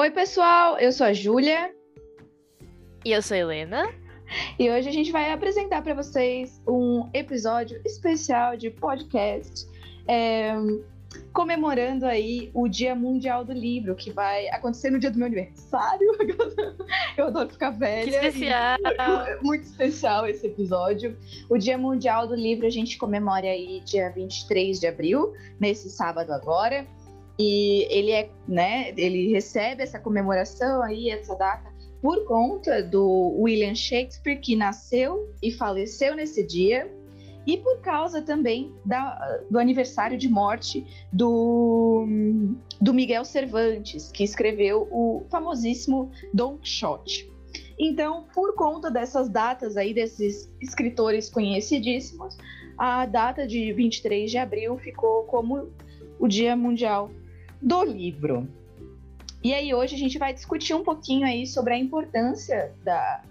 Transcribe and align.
Oi, 0.00 0.10
pessoal, 0.10 0.78
eu 0.78 0.92
sou 0.92 1.06
a 1.06 1.12
Júlia. 1.12 1.74
E 3.04 3.12
eu 3.12 3.20
sou 3.20 3.34
a 3.34 3.38
Helena. 3.38 3.86
E 4.58 4.70
hoje 4.70 4.88
a 4.88 4.92
gente 4.92 5.12
vai 5.12 5.30
apresentar 5.30 5.82
para 5.82 5.92
vocês 5.92 6.58
um 6.66 7.10
episódio 7.12 7.78
especial 7.84 8.56
de 8.56 8.70
podcast 8.70 9.68
é, 10.08 10.54
comemorando 11.34 12.06
aí 12.06 12.50
o 12.54 12.66
Dia 12.66 12.94
Mundial 12.94 13.44
do 13.44 13.52
Livro, 13.52 13.94
que 13.94 14.10
vai 14.10 14.48
acontecer 14.48 14.88
no 14.88 14.98
dia 14.98 15.10
do 15.10 15.18
meu 15.18 15.26
aniversário. 15.26 16.16
Eu 17.18 17.26
adoro 17.26 17.50
ficar 17.50 17.72
velha. 17.72 18.04
Que 18.04 18.26
especial! 18.26 18.78
Muito 19.44 19.64
especial 19.64 20.26
esse 20.26 20.46
episódio. 20.46 21.14
O 21.50 21.58
Dia 21.58 21.76
Mundial 21.76 22.26
do 22.26 22.34
Livro 22.34 22.66
a 22.66 22.70
gente 22.70 22.96
comemora 22.96 23.46
aí 23.46 23.82
dia 23.84 24.08
23 24.08 24.80
de 24.80 24.86
abril, 24.86 25.34
nesse 25.60 25.90
sábado 25.90 26.32
agora. 26.32 26.86
E 27.42 27.86
ele 27.88 28.10
é, 28.10 28.28
né, 28.46 28.92
ele 28.98 29.32
recebe 29.32 29.82
essa 29.82 29.98
comemoração 29.98 30.82
aí, 30.82 31.08
essa 31.08 31.34
data, 31.34 31.72
por 32.02 32.26
conta 32.26 32.82
do 32.82 33.34
William 33.38 33.74
Shakespeare, 33.74 34.38
que 34.38 34.54
nasceu 34.54 35.32
e 35.42 35.50
faleceu 35.50 36.14
nesse 36.14 36.46
dia, 36.46 36.94
e 37.46 37.56
por 37.56 37.80
causa 37.80 38.20
também 38.20 38.74
da, 38.84 39.40
do 39.50 39.58
aniversário 39.58 40.18
de 40.18 40.28
morte 40.28 40.86
do, 41.10 42.06
do 42.78 42.92
Miguel 42.92 43.24
Cervantes, 43.24 44.12
que 44.12 44.22
escreveu 44.22 44.86
o 44.90 45.24
famosíssimo 45.30 46.10
Don 46.34 46.58
Quixote. 46.58 47.32
Então, 47.78 48.26
por 48.34 48.54
conta 48.54 48.90
dessas 48.90 49.30
datas 49.30 49.78
aí, 49.78 49.94
desses 49.94 50.52
escritores 50.60 51.30
conhecidíssimos, 51.30 52.36
a 52.76 53.06
data 53.06 53.46
de 53.46 53.72
23 53.72 54.30
de 54.30 54.36
abril 54.36 54.76
ficou 54.76 55.24
como 55.24 55.72
o 56.18 56.28
Dia 56.28 56.54
Mundial 56.54 57.10
do 57.60 57.82
livro. 57.82 58.48
E 59.42 59.54
aí 59.54 59.74
hoje 59.74 59.94
a 59.94 59.98
gente 59.98 60.18
vai 60.18 60.34
discutir 60.34 60.74
um 60.74 60.84
pouquinho 60.84 61.26
aí 61.26 61.46
sobre 61.46 61.74
a 61.74 61.78
importância 61.78 62.74
da, 62.84 63.22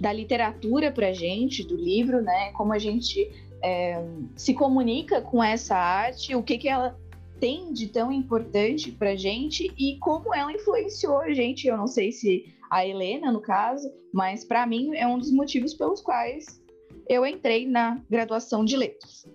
da 0.00 0.12
literatura 0.12 0.92
para 0.92 1.12
gente, 1.12 1.66
do 1.66 1.76
livro, 1.76 2.22
né? 2.22 2.52
Como 2.52 2.72
a 2.72 2.78
gente 2.78 3.30
é, 3.62 4.04
se 4.36 4.54
comunica 4.54 5.20
com 5.20 5.42
essa 5.42 5.76
arte, 5.76 6.34
o 6.34 6.42
que, 6.42 6.58
que 6.58 6.68
ela 6.68 6.96
tem 7.40 7.72
de 7.72 7.88
tão 7.88 8.12
importante 8.12 8.92
para 8.92 9.16
gente 9.16 9.72
e 9.76 9.98
como 9.98 10.32
ela 10.32 10.52
influenciou 10.52 11.18
a 11.18 11.32
gente. 11.32 11.66
Eu 11.66 11.76
não 11.76 11.88
sei 11.88 12.12
se 12.12 12.54
a 12.70 12.86
Helena, 12.86 13.32
no 13.32 13.40
caso, 13.40 13.92
mas 14.12 14.44
para 14.44 14.64
mim 14.64 14.94
é 14.94 15.06
um 15.06 15.18
dos 15.18 15.32
motivos 15.32 15.74
pelos 15.74 16.00
quais 16.00 16.62
eu 17.08 17.26
entrei 17.26 17.66
na 17.66 18.00
graduação 18.08 18.64
de 18.64 18.76
letras. 18.76 19.26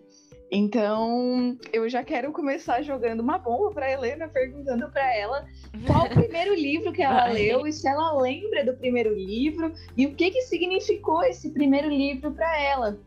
Então, 0.50 1.58
eu 1.74 1.90
já 1.90 2.04
quero 2.04 2.32
começar 2.32 2.82
jogando 2.82 3.20
uma 3.20 3.38
bomba 3.38 3.72
para 3.72 3.92
Helena, 3.92 4.30
perguntando 4.30 4.90
para 4.90 5.14
ela 5.14 5.46
qual 5.86 6.06
o 6.06 6.10
primeiro 6.10 6.56
livro 6.56 6.94
que 6.94 7.02
ela 7.02 7.28
leu 7.28 7.68
e 7.68 7.74
se 7.74 7.88
ela 7.88 8.20
lembra 8.22 8.64
do 8.64 8.74
primeiro 8.78 9.14
livro 9.14 9.74
e 9.98 10.06
o 10.06 10.16
que 10.16 10.32
que 10.32 10.42
significou 10.44 11.22
esse 11.24 11.52
primeiro 11.52 11.90
livro 11.90 12.32
para 12.32 12.62
ela. 12.62 12.98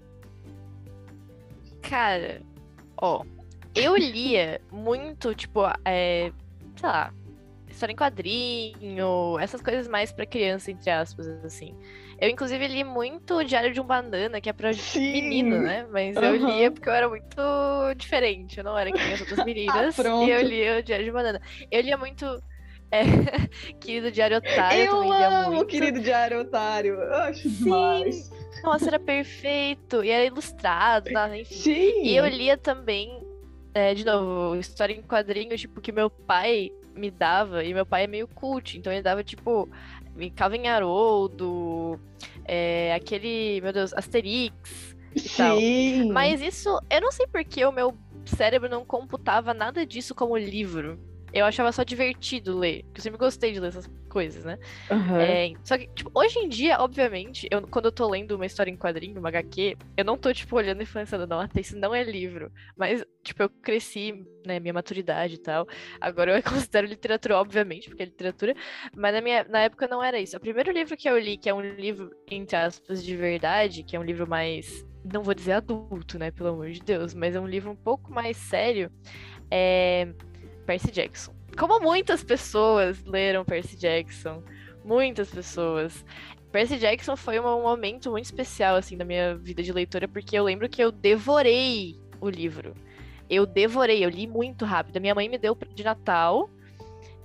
Cara, 1.81 2.43
ó, 2.99 3.25
eu 3.75 3.97
lia 3.97 4.61
muito, 4.71 5.35
tipo, 5.35 5.61
é, 5.85 6.31
sei 6.77 6.89
lá, 6.89 7.13
história 7.71 7.93
em 7.93 7.97
quadrinho, 7.97 9.39
essas 9.39 9.63
coisas 9.63 9.89
mais 9.89 10.13
para 10.13 10.27
criança, 10.27 10.71
entre 10.71 10.91
aspas, 10.91 11.27
assim. 11.45 11.75
Eu, 12.21 12.29
inclusive, 12.29 12.69
li 12.69 12.85
muito 12.85 13.37
o 13.37 13.45
Diário 13.45 13.73
de 13.73 13.81
um 13.81 13.85
Banana, 13.85 14.43
que 14.43 14.51
é 14.51 14.53
pra 14.53 14.75
Sim. 14.75 15.11
menino, 15.11 15.63
né? 15.63 15.87
Mas 15.91 16.15
uhum. 16.17 16.23
eu 16.23 16.37
lia 16.37 16.71
porque 16.71 16.89
eu 16.89 16.93
era 16.93 17.09
muito 17.09 17.95
diferente. 17.97 18.59
Eu 18.59 18.65
não 18.65 18.77
era 18.77 18.93
que 18.93 18.99
nem 18.99 19.15
as 19.15 19.21
outras 19.21 19.43
meninas. 19.47 19.99
ah, 19.99 20.25
e 20.25 20.31
eu 20.31 20.43
lia 20.43 20.79
o 20.79 20.83
Diário 20.83 21.05
de 21.07 21.11
um 21.11 21.15
Banana. 21.15 21.41
Eu 21.71 21.81
lia 21.81 21.97
muito. 21.97 22.27
É, 22.91 23.01
querido 23.81 24.11
Diário 24.11 24.37
Otário. 24.37 24.81
Eu 24.81 24.91
também 24.91 25.11
lia 25.11 25.49
muito. 25.49 25.67
querido 25.67 26.00
Diário 26.00 26.41
Otário. 26.41 26.94
Eu 26.94 27.15
acho 27.15 27.49
Sim. 27.49 27.65
demais. 27.65 28.31
Nossa, 28.62 28.89
era 28.89 28.99
perfeito. 28.99 30.05
E 30.05 30.11
era 30.11 30.25
ilustrado, 30.25 31.11
tá? 31.11 31.34
enfim. 31.39 31.55
Sim. 31.55 32.03
E 32.03 32.15
eu 32.15 32.27
lia 32.27 32.59
também, 32.59 33.27
é, 33.73 33.94
de 33.94 34.05
novo, 34.05 34.56
história 34.56 34.93
em 34.93 35.00
quadrinho, 35.00 35.56
tipo, 35.56 35.81
que 35.81 35.91
meu 35.91 36.11
pai 36.11 36.71
me 36.94 37.11
dava, 37.11 37.65
e 37.65 37.73
meu 37.73 37.87
pai 37.87 38.05
é 38.05 38.06
meio 38.06 38.28
cult, 38.28 38.77
então 38.77 38.93
ele 38.93 39.03
dava, 39.03 39.25
tipo, 39.25 39.69
Calvin 40.28 40.66
Haroldo, 40.66 41.98
é, 42.44 42.92
aquele, 42.92 43.60
meu 43.62 43.72
Deus, 43.72 43.94
Asterix 43.94 44.97
Sim. 45.16 45.28
tal. 45.36 45.56
Mas 46.12 46.42
isso, 46.42 46.69
eu 46.91 47.00
não 47.00 47.10
sei 47.10 47.26
porque 47.28 47.64
o 47.64 47.72
meu 47.72 47.97
cérebro 48.26 48.69
não 48.69 48.84
computava 48.84 49.54
nada 49.54 49.86
disso 49.86 50.14
como 50.14 50.36
livro 50.36 50.98
eu 51.33 51.45
achava 51.45 51.73
só 51.73 51.83
divertido 51.83 52.59
ler. 52.59 52.83
Porque 52.85 53.01
eu 53.01 53.03
sempre 53.03 53.19
gostei 53.19 53.53
de 53.53 53.61
ler 53.61 53.69
essas 53.69 53.89
coisas, 54.09 54.45
né? 54.45 54.59
Uhum. 54.91 55.21
É, 55.21 55.53
só 55.63 55.79
que, 55.79 55.87
tipo, 55.89 56.11
hoje 56.13 56.39
em 56.39 56.49
dia, 56.49 56.79
obviamente, 56.81 57.49
eu, 57.51 57.63
quando 57.63 57.87
eu 57.87 57.93
tô 57.93 58.09
lendo 58.09 58.33
uma 58.33 58.47
história 58.47 58.71
em 58.71 58.77
quadrinho, 58.77 59.19
uma 59.19 59.29
HQ, 59.29 59.77
eu 59.97 60.05
não 60.05 60.19
tô, 60.19 60.33
tipo, 60.33 60.57
olhando 60.57 60.83
e 60.83 60.87
pensando, 60.87 61.27
não, 61.27 61.41
até 61.41 61.61
isso 61.61 61.77
não 61.77 61.95
é 61.95 62.03
livro. 62.03 62.53
Mas, 62.77 63.05
tipo, 63.23 63.43
eu 63.43 63.49
cresci, 63.49 64.27
né, 64.45 64.59
minha 64.59 64.75
maturidade 64.75 65.35
e 65.35 65.39
tal. 65.39 65.67
Agora 66.01 66.37
eu 66.37 66.43
considero 66.43 66.87
literatura, 66.87 67.39
obviamente, 67.39 67.89
porque 67.89 68.03
é 68.03 68.07
literatura. 68.07 68.55
Mas 68.95 69.15
na, 69.15 69.21
minha, 69.21 69.45
na 69.45 69.61
época 69.61 69.87
não 69.87 70.03
era 70.03 70.19
isso. 70.19 70.37
O 70.37 70.41
primeiro 70.41 70.73
livro 70.73 70.97
que 70.97 71.09
eu 71.09 71.19
li, 71.19 71.37
que 71.37 71.49
é 71.49 71.55
um 71.55 71.61
livro, 71.61 72.11
entre 72.31 72.57
aspas, 72.57 73.03
de 73.03 73.17
verdade, 73.17 73.83
que 73.83 73.97
é 73.97 74.01
um 74.01 74.05
livro 74.05 74.29
mais. 74.29 74.85
Não 75.03 75.23
vou 75.23 75.33
dizer 75.33 75.53
adulto, 75.53 76.19
né, 76.19 76.31
pelo 76.31 76.51
amor 76.51 76.71
de 76.71 76.81
Deus, 76.81 77.15
mas 77.15 77.35
é 77.35 77.41
um 77.41 77.47
livro 77.47 77.71
um 77.71 77.77
pouco 77.77 78.12
mais 78.12 78.37
sério. 78.37 78.91
É 79.51 80.09
Percy 80.70 80.92
Jackson. 80.92 81.34
Como 81.58 81.81
muitas 81.81 82.22
pessoas 82.22 83.03
leram 83.04 83.44
Percy 83.44 83.76
Jackson, 83.76 84.41
muitas 84.84 85.28
pessoas. 85.28 86.04
Percy 86.53 86.78
Jackson 86.78 87.16
foi 87.16 87.41
um 87.41 87.62
momento 87.62 88.12
muito 88.12 88.26
especial 88.26 88.76
assim 88.76 88.97
da 88.97 89.04
minha 89.04 89.34
vida 89.34 89.64
de 89.64 89.72
leitora 89.72 90.06
porque 90.06 90.38
eu 90.38 90.44
lembro 90.44 90.69
que 90.69 90.81
eu 90.81 90.92
devorei 90.92 92.00
o 92.20 92.31
livro. 92.31 92.72
Eu 93.28 93.47
devorei, 93.47 94.04
eu 94.04 94.08
li 94.08 94.28
muito 94.28 94.64
rápido. 94.64 95.00
Minha 95.00 95.12
mãe 95.12 95.28
me 95.28 95.38
deu 95.38 95.58
de 95.75 95.82
Natal. 95.82 96.48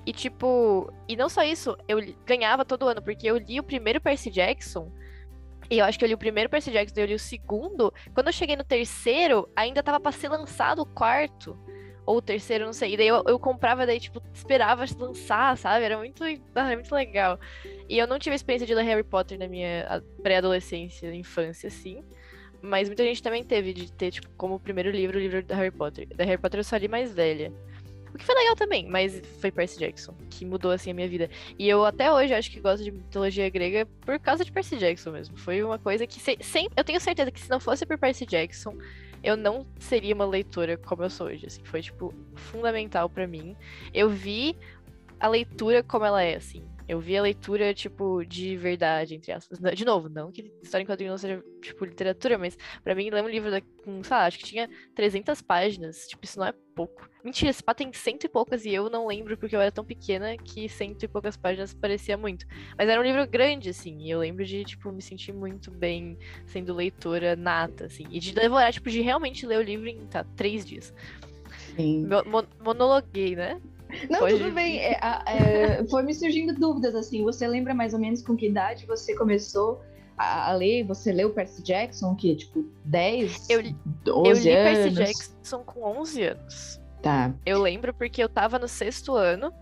E 0.07 0.12
tipo, 0.12 0.91
e 1.07 1.16
não 1.16 1.29
só 1.29 1.44
isso, 1.44 1.77
eu 1.88 2.00
ganhava 2.25 2.66
todo 2.66 2.88
ano 2.88 3.03
porque 3.03 3.27
eu 3.27 3.38
li 3.38 3.59
o 3.59 3.63
primeiro 3.63 4.01
Percy 4.01 4.31
Jackson. 4.31 4.91
E 5.69 5.77
eu 5.77 5.85
acho 5.85 6.00
que 6.00 6.06
eu 6.06 6.07
li 6.07 6.16
o 6.16 6.17
primeiro 6.17 6.50
Percy 6.50 6.72
Jackson, 6.72 7.00
eu 7.00 7.06
li 7.06 7.13
o 7.13 7.19
segundo. 7.19 7.94
Quando 8.12 8.25
eu 8.25 8.33
cheguei 8.33 8.56
no 8.56 8.63
terceiro, 8.63 9.47
ainda 9.56 9.83
tava 9.83 10.00
para 10.00 10.12
ser 10.12 10.29
lançado 10.29 10.81
o 10.81 10.85
quarto 10.88 11.56
ou 12.06 12.18
o 12.18 12.22
terceiro, 12.22 12.66
não 12.66 12.74
sei. 12.74 12.94
E 12.94 12.98
daí 12.98 13.08
eu, 13.08 13.24
eu 13.28 13.40
comprava, 13.40 13.86
daí, 13.86 14.00
tipo, 14.00 14.22
esperava 14.34 14.86
lançar, 14.98 15.58
sabe? 15.58 15.86
Era 15.86 15.98
muito, 15.98 16.24
era 16.24 16.76
muito 16.76 16.94
legal. 16.94 17.40
E 17.90 17.98
eu 17.98 18.08
não 18.08 18.20
tive 18.20 18.34
a 18.34 18.36
experiência 18.36 18.68
de 18.68 18.76
ler 18.76 18.84
Harry 18.84 19.04
Potter 19.04 19.40
na 19.40 19.48
minha 19.48 20.04
pré-adolescência, 20.22 21.14
infância, 21.14 21.68
assim. 21.68 22.04
Mas 22.62 22.88
muita 22.88 23.04
gente 23.04 23.22
também 23.22 23.44
teve 23.44 23.74
de 23.74 23.92
ter, 23.92 24.12
tipo, 24.12 24.30
como 24.38 24.60
primeiro 24.60 24.90
livro 24.90 25.18
o 25.18 25.22
livro 25.22 25.44
da 25.44 25.56
Harry 25.56 25.72
Potter. 25.72 26.08
Da 26.16 26.24
Harry 26.24 26.42
Potter 26.42 26.60
eu 26.60 26.64
só 26.64 26.78
li 26.78 26.88
mais 26.88 27.14
velha. 27.14 27.52
O 28.14 28.18
que 28.18 28.24
foi 28.24 28.34
legal 28.34 28.56
também, 28.56 28.88
mas 28.88 29.22
foi 29.42 29.52
Percy 29.52 29.78
Jackson, 29.78 30.16
que 30.30 30.46
mudou 30.46 30.72
assim 30.72 30.90
a 30.90 30.94
minha 30.94 31.08
vida. 31.08 31.30
E 31.60 31.68
eu 31.68 31.84
até 31.84 32.10
hoje 32.10 32.34
acho 32.34 32.50
que 32.50 32.62
gosto 32.62 32.82
de 32.82 32.90
mitologia 32.90 33.50
grega 33.50 33.86
por 34.00 34.18
causa 34.20 34.46
de 34.46 34.54
Percy 34.54 34.78
Jackson 34.78 35.12
mesmo. 35.12 35.38
Foi 35.38 35.62
uma 35.62 35.78
coisa 35.78 36.08
que 36.08 36.18
se, 36.18 36.38
sem, 36.40 36.70
eu 36.78 36.84
tenho 36.86 37.00
certeza 37.02 37.30
que 37.30 37.42
se 37.42 37.50
não 37.50 37.60
fosse 37.60 37.86
por 37.86 37.98
Percy 37.98 38.26
Jackson, 38.26 38.74
eu 39.24 39.36
não 39.36 39.66
seria 39.80 40.14
uma 40.14 40.26
leitora 40.26 40.78
como 40.78 41.03
eu 41.03 41.09
sou 41.09 41.28
hoje. 41.28 41.46
Assim, 41.46 41.64
foi, 41.64 41.81
tipo, 41.81 42.14
fundamental 42.36 43.09
para 43.09 43.28
mim. 43.28 43.56
Eu 43.94 44.09
vi 44.09 44.58
a 45.20 45.28
leitura 45.28 45.84
como 45.84 46.06
ela 46.06 46.22
é, 46.22 46.36
assim. 46.36 46.64
Eu 46.88 47.00
vi 47.00 47.18
a 47.18 47.22
leitura, 47.22 47.73
tipo, 47.73 48.23
de 48.25 48.56
verdade, 48.56 49.16
entre 49.16 49.31
aspas. 49.31 49.59
De 49.75 49.84
novo, 49.84 50.07
não 50.07 50.31
que 50.31 50.53
história 50.62 50.84
em 50.84 50.88
quadrinho 50.88 51.12
não 51.12 51.18
seja, 51.18 51.44
tipo, 51.62 51.84
literatura, 51.84 52.38
mas 52.38 52.57
para 52.84 52.94
mim, 52.94 53.09
ler 53.09 53.23
um 53.23 53.28
livro 53.28 53.50
da, 53.50 53.59
com, 53.62 54.03
sei 54.03 54.16
lá, 54.16 54.25
acho 54.25 54.38
que 54.38 54.46
tinha 54.46 54.69
300 54.94 55.42
páginas. 55.42 56.07
Tipo, 56.07 56.25
isso 56.25 56.38
não 56.38 56.45
é 56.45 56.54
pouco. 56.75 57.10
Mentira, 57.24 57.50
esse 57.50 57.63
pá 57.63 57.74
tem 57.74 57.92
cento 57.92 58.25
e 58.25 58.30
poucas 58.30 58.65
e 58.65 58.74
eu 58.74 58.88
não 58.88 59.07
lembro 59.07 59.36
porque 59.36 59.56
eu 59.56 59.62
era 59.62 59.71
tão 59.71 59.83
pequena 59.83 60.38
que 60.38 60.69
cento 60.69 61.01
e 61.04 61.07
poucas 61.07 61.36
páginas 61.36 61.74
parecia 61.74 62.15
muito. 62.15 62.45
Mas 62.77 62.88
era 62.88 63.01
um 63.01 63.04
livro 63.04 63.25
grande, 63.27 63.69
assim, 63.69 63.98
e 64.01 64.12
eu 64.12 64.19
lembro 64.19 64.45
de, 64.45 64.63
tipo, 64.63 64.92
me 64.92 65.01
sentir 65.01 65.33
muito 65.33 65.71
bem 65.71 66.18
sendo 66.45 66.74
leitora 66.74 67.36
nata, 67.36 67.86
assim. 67.86 68.06
E 68.12 68.19
de 68.19 68.31
devorar, 68.31 68.71
tipo, 68.71 68.92
de 68.92 69.01
realmente 69.01 69.45
ler 69.48 69.57
o 69.57 69.63
livro 69.63 69.88
em, 69.88 70.06
tá, 70.06 70.24
três 70.36 70.63
dias. 70.63 70.94
Sim. 71.75 72.07
Monologuei, 72.63 73.36
né? 73.36 73.60
Não, 74.10 74.20
Pode... 74.20 74.38
tudo 74.38 74.52
bem. 74.52 74.80
É, 74.80 75.00
é, 75.26 75.88
foi 75.90 76.04
me 76.04 76.14
surgindo 76.14 76.54
dúvidas, 76.54 76.96
assim. 76.96 77.24
Você 77.24 77.48
lembra 77.48 77.74
mais 77.74 77.94
ou 77.94 78.00
menos 78.00 78.22
com 78.22 78.36
que 78.36 78.48
idade 78.48 78.86
você 78.86 79.16
começou 79.16 79.82
a, 80.18 80.52
a 80.52 80.54
ler? 80.54 80.84
Você 80.86 81.12
leu 81.12 81.32
Percy 81.32 81.64
Jackson, 81.64 82.16
que 82.16 82.36
tipo, 82.36 82.66
10, 82.86 83.50
eu, 83.50 83.64
12 84.04 84.50
eu 84.50 84.54
li 84.54 84.58
anos? 84.58 84.94
Percy 84.94 84.96
Jackson 84.96 85.60
com 85.64 85.84
11 86.00 86.24
anos. 86.24 86.82
Tá. 87.02 87.32
Eu 87.46 87.62
lembro 87.62 87.94
porque 87.94 88.24
eu 88.24 88.28
tava 88.28 88.58
no 88.58 88.68
sexto 88.68 89.14
ano 89.14 89.54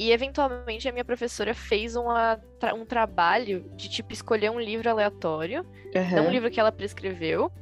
e 0.00 0.10
eventualmente 0.10 0.88
a 0.88 0.92
minha 0.92 1.04
professora 1.04 1.54
fez 1.54 1.94
uma, 1.94 2.40
um 2.74 2.84
trabalho 2.84 3.70
de 3.76 3.88
tipo 3.88 4.12
escolher 4.12 4.50
um 4.50 4.58
livro 4.58 4.90
aleatório, 4.90 5.64
uhum. 5.94 6.16
não 6.16 6.26
um 6.26 6.30
livro 6.30 6.50
que 6.50 6.58
ela 6.58 6.72
prescreveu, 6.72 7.52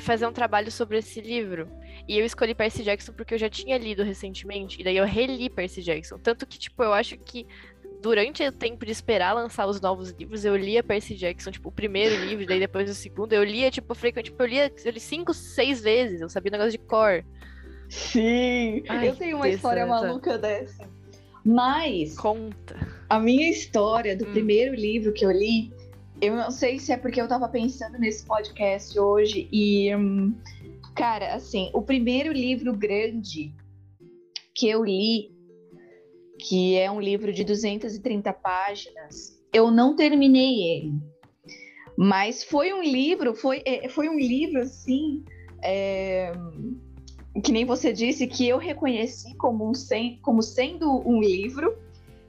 fazer 0.00 0.26
um 0.26 0.32
trabalho 0.32 0.70
sobre 0.70 0.98
esse 0.98 1.20
livro. 1.20 1.68
E 2.08 2.18
eu 2.18 2.24
escolhi 2.24 2.54
Percy 2.54 2.82
Jackson 2.82 3.12
porque 3.12 3.34
eu 3.34 3.38
já 3.38 3.48
tinha 3.48 3.76
lido 3.78 4.02
recentemente, 4.02 4.80
e 4.80 4.84
daí 4.84 4.96
eu 4.96 5.04
reli 5.04 5.48
Percy 5.50 5.82
Jackson. 5.82 6.18
Tanto 6.18 6.46
que, 6.46 6.58
tipo, 6.58 6.82
eu 6.82 6.92
acho 6.92 7.16
que 7.18 7.46
durante 8.00 8.46
o 8.46 8.52
tempo 8.52 8.84
de 8.84 8.92
esperar 8.92 9.32
lançar 9.32 9.66
os 9.66 9.80
novos 9.80 10.10
livros, 10.10 10.44
eu 10.44 10.54
lia 10.56 10.82
Percy 10.82 11.14
Jackson, 11.14 11.50
tipo, 11.50 11.68
o 11.68 11.72
primeiro 11.72 12.24
livro, 12.24 12.46
daí 12.46 12.60
depois 12.60 12.88
o 12.90 12.94
segundo, 12.94 13.32
eu 13.32 13.42
lia, 13.42 13.70
tipo, 13.70 13.94
frequente, 13.94 14.26
tipo, 14.26 14.42
eu 14.42 14.46
lia, 14.46 14.72
eu 14.84 14.92
li 14.92 15.00
cinco, 15.00 15.34
seis 15.34 15.80
vezes, 15.80 16.20
eu 16.20 16.28
sabia 16.28 16.50
o 16.50 16.52
negócio 16.52 16.72
de 16.72 16.78
cor. 16.78 17.24
Sim, 17.88 18.82
Ai, 18.88 19.08
eu 19.08 19.16
tenho 19.16 19.36
uma 19.36 19.48
história 19.48 19.86
maluca 19.86 20.36
dessa. 20.36 20.88
Mas. 21.44 22.16
Conta. 22.16 22.76
A 23.08 23.20
minha 23.20 23.48
história 23.48 24.16
do 24.16 24.26
hum. 24.26 24.32
primeiro 24.32 24.74
livro 24.74 25.12
que 25.12 25.24
eu 25.24 25.30
li, 25.30 25.72
eu 26.20 26.34
não 26.34 26.50
sei 26.50 26.78
se 26.78 26.92
é 26.92 26.96
porque 26.96 27.20
eu 27.20 27.28
tava 27.28 27.48
pensando 27.48 27.98
nesse 27.98 28.24
podcast 28.24 28.98
hoje 28.98 29.48
e. 29.52 29.94
Hum, 29.94 30.34
cara, 30.94 31.34
assim, 31.34 31.70
o 31.74 31.82
primeiro 31.82 32.32
livro 32.32 32.74
grande 32.74 33.54
que 34.54 34.68
eu 34.68 34.84
li, 34.84 35.30
que 36.38 36.76
é 36.76 36.90
um 36.90 37.00
livro 37.00 37.32
de 37.32 37.44
230 37.44 38.32
páginas, 38.32 39.38
eu 39.52 39.70
não 39.70 39.94
terminei 39.94 40.62
ele. 40.62 40.92
Mas 41.96 42.42
foi 42.42 42.72
um 42.72 42.82
livro, 42.82 43.34
foi, 43.34 43.62
é, 43.64 43.88
foi 43.88 44.08
um 44.08 44.18
livro 44.18 44.60
assim. 44.60 45.24
É, 45.62 46.32
que 47.42 47.52
nem 47.52 47.64
você 47.64 47.92
disse, 47.92 48.26
que 48.26 48.48
eu 48.48 48.56
reconheci 48.56 49.34
como, 49.36 49.68
um, 49.68 49.72
como 50.22 50.42
sendo 50.42 51.06
um 51.06 51.20
livro 51.20 51.76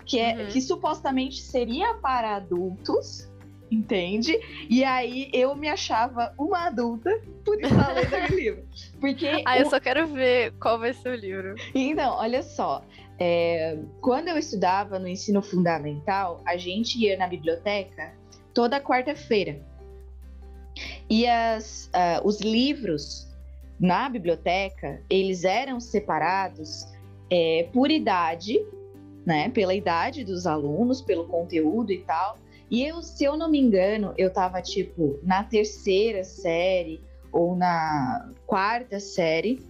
que, 0.05 0.19
é, 0.19 0.37
uhum. 0.37 0.47
que 0.47 0.61
supostamente 0.61 1.41
seria 1.41 1.93
para 1.95 2.35
adultos, 2.35 3.29
entende? 3.69 4.39
E 4.69 4.83
aí 4.83 5.29
eu 5.33 5.55
me 5.55 5.67
achava 5.67 6.33
uma 6.37 6.67
adulta 6.67 7.09
por 7.43 7.61
estar 7.61 7.93
lendo 7.93 8.13
aquele 8.13 8.41
livro. 8.41 8.63
Porque 8.99 9.43
ah, 9.45 9.55
o... 9.55 9.59
eu 9.59 9.69
só 9.69 9.79
quero 9.79 10.07
ver 10.07 10.53
qual 10.59 10.79
vai 10.79 10.93
ser 10.93 11.09
o 11.09 11.15
livro. 11.15 11.55
Então, 11.73 12.15
olha 12.15 12.43
só. 12.43 12.83
É, 13.19 13.77
quando 13.99 14.27
eu 14.27 14.37
estudava 14.37 14.99
no 14.99 15.07
ensino 15.07 15.41
fundamental, 15.41 16.41
a 16.45 16.55
gente 16.55 16.99
ia 16.99 17.17
na 17.17 17.27
biblioteca 17.27 18.13
toda 18.53 18.79
quarta-feira. 18.79 19.59
E 21.09 21.25
as, 21.27 21.89
uh, 21.93 22.27
os 22.27 22.39
livros 22.41 23.27
na 23.79 24.09
biblioteca, 24.09 25.01
eles 25.09 25.43
eram 25.43 25.79
separados 25.79 26.87
é, 27.29 27.67
por 27.71 27.91
idade, 27.91 28.59
né? 29.25 29.49
Pela 29.49 29.73
idade 29.73 30.23
dos 30.23 30.47
alunos, 30.47 31.01
pelo 31.01 31.27
conteúdo 31.27 31.91
e 31.91 31.99
tal. 31.99 32.37
E 32.69 32.83
eu, 32.83 33.01
se 33.01 33.23
eu 33.23 33.37
não 33.37 33.49
me 33.49 33.59
engano, 33.59 34.13
eu 34.17 34.31
tava 34.31 34.61
tipo 34.61 35.19
na 35.23 35.43
terceira 35.43 36.23
série 36.23 37.01
ou 37.31 37.55
na 37.55 38.29
quarta 38.45 38.99
série. 38.99 39.61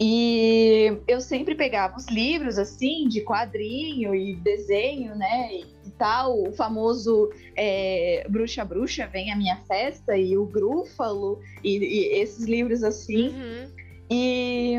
E 0.00 0.98
eu 1.06 1.20
sempre 1.20 1.54
pegava 1.54 1.96
os 1.96 2.08
livros 2.08 2.58
assim 2.58 3.06
de 3.06 3.20
quadrinho 3.20 4.14
e 4.14 4.34
desenho, 4.34 5.14
né? 5.14 5.54
E 5.54 5.90
tal, 5.98 6.42
o 6.42 6.52
famoso 6.52 7.30
é, 7.54 8.26
Bruxa 8.28 8.64
Bruxa 8.64 9.06
Vem 9.06 9.30
a 9.30 9.36
Minha 9.36 9.56
Festa 9.68 10.16
e 10.16 10.36
o 10.36 10.44
Grúfalo 10.46 11.40
e, 11.62 11.78
e 11.78 12.20
esses 12.20 12.44
livros 12.46 12.82
assim. 12.82 13.28
Uhum. 13.28 13.70
E, 14.10 14.74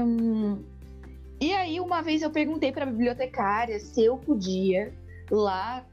e 1.40 1.54
aí, 1.54 1.80
uma 1.80 2.02
vez 2.02 2.22
eu 2.22 2.30
perguntei 2.30 2.72
para 2.72 2.84
a 2.84 2.88
bibliotecária 2.88 3.80
se 3.80 4.04
eu 4.04 4.18
podia 4.18 4.94
lá 5.32 5.86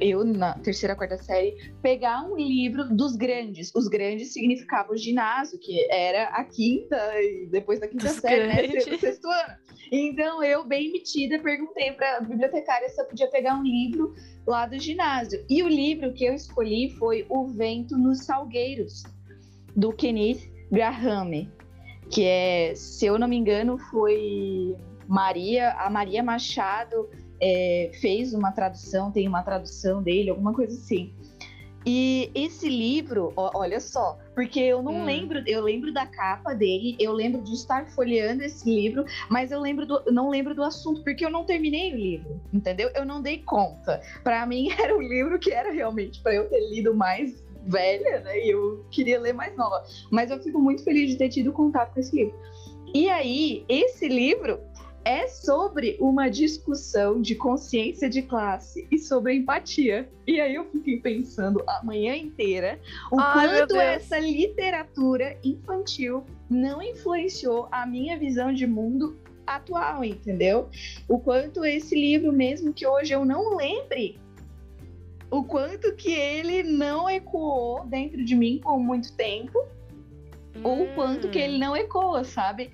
eu, 0.00 0.24
na 0.24 0.54
terceira, 0.54 0.94
quarta 0.94 1.18
série, 1.18 1.72
pegar 1.82 2.22
um 2.22 2.36
livro 2.36 2.88
dos 2.94 3.16
grandes. 3.16 3.72
Os 3.74 3.88
grandes 3.88 4.32
significavam 4.32 4.94
o 4.94 4.96
ginásio, 4.96 5.58
que 5.58 5.86
era 5.90 6.24
a 6.28 6.44
quinta, 6.44 6.96
e 7.20 7.48
depois 7.50 7.80
da 7.80 7.88
quinta 7.88 8.06
dos 8.06 8.16
série, 8.16 8.46
né? 8.46 8.68
Sexto, 8.68 8.98
sexto 8.98 9.26
ano. 9.26 9.54
Então, 9.90 10.42
eu, 10.42 10.64
bem 10.64 10.92
metida, 10.92 11.38
perguntei 11.38 11.92
para 11.92 12.18
a 12.18 12.20
bibliotecária 12.20 12.88
se 12.88 13.00
eu 13.00 13.06
podia 13.06 13.28
pegar 13.28 13.58
um 13.58 13.62
livro 13.62 14.14
lá 14.46 14.66
do 14.66 14.78
ginásio. 14.78 15.44
E 15.48 15.62
o 15.62 15.68
livro 15.68 16.12
que 16.12 16.24
eu 16.24 16.34
escolhi 16.34 16.90
foi 16.98 17.26
O 17.28 17.46
Vento 17.48 17.96
nos 17.96 18.24
Salgueiros, 18.24 19.02
do 19.74 19.92
Kenneth 19.92 20.50
Graham, 20.70 21.50
que 22.10 22.24
é, 22.24 22.74
se 22.74 23.06
eu 23.06 23.18
não 23.18 23.28
me 23.28 23.36
engano, 23.36 23.78
foi 23.78 24.76
Maria, 25.06 25.72
a 25.72 25.88
Maria 25.88 26.22
Machado 26.22 27.08
é, 27.40 27.90
fez 28.00 28.32
uma 28.34 28.52
tradução, 28.52 29.10
tem 29.10 29.28
uma 29.28 29.42
tradução 29.42 30.02
dele, 30.02 30.30
alguma 30.30 30.52
coisa 30.52 30.76
assim. 30.76 31.12
E 31.86 32.30
esse 32.34 32.68
livro, 32.68 33.32
ó, 33.36 33.50
olha 33.54 33.80
só, 33.80 34.18
porque 34.34 34.60
eu 34.60 34.82
não 34.82 34.92
hum. 34.92 35.04
lembro, 35.04 35.42
eu 35.46 35.62
lembro 35.62 35.92
da 35.92 36.06
capa 36.06 36.52
dele, 36.52 36.96
eu 36.98 37.12
lembro 37.12 37.40
de 37.40 37.54
estar 37.54 37.86
folheando 37.92 38.42
esse 38.42 38.68
livro, 38.68 39.04
mas 39.30 39.52
eu 39.52 39.60
lembro 39.60 39.86
do, 39.86 40.02
não 40.12 40.28
lembro 40.28 40.54
do 40.54 40.62
assunto, 40.62 41.02
porque 41.02 41.24
eu 41.24 41.30
não 41.30 41.44
terminei 41.44 41.94
o 41.94 41.96
livro, 41.96 42.40
entendeu? 42.52 42.90
Eu 42.94 43.06
não 43.06 43.22
dei 43.22 43.38
conta. 43.38 44.02
Para 44.22 44.44
mim 44.44 44.68
era 44.78 44.94
um 44.94 45.00
livro 45.00 45.38
que 45.38 45.50
era 45.50 45.70
realmente 45.70 46.20
para 46.20 46.34
eu 46.34 46.48
ter 46.50 46.60
lido 46.68 46.94
mais 46.94 47.42
velha, 47.66 48.20
né? 48.20 48.38
E 48.38 48.50
eu 48.50 48.84
queria 48.90 49.20
ler 49.20 49.32
mais 49.32 49.56
nova. 49.56 49.82
Mas 50.10 50.30
eu 50.30 50.38
fico 50.42 50.60
muito 50.60 50.84
feliz 50.84 51.10
de 51.10 51.16
ter 51.16 51.28
tido 51.28 51.52
contato 51.52 51.94
com 51.94 52.00
esse 52.00 52.14
livro. 52.14 52.34
E 52.94 53.08
aí, 53.08 53.64
esse 53.68 54.08
livro 54.08 54.60
é 55.04 55.26
sobre 55.26 55.96
uma 56.00 56.28
discussão 56.28 57.20
de 57.20 57.34
consciência 57.34 58.08
de 58.10 58.22
classe 58.22 58.86
e 58.90 58.98
sobre 58.98 59.34
empatia. 59.34 60.08
E 60.26 60.40
aí 60.40 60.54
eu 60.54 60.64
fiquei 60.70 61.00
pensando 61.00 61.62
a 61.66 61.82
manhã 61.84 62.14
inteira 62.14 62.78
o 63.10 63.18
Ai, 63.18 63.48
quanto 63.48 63.76
essa 63.76 64.18
literatura 64.18 65.38
infantil 65.42 66.24
não 66.48 66.82
influenciou 66.82 67.68
a 67.70 67.86
minha 67.86 68.18
visão 68.18 68.52
de 68.52 68.66
mundo 68.66 69.18
atual, 69.46 70.04
entendeu? 70.04 70.68
O 71.08 71.18
quanto 71.18 71.64
esse 71.64 71.94
livro, 71.94 72.32
mesmo 72.32 72.72
que 72.72 72.86
hoje 72.86 73.14
eu 73.14 73.24
não 73.24 73.56
lembre, 73.56 74.18
o 75.30 75.42
quanto 75.44 75.94
que 75.94 76.12
ele 76.12 76.62
não 76.62 77.08
ecoou 77.08 77.84
dentro 77.86 78.24
de 78.24 78.34
mim 78.34 78.60
por 78.62 78.78
muito 78.78 79.12
tempo, 79.14 79.58
hum. 80.56 80.60
ou 80.62 80.82
o 80.84 80.94
quanto 80.94 81.28
que 81.30 81.38
ele 81.38 81.58
não 81.58 81.76
ecoa, 81.76 82.24
sabe? 82.24 82.70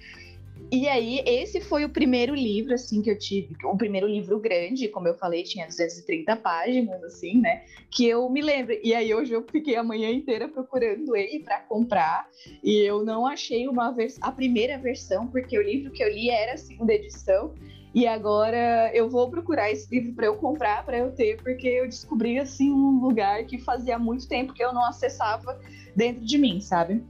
E 0.75 0.89
aí, 0.89 1.23
esse 1.25 1.61
foi 1.61 1.85
o 1.85 1.89
primeiro 1.89 2.35
livro, 2.35 2.75
assim, 2.75 3.01
que 3.01 3.09
eu 3.09 3.17
tive. 3.17 3.55
O 3.63 3.77
primeiro 3.77 4.09
livro 4.09 4.41
grande, 4.41 4.89
como 4.89 5.07
eu 5.07 5.15
falei, 5.15 5.45
tinha 5.45 5.69
230 5.69 6.35
páginas, 6.35 7.01
assim, 7.05 7.41
né? 7.41 7.63
Que 7.89 8.09
eu 8.09 8.29
me 8.29 8.43
lembro. 8.43 8.77
E 8.83 8.93
aí, 8.93 9.15
hoje 9.15 9.33
eu 9.33 9.47
fiquei 9.49 9.77
a 9.77 9.85
manhã 9.85 10.11
inteira 10.11 10.49
procurando 10.49 11.15
ele 11.15 11.39
para 11.45 11.61
comprar. 11.61 12.29
E 12.61 12.79
eu 12.79 13.05
não 13.05 13.25
achei 13.25 13.69
uma 13.69 13.93
vers 13.93 14.19
a 14.21 14.33
primeira 14.33 14.77
versão, 14.77 15.29
porque 15.29 15.57
o 15.57 15.63
livro 15.63 15.93
que 15.93 16.03
eu 16.03 16.13
li 16.13 16.29
era 16.29 16.55
a 16.55 16.57
segunda 16.57 16.93
edição. 16.93 17.55
E 17.95 18.09
agora 18.09 18.91
eu 18.93 19.09
vou 19.09 19.31
procurar 19.31 19.71
esse 19.71 19.89
livro 19.89 20.13
para 20.13 20.27
eu 20.27 20.35
comprar, 20.35 20.85
para 20.85 20.99
eu 20.99 21.13
ter, 21.13 21.41
porque 21.41 21.69
eu 21.69 21.87
descobri, 21.87 22.37
assim, 22.37 22.73
um 22.73 22.99
lugar 22.99 23.45
que 23.45 23.59
fazia 23.59 23.97
muito 23.97 24.27
tempo 24.27 24.53
que 24.53 24.65
eu 24.65 24.73
não 24.73 24.85
acessava 24.85 25.57
dentro 25.95 26.25
de 26.25 26.37
mim, 26.37 26.61
sabe? 26.61 27.01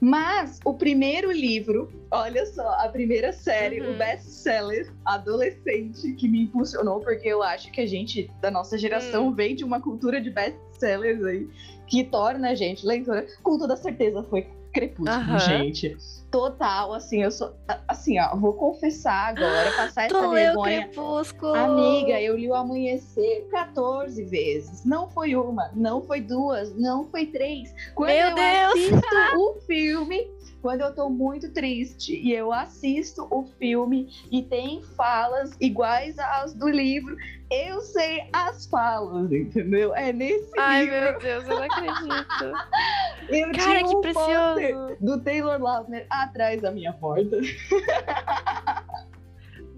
Mas 0.00 0.60
o 0.64 0.74
primeiro 0.74 1.30
livro, 1.30 1.90
olha 2.10 2.44
só, 2.46 2.68
a 2.80 2.88
primeira 2.88 3.32
série, 3.32 3.80
uhum. 3.80 3.94
o 3.94 3.98
best-seller 3.98 4.92
adolescente 5.04 6.12
que 6.12 6.28
me 6.28 6.42
impulsionou, 6.42 7.00
porque 7.00 7.28
eu 7.28 7.42
acho 7.42 7.70
que 7.70 7.80
a 7.80 7.86
gente 7.86 8.30
da 8.40 8.50
nossa 8.50 8.78
geração 8.78 9.26
uhum. 9.26 9.34
vem 9.34 9.54
de 9.54 9.64
uma 9.64 9.80
cultura 9.80 10.20
de 10.20 10.30
best-sellers 10.30 11.22
aí, 11.24 11.48
que 11.86 12.04
torna 12.04 12.50
a 12.50 12.54
gente 12.54 12.86
leitora, 12.86 13.26
com 13.42 13.58
toda 13.58 13.76
certeza 13.76 14.22
foi 14.24 14.46
Crepúsculo, 14.76 15.32
uhum. 15.32 15.38
gente. 15.38 15.96
Total, 16.30 16.92
assim, 16.92 17.22
eu 17.22 17.30
sou. 17.30 17.56
Assim, 17.88 18.20
ó, 18.20 18.36
vou 18.36 18.52
confessar 18.52 19.28
agora, 19.28 19.70
passar 19.74 20.04
essa 20.04 20.28
vergonha. 20.28 20.82
Crepúsculo. 20.88 21.54
Amiga, 21.54 22.20
eu 22.20 22.36
li 22.36 22.46
o 22.46 22.54
Amanhecer 22.54 23.46
14 23.50 24.22
vezes. 24.24 24.84
Não 24.84 25.08
foi 25.08 25.34
uma, 25.34 25.70
não 25.74 26.02
foi 26.02 26.20
duas, 26.20 26.74
não 26.76 27.06
foi 27.06 27.24
três. 27.24 27.74
Quando 27.94 28.10
Meu 28.10 28.28
eu 28.28 28.34
Deus. 28.34 28.92
assisto 28.92 29.16
o 29.40 29.54
filme, 29.66 30.28
quando 30.60 30.82
eu 30.82 30.94
tô 30.94 31.08
muito 31.08 31.50
triste 31.52 32.14
e 32.14 32.32
eu 32.32 32.52
assisto 32.52 33.26
o 33.30 33.44
filme 33.58 34.10
e 34.30 34.42
tem 34.42 34.82
falas 34.96 35.56
iguais 35.58 36.18
às 36.18 36.52
do 36.52 36.68
livro, 36.68 37.16
eu 37.50 37.80
sei 37.80 38.28
as 38.32 38.66
falas, 38.66 39.30
entendeu? 39.30 39.94
É 39.94 40.12
nesse 40.12 40.50
Ai, 40.58 40.84
livro. 40.84 41.00
meu 41.00 41.18
Deus, 41.18 41.48
eu 41.48 41.56
não 41.56 41.62
acredito. 41.62 42.52
eu 43.28 43.52
Cara, 43.52 43.78
tinha 43.78 43.88
que 43.88 43.96
um 43.96 44.00
precioso. 44.00 44.96
do 45.00 45.20
Taylor 45.22 45.60
Lautner 45.60 46.06
atrás 46.10 46.62
da 46.62 46.70
minha 46.70 46.92
porta. 46.92 47.38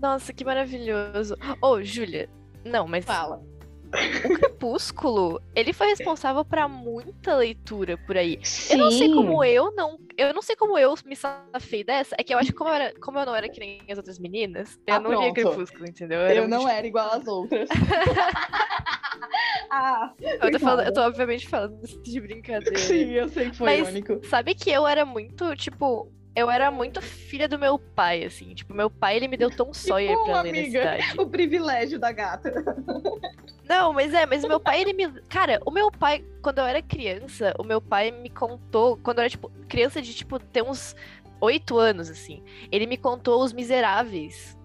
Nossa, 0.00 0.32
que 0.32 0.44
maravilhoso. 0.44 1.34
Ô, 1.60 1.72
oh, 1.72 1.82
Júlia, 1.82 2.30
não, 2.64 2.86
mas 2.86 3.04
fala 3.04 3.42
o 4.24 4.34
Crepúsculo, 4.34 5.40
ele 5.54 5.72
foi 5.72 5.88
responsável 5.88 6.44
para 6.44 6.68
muita 6.68 7.36
leitura 7.36 7.96
por 7.98 8.16
aí. 8.16 8.38
Sim. 8.42 8.74
Eu 8.74 8.78
não 8.78 8.90
sei 8.90 9.14
como 9.14 9.44
eu 9.44 9.74
não, 9.74 9.98
eu 10.16 10.34
não 10.34 10.42
sei 10.42 10.56
como 10.56 10.78
eu 10.78 10.94
me 11.04 11.16
safei 11.16 11.82
dessa, 11.82 12.14
é 12.18 12.22
que 12.22 12.32
eu 12.32 12.38
acho 12.38 12.50
que 12.50 12.56
como 12.56 12.70
eu, 12.70 12.74
era, 12.74 12.94
como 13.00 13.18
eu 13.18 13.26
não 13.26 13.34
era 13.34 13.48
que 13.48 13.60
nem 13.60 13.80
as 13.88 13.98
outras 13.98 14.18
meninas, 14.18 14.78
eu 14.86 14.94
ah, 14.94 15.00
não 15.00 15.20
lia 15.20 15.32
Crepúsculo, 15.32 15.86
entendeu? 15.86 16.20
Eu, 16.20 16.42
eu 16.42 16.48
não 16.48 16.68
era 16.68 16.86
igual 16.86 17.10
às 17.10 17.26
outras. 17.26 17.68
ah, 19.70 20.12
eu 20.20 20.50
tô, 20.50 20.58
falando, 20.58 20.86
eu 20.86 20.92
tô 20.92 21.00
obviamente 21.02 21.48
falando 21.48 21.80
de 21.82 22.20
brincadeira. 22.20 22.78
Sim, 22.78 23.12
eu 23.12 23.28
sei 23.28 23.50
que 23.50 23.56
foi 23.56 23.66
Mas, 23.66 23.88
único. 23.88 24.24
Sabe 24.26 24.54
que 24.54 24.70
eu 24.70 24.86
era 24.86 25.04
muito, 25.04 25.54
tipo, 25.56 26.10
eu 26.38 26.50
era 26.50 26.70
muito 26.70 27.00
filha 27.00 27.48
do 27.48 27.58
meu 27.58 27.78
pai, 27.78 28.24
assim. 28.24 28.54
Tipo, 28.54 28.74
meu 28.74 28.90
pai, 28.90 29.16
ele 29.16 29.28
me 29.28 29.36
deu 29.36 29.50
Tom 29.50 29.72
Sawyer 29.72 30.14
bom, 30.14 30.24
pra 30.24 30.42
ler 30.42 30.50
amiga, 30.50 30.84
na 30.84 30.96
cidade. 30.96 31.20
O 31.20 31.26
privilégio 31.26 31.98
da 31.98 32.12
gata. 32.12 32.52
Não, 33.68 33.92
mas 33.92 34.14
é, 34.14 34.26
mas 34.26 34.42
meu 34.44 34.58
pai, 34.58 34.80
ele 34.80 34.92
me... 34.92 35.08
Cara, 35.28 35.60
o 35.64 35.70
meu 35.70 35.90
pai, 35.90 36.24
quando 36.42 36.58
eu 36.58 36.64
era 36.64 36.82
criança, 36.82 37.54
o 37.58 37.62
meu 37.62 37.80
pai 37.80 38.10
me 38.10 38.30
contou... 38.30 38.96
Quando 38.96 39.18
eu 39.18 39.22
era, 39.22 39.30
tipo, 39.30 39.50
criança 39.68 40.00
de, 40.00 40.14
tipo, 40.14 40.38
ter 40.38 40.62
uns 40.62 40.96
oito 41.40 41.78
anos, 41.78 42.10
assim. 42.10 42.42
Ele 42.72 42.86
me 42.86 42.96
contou 42.96 43.42
Os 43.42 43.52
Miseráveis 43.52 44.57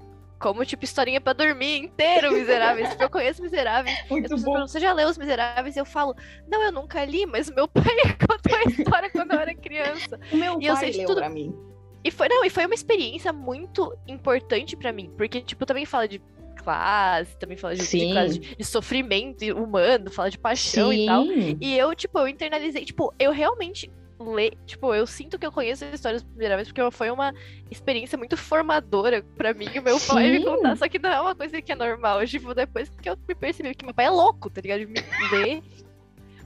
como, 0.43 0.65
tipo, 0.65 0.83
historinha 0.83 1.21
pra 1.21 1.31
dormir 1.31 1.77
inteiro, 1.77 2.33
Miseráveis. 2.33 2.93
Eu 2.99 3.09
conheço 3.09 3.41
Miseráveis. 3.41 3.97
Muito 4.09 4.37
bom. 4.41 4.67
Você 4.67 4.77
já 4.77 4.91
leu 4.91 5.07
Os 5.07 5.17
Miseráveis? 5.17 5.77
Eu 5.77 5.85
falo, 5.85 6.13
não, 6.51 6.61
eu 6.61 6.71
nunca 6.71 7.05
li, 7.05 7.25
mas 7.25 7.49
meu 7.49 7.65
pai 7.65 7.83
contou 8.27 8.57
a 8.57 8.63
história 8.63 9.09
quando 9.09 9.31
eu 9.31 9.39
era 9.39 9.55
criança. 9.55 10.19
O 10.33 10.35
meu 10.35 10.59
e 10.59 10.67
pai 10.67 10.69
eu 10.69 10.75
sei 10.75 10.91
leu 10.91 11.07
tudo... 11.07 11.19
pra 11.19 11.29
mim. 11.29 11.55
E 12.03 12.11
foi, 12.11 12.27
não, 12.27 12.43
e 12.43 12.49
foi 12.49 12.65
uma 12.65 12.75
experiência 12.75 13.31
muito 13.31 13.97
importante 14.05 14.75
para 14.75 14.91
mim, 14.91 15.09
porque, 15.17 15.39
tipo, 15.39 15.65
também 15.65 15.85
fala 15.85 16.05
de 16.05 16.21
classe, 16.57 17.37
também 17.37 17.55
fala 17.55 17.75
de, 17.75 17.87
de, 17.87 18.11
classe 18.11 18.39
de, 18.39 18.55
de 18.57 18.63
sofrimento 18.65 19.45
humano, 19.57 20.11
fala 20.11 20.29
de 20.29 20.37
paixão 20.37 20.91
Sim. 20.91 21.03
e 21.03 21.05
tal. 21.05 21.23
E 21.61 21.77
eu, 21.77 21.95
tipo, 21.95 22.19
eu 22.19 22.27
internalizei, 22.27 22.83
tipo, 22.83 23.13
eu 23.17 23.31
realmente 23.31 23.89
ler, 24.31 24.57
tipo, 24.65 24.93
eu 24.93 25.05
sinto 25.05 25.37
que 25.37 25.45
eu 25.45 25.51
conheço 25.51 25.85
as 25.85 25.93
histórias 25.93 26.21
pela 26.21 26.31
primeira 26.31 26.55
vez 26.55 26.67
porque 26.67 26.91
foi 26.91 27.09
uma 27.09 27.33
experiência 27.69 28.17
muito 28.17 28.37
formadora 28.37 29.23
para 29.35 29.53
mim 29.53 29.67
e 29.73 29.79
meu 29.79 29.99
Sim. 29.99 30.13
pai 30.13 30.31
me 30.31 30.43
contar, 30.43 30.77
só 30.77 30.87
que 30.87 30.99
não 30.99 31.09
é 31.09 31.19
uma 31.19 31.35
coisa 31.35 31.61
que 31.61 31.71
é 31.71 31.75
normal, 31.75 32.25
tipo, 32.25 32.53
depois 32.53 32.89
que 32.89 33.09
eu 33.09 33.17
me 33.27 33.35
percebi 33.35 33.73
que 33.75 33.85
meu 33.85 33.93
pai 33.93 34.05
é 34.05 34.09
louco, 34.09 34.49
tá 34.49 34.61
ligado? 34.61 34.79
De 34.79 34.85
me 34.85 35.01
ler, 35.31 35.63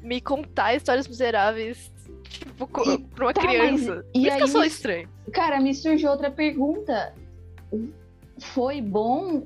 me 0.02 0.22
contar 0.22 0.76
histórias 0.76 1.08
miseráveis, 1.08 1.92
tipo, 2.24 2.70
e, 2.86 2.98
pra 3.00 3.26
uma 3.26 3.34
tá, 3.34 3.42
criança. 3.42 3.96
Mas, 3.96 4.06
e 4.14 4.20
Por 4.20 4.28
isso 4.28 4.38
que 4.38 4.44
eu 4.44 4.48
sou 4.48 4.64
estranho. 4.64 5.10
Cara, 5.32 5.60
me 5.60 5.74
surgiu 5.74 6.12
outra 6.12 6.32
pergunta. 6.32 7.14
Foi 8.40 8.82
bom 8.82 9.44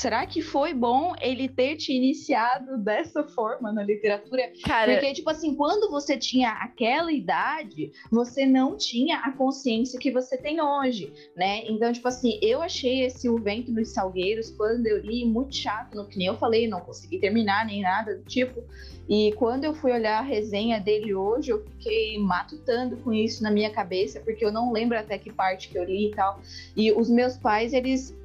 será 0.00 0.24
que 0.26 0.40
foi 0.40 0.72
bom 0.72 1.12
ele 1.20 1.46
ter 1.46 1.76
te 1.76 1.92
iniciado 1.92 2.78
dessa 2.78 3.22
forma 3.22 3.70
na 3.70 3.82
literatura? 3.82 4.50
Cara, 4.64 4.92
Porque, 4.92 5.12
tipo 5.12 5.28
assim, 5.28 5.54
quando 5.54 5.90
você 5.90 6.16
tinha 6.16 6.52
aquela 6.52 7.12
idade, 7.12 7.92
você 8.10 8.46
não 8.46 8.78
tinha 8.78 9.18
a 9.18 9.32
consciência 9.32 10.00
que 10.00 10.10
você 10.10 10.38
tem 10.38 10.58
hoje, 10.58 11.12
né? 11.36 11.64
Então, 11.68 11.92
tipo 11.92 12.08
assim, 12.08 12.38
eu 12.40 12.62
achei 12.62 13.04
esse 13.04 13.28
O 13.28 13.36
Vento 13.36 13.70
dos 13.72 13.90
Salgueiros, 13.90 14.50
quando 14.50 14.86
eu 14.86 14.98
li, 15.00 15.26
muito 15.26 15.54
chato, 15.54 15.94
no 15.94 16.08
que 16.08 16.16
nem 16.16 16.28
eu 16.28 16.38
falei, 16.38 16.66
não 16.66 16.80
consegui 16.80 17.18
terminar 17.18 17.66
nem 17.66 17.82
nada 17.82 18.16
do 18.16 18.24
tipo. 18.24 18.64
E 19.06 19.32
quando 19.32 19.64
eu 19.64 19.74
fui 19.74 19.92
olhar 19.92 20.20
a 20.20 20.22
resenha 20.22 20.80
dele 20.80 21.14
hoje, 21.14 21.50
eu 21.50 21.62
fiquei 21.62 22.16
matutando 22.18 22.96
com 22.98 23.12
isso 23.12 23.42
na 23.42 23.50
minha 23.50 23.68
cabeça, 23.68 24.20
porque 24.20 24.42
eu 24.42 24.52
não 24.52 24.72
lembro 24.72 24.98
até 24.98 25.18
que 25.18 25.30
parte 25.30 25.68
que 25.68 25.76
eu 25.76 25.84
li 25.84 26.06
e 26.06 26.10
tal. 26.12 26.40
E 26.74 26.90
os 26.90 27.10
meus 27.10 27.36
pais, 27.36 27.74
eles 27.74 28.18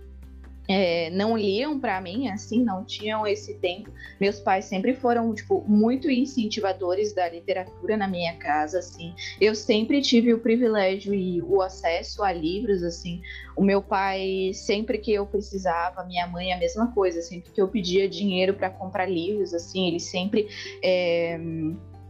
é, 0.68 1.10
não 1.12 1.38
liam 1.38 1.80
para 1.80 2.02
mim, 2.02 2.28
assim, 2.28 2.64
não 2.64 2.84
tinham 2.84 3.26
esse 3.26 3.56
tempo. 3.56 3.92
Meus 4.20 4.40
pais 4.40 4.66
sempre 4.66 4.94
foram, 4.94 5.34
tipo, 5.34 5.64
muito 5.68 6.10
incentivadores 6.10 7.14
da 7.14 7.30
literatura 7.30 7.96
na 7.96 8.08
minha 8.08 8.36
casa, 8.38 8.80
assim. 8.80 9.14
Eu 9.40 9.54
sempre 9.54 10.02
tive 10.02 10.34
o 10.34 10.40
privilégio 10.40 11.14
e 11.14 11.42
o 11.42 11.62
acesso 11.62 12.24
a 12.24 12.32
livros, 12.32 12.84
assim. 12.84 13.22
O 13.56 13.64
meu 13.64 13.82
pai, 13.82 14.52
sempre 14.54 14.98
que 14.98 15.14
eu 15.14 15.26
precisava, 15.26 16.04
minha 16.04 16.28
mãe, 16.28 16.52
a 16.52 16.58
mesma 16.58 16.92
coisa. 16.94 17.22
Sempre 17.22 17.52
que 17.52 17.62
eu 17.62 17.68
pedia 17.68 18.10
dinheiro 18.10 18.54
para 18.54 18.70
comprar 18.70 19.06
livros, 19.06 19.54
assim, 19.54 19.88
eles 19.88 20.04
sempre 20.04 20.48
é, 20.84 21.38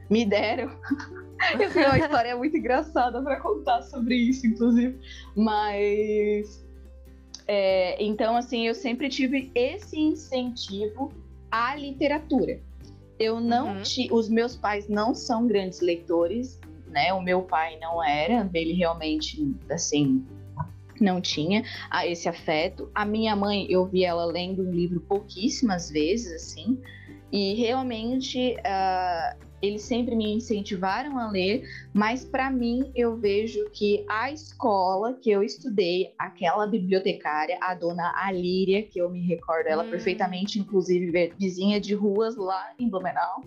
me 0.10 0.26
deram. 0.26 0.72
eu 1.60 1.72
tenho 1.72 1.88
uma 1.88 2.00
história 2.00 2.36
muito 2.38 2.56
engraçada 2.56 3.22
para 3.22 3.40
contar 3.42 3.82
sobre 3.84 4.16
isso, 4.16 4.48
inclusive. 4.48 4.98
Mas 5.36 6.65
é, 7.48 8.04
então, 8.04 8.36
assim, 8.36 8.68
eu 8.68 8.74
sempre 8.74 9.10
tive 9.10 9.52
esse 9.54 10.00
incentivo 10.00 11.12
à 11.52 11.76
literatura. 11.76 12.60
Eu 13.20 13.40
não 13.40 13.78
uhum. 13.78 13.84
os 14.12 14.28
meus 14.30 14.56
pais 14.56 14.90
não 14.90 15.14
são 15.14 15.48
grandes 15.48 15.80
leitores, 15.80 16.60
né? 16.88 17.14
O 17.14 17.22
meu 17.22 17.44
pai 17.44 17.78
não 17.80 18.04
era, 18.04 18.50
ele 18.54 18.74
realmente, 18.74 19.56
assim, 19.70 20.26
não 21.00 21.22
tinha 21.22 21.64
esse 22.06 22.28
afeto. 22.28 22.90
A 22.94 23.06
minha 23.06 23.36
mãe, 23.36 23.68
eu 23.70 23.86
vi 23.86 24.04
ela 24.04 24.26
lendo 24.26 24.64
um 24.64 24.72
livro 24.72 25.00
pouquíssimas 25.02 25.90
vezes, 25.90 26.34
assim, 26.34 26.78
e 27.32 27.54
realmente 27.56 28.56
uh, 28.60 29.46
eles 29.68 29.82
sempre 29.82 30.16
me 30.16 30.34
incentivaram 30.34 31.18
a 31.18 31.30
ler, 31.30 31.64
mas 31.94 32.24
para 32.24 32.50
mim 32.50 32.92
eu 32.96 33.16
vejo 33.16 33.70
que 33.72 34.06
a 34.10 34.32
escola 34.32 35.14
que 35.14 35.32
eu 35.32 35.44
estudei, 35.44 36.14
aquela 36.18 36.68
bibliotecária, 36.68 37.58
a 37.62 37.74
dona 37.74 38.14
Alíria, 38.16 38.84
que 38.84 39.00
eu 39.00 39.10
me 39.10 39.26
recordo 39.26 39.68
ela 39.68 39.84
hum. 39.84 39.90
perfeitamente, 39.90 40.60
inclusive 40.60 41.34
vizinha 41.38 41.80
de 41.80 41.94
ruas 41.94 42.36
lá 42.36 42.72
em 42.80 42.90
Blumenau, 42.90 43.44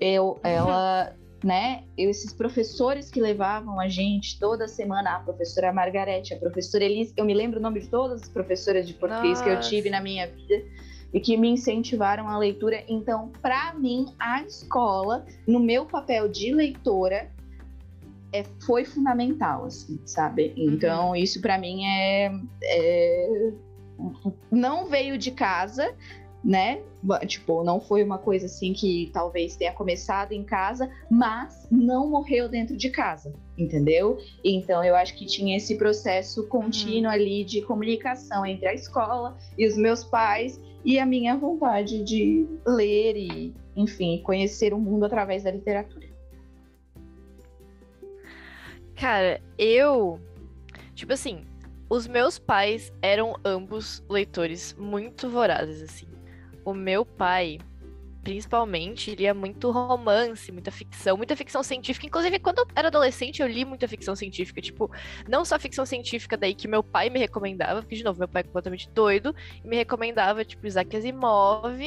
eu, 0.00 0.38
ela 0.42 1.14
né? 1.44 1.82
Esses 1.98 2.32
professores 2.32 3.10
que 3.10 3.20
levavam 3.20 3.80
a 3.80 3.88
gente 3.88 4.38
toda 4.38 4.68
semana, 4.68 5.16
a 5.16 5.20
professora 5.20 5.72
Margarete, 5.72 6.32
a 6.32 6.38
professora 6.38 6.84
Elise, 6.84 7.12
eu 7.16 7.24
me 7.24 7.34
lembro 7.34 7.58
o 7.58 7.62
nome 7.62 7.80
de 7.80 7.88
todas 7.88 8.22
as 8.22 8.28
professoras 8.28 8.86
de 8.86 8.94
português 8.94 9.40
Nossa. 9.40 9.44
que 9.44 9.50
eu 9.50 9.60
tive 9.60 9.90
na 9.90 10.00
minha 10.00 10.26
vida 10.28 10.62
e 11.12 11.20
que 11.20 11.36
me 11.36 11.48
incentivaram 11.48 12.28
a 12.28 12.38
leitura. 12.38 12.82
Então, 12.88 13.30
para 13.40 13.74
mim, 13.74 14.06
a 14.18 14.42
escola, 14.42 15.24
no 15.46 15.60
meu 15.60 15.84
papel 15.84 16.28
de 16.28 16.52
leitora, 16.52 17.30
é, 18.32 18.44
foi 18.64 18.84
fundamental, 18.84 19.66
assim, 19.66 20.00
sabe? 20.06 20.54
Então, 20.56 21.10
uhum. 21.10 21.16
isso 21.16 21.40
para 21.40 21.58
mim 21.58 21.84
é, 21.84 22.32
é, 22.62 23.52
não 24.50 24.86
veio 24.86 25.18
de 25.18 25.30
casa, 25.30 25.94
né? 26.42 26.80
Tipo, 27.26 27.62
não 27.62 27.80
foi 27.80 28.02
uma 28.02 28.18
coisa 28.18 28.46
assim 28.46 28.72
que 28.72 29.10
talvez 29.12 29.54
tenha 29.54 29.72
começado 29.72 30.32
em 30.32 30.42
casa, 30.42 30.90
mas 31.10 31.66
não 31.70 32.08
morreu 32.08 32.48
dentro 32.48 32.76
de 32.76 32.90
casa, 32.90 33.34
entendeu? 33.56 34.18
Então 34.42 34.82
eu 34.82 34.96
acho 34.96 35.16
que 35.16 35.26
tinha 35.26 35.56
esse 35.56 35.76
processo 35.76 36.46
contínuo 36.48 37.08
uhum. 37.08 37.10
ali 37.10 37.44
de 37.44 37.60
comunicação 37.62 38.46
entre 38.46 38.66
a 38.66 38.74
escola 38.74 39.36
e 39.58 39.66
os 39.66 39.76
meus 39.76 40.02
pais 40.02 40.60
e 40.84 40.98
a 40.98 41.06
minha 41.06 41.36
vontade 41.36 42.02
de 42.02 42.46
ler 42.66 43.16
e, 43.16 43.54
enfim, 43.76 44.20
conhecer 44.22 44.74
o 44.74 44.78
mundo 44.78 45.04
através 45.04 45.44
da 45.44 45.50
literatura. 45.50 46.06
Cara, 48.96 49.40
eu. 49.58 50.20
Tipo 50.94 51.12
assim, 51.12 51.44
os 51.90 52.06
meus 52.06 52.38
pais 52.38 52.92
eram 53.02 53.34
ambos 53.44 54.04
leitores 54.08 54.74
muito 54.78 55.28
vorazes, 55.28 55.82
assim. 55.82 56.06
O 56.64 56.72
meu 56.72 57.04
pai, 57.04 57.58
principalmente, 58.22 59.14
lia 59.14 59.34
muito 59.34 59.70
romance, 59.70 60.50
muita 60.52 60.70
ficção, 60.70 61.16
muita 61.16 61.34
ficção 61.34 61.62
científica. 61.62 62.06
Inclusive, 62.06 62.38
quando 62.38 62.58
eu 62.58 62.66
era 62.74 62.88
adolescente, 62.88 63.42
eu 63.42 63.48
li 63.48 63.64
muita 63.64 63.88
ficção 63.88 64.14
científica. 64.14 64.60
Tipo, 64.60 64.90
não 65.28 65.44
só 65.44 65.58
ficção 65.58 65.84
científica 65.84 66.36
daí 66.36 66.54
que 66.54 66.68
meu 66.68 66.82
pai 66.82 67.10
me 67.10 67.18
recomendava, 67.18 67.82
porque, 67.82 67.96
de 67.96 68.04
novo, 68.04 68.18
meu 68.18 68.28
pai 68.28 68.40
é 68.40 68.44
completamente 68.44 68.88
doido, 68.90 69.34
e 69.64 69.68
me 69.68 69.76
recomendava, 69.76 70.44
tipo, 70.44 70.66
Isaac 70.66 70.96
Asimov 70.96 71.78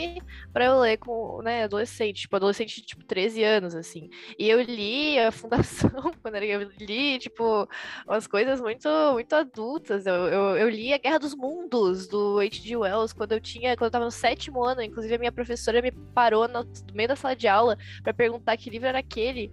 pra 0.51 0.65
eu 0.65 0.79
ler 0.79 0.97
com, 0.97 1.41
né, 1.41 1.63
adolescente. 1.63 2.21
Tipo, 2.21 2.35
adolescente 2.35 2.75
de, 2.75 2.85
tipo, 2.85 3.03
13 3.05 3.43
anos, 3.43 3.75
assim. 3.75 4.09
E 4.37 4.49
eu 4.49 4.61
li 4.61 5.17
a 5.19 5.31
Fundação, 5.31 5.89
quando 6.21 6.35
eu 6.35 6.69
li, 6.79 7.17
tipo, 7.19 7.67
umas 8.05 8.27
coisas 8.27 8.59
muito, 8.59 8.89
muito 9.13 9.33
adultas. 9.33 10.05
Eu, 10.05 10.13
eu, 10.13 10.57
eu 10.57 10.69
li 10.69 10.93
A 10.93 10.97
Guerra 10.97 11.19
dos 11.19 11.33
Mundos, 11.33 12.07
do 12.07 12.39
H.G. 12.39 12.75
Wells, 12.75 13.13
quando 13.13 13.31
eu 13.31 13.39
tinha, 13.39 13.75
quando 13.77 13.85
eu 13.85 13.91
tava 13.91 14.05
no 14.05 14.11
sétimo 14.11 14.63
ano. 14.63 14.81
Inclusive, 14.81 15.15
a 15.15 15.19
minha 15.19 15.31
professora 15.31 15.81
me 15.81 15.91
parou 15.91 16.24
no, 16.31 16.65
meio 16.93 17.09
da 17.09 17.15
sala 17.15 17.35
de 17.35 17.47
aula 17.47 17.77
para 18.03 18.13
perguntar 18.13 18.57
que 18.57 18.69
livro 18.69 18.87
era 18.87 18.99
aquele. 18.99 19.51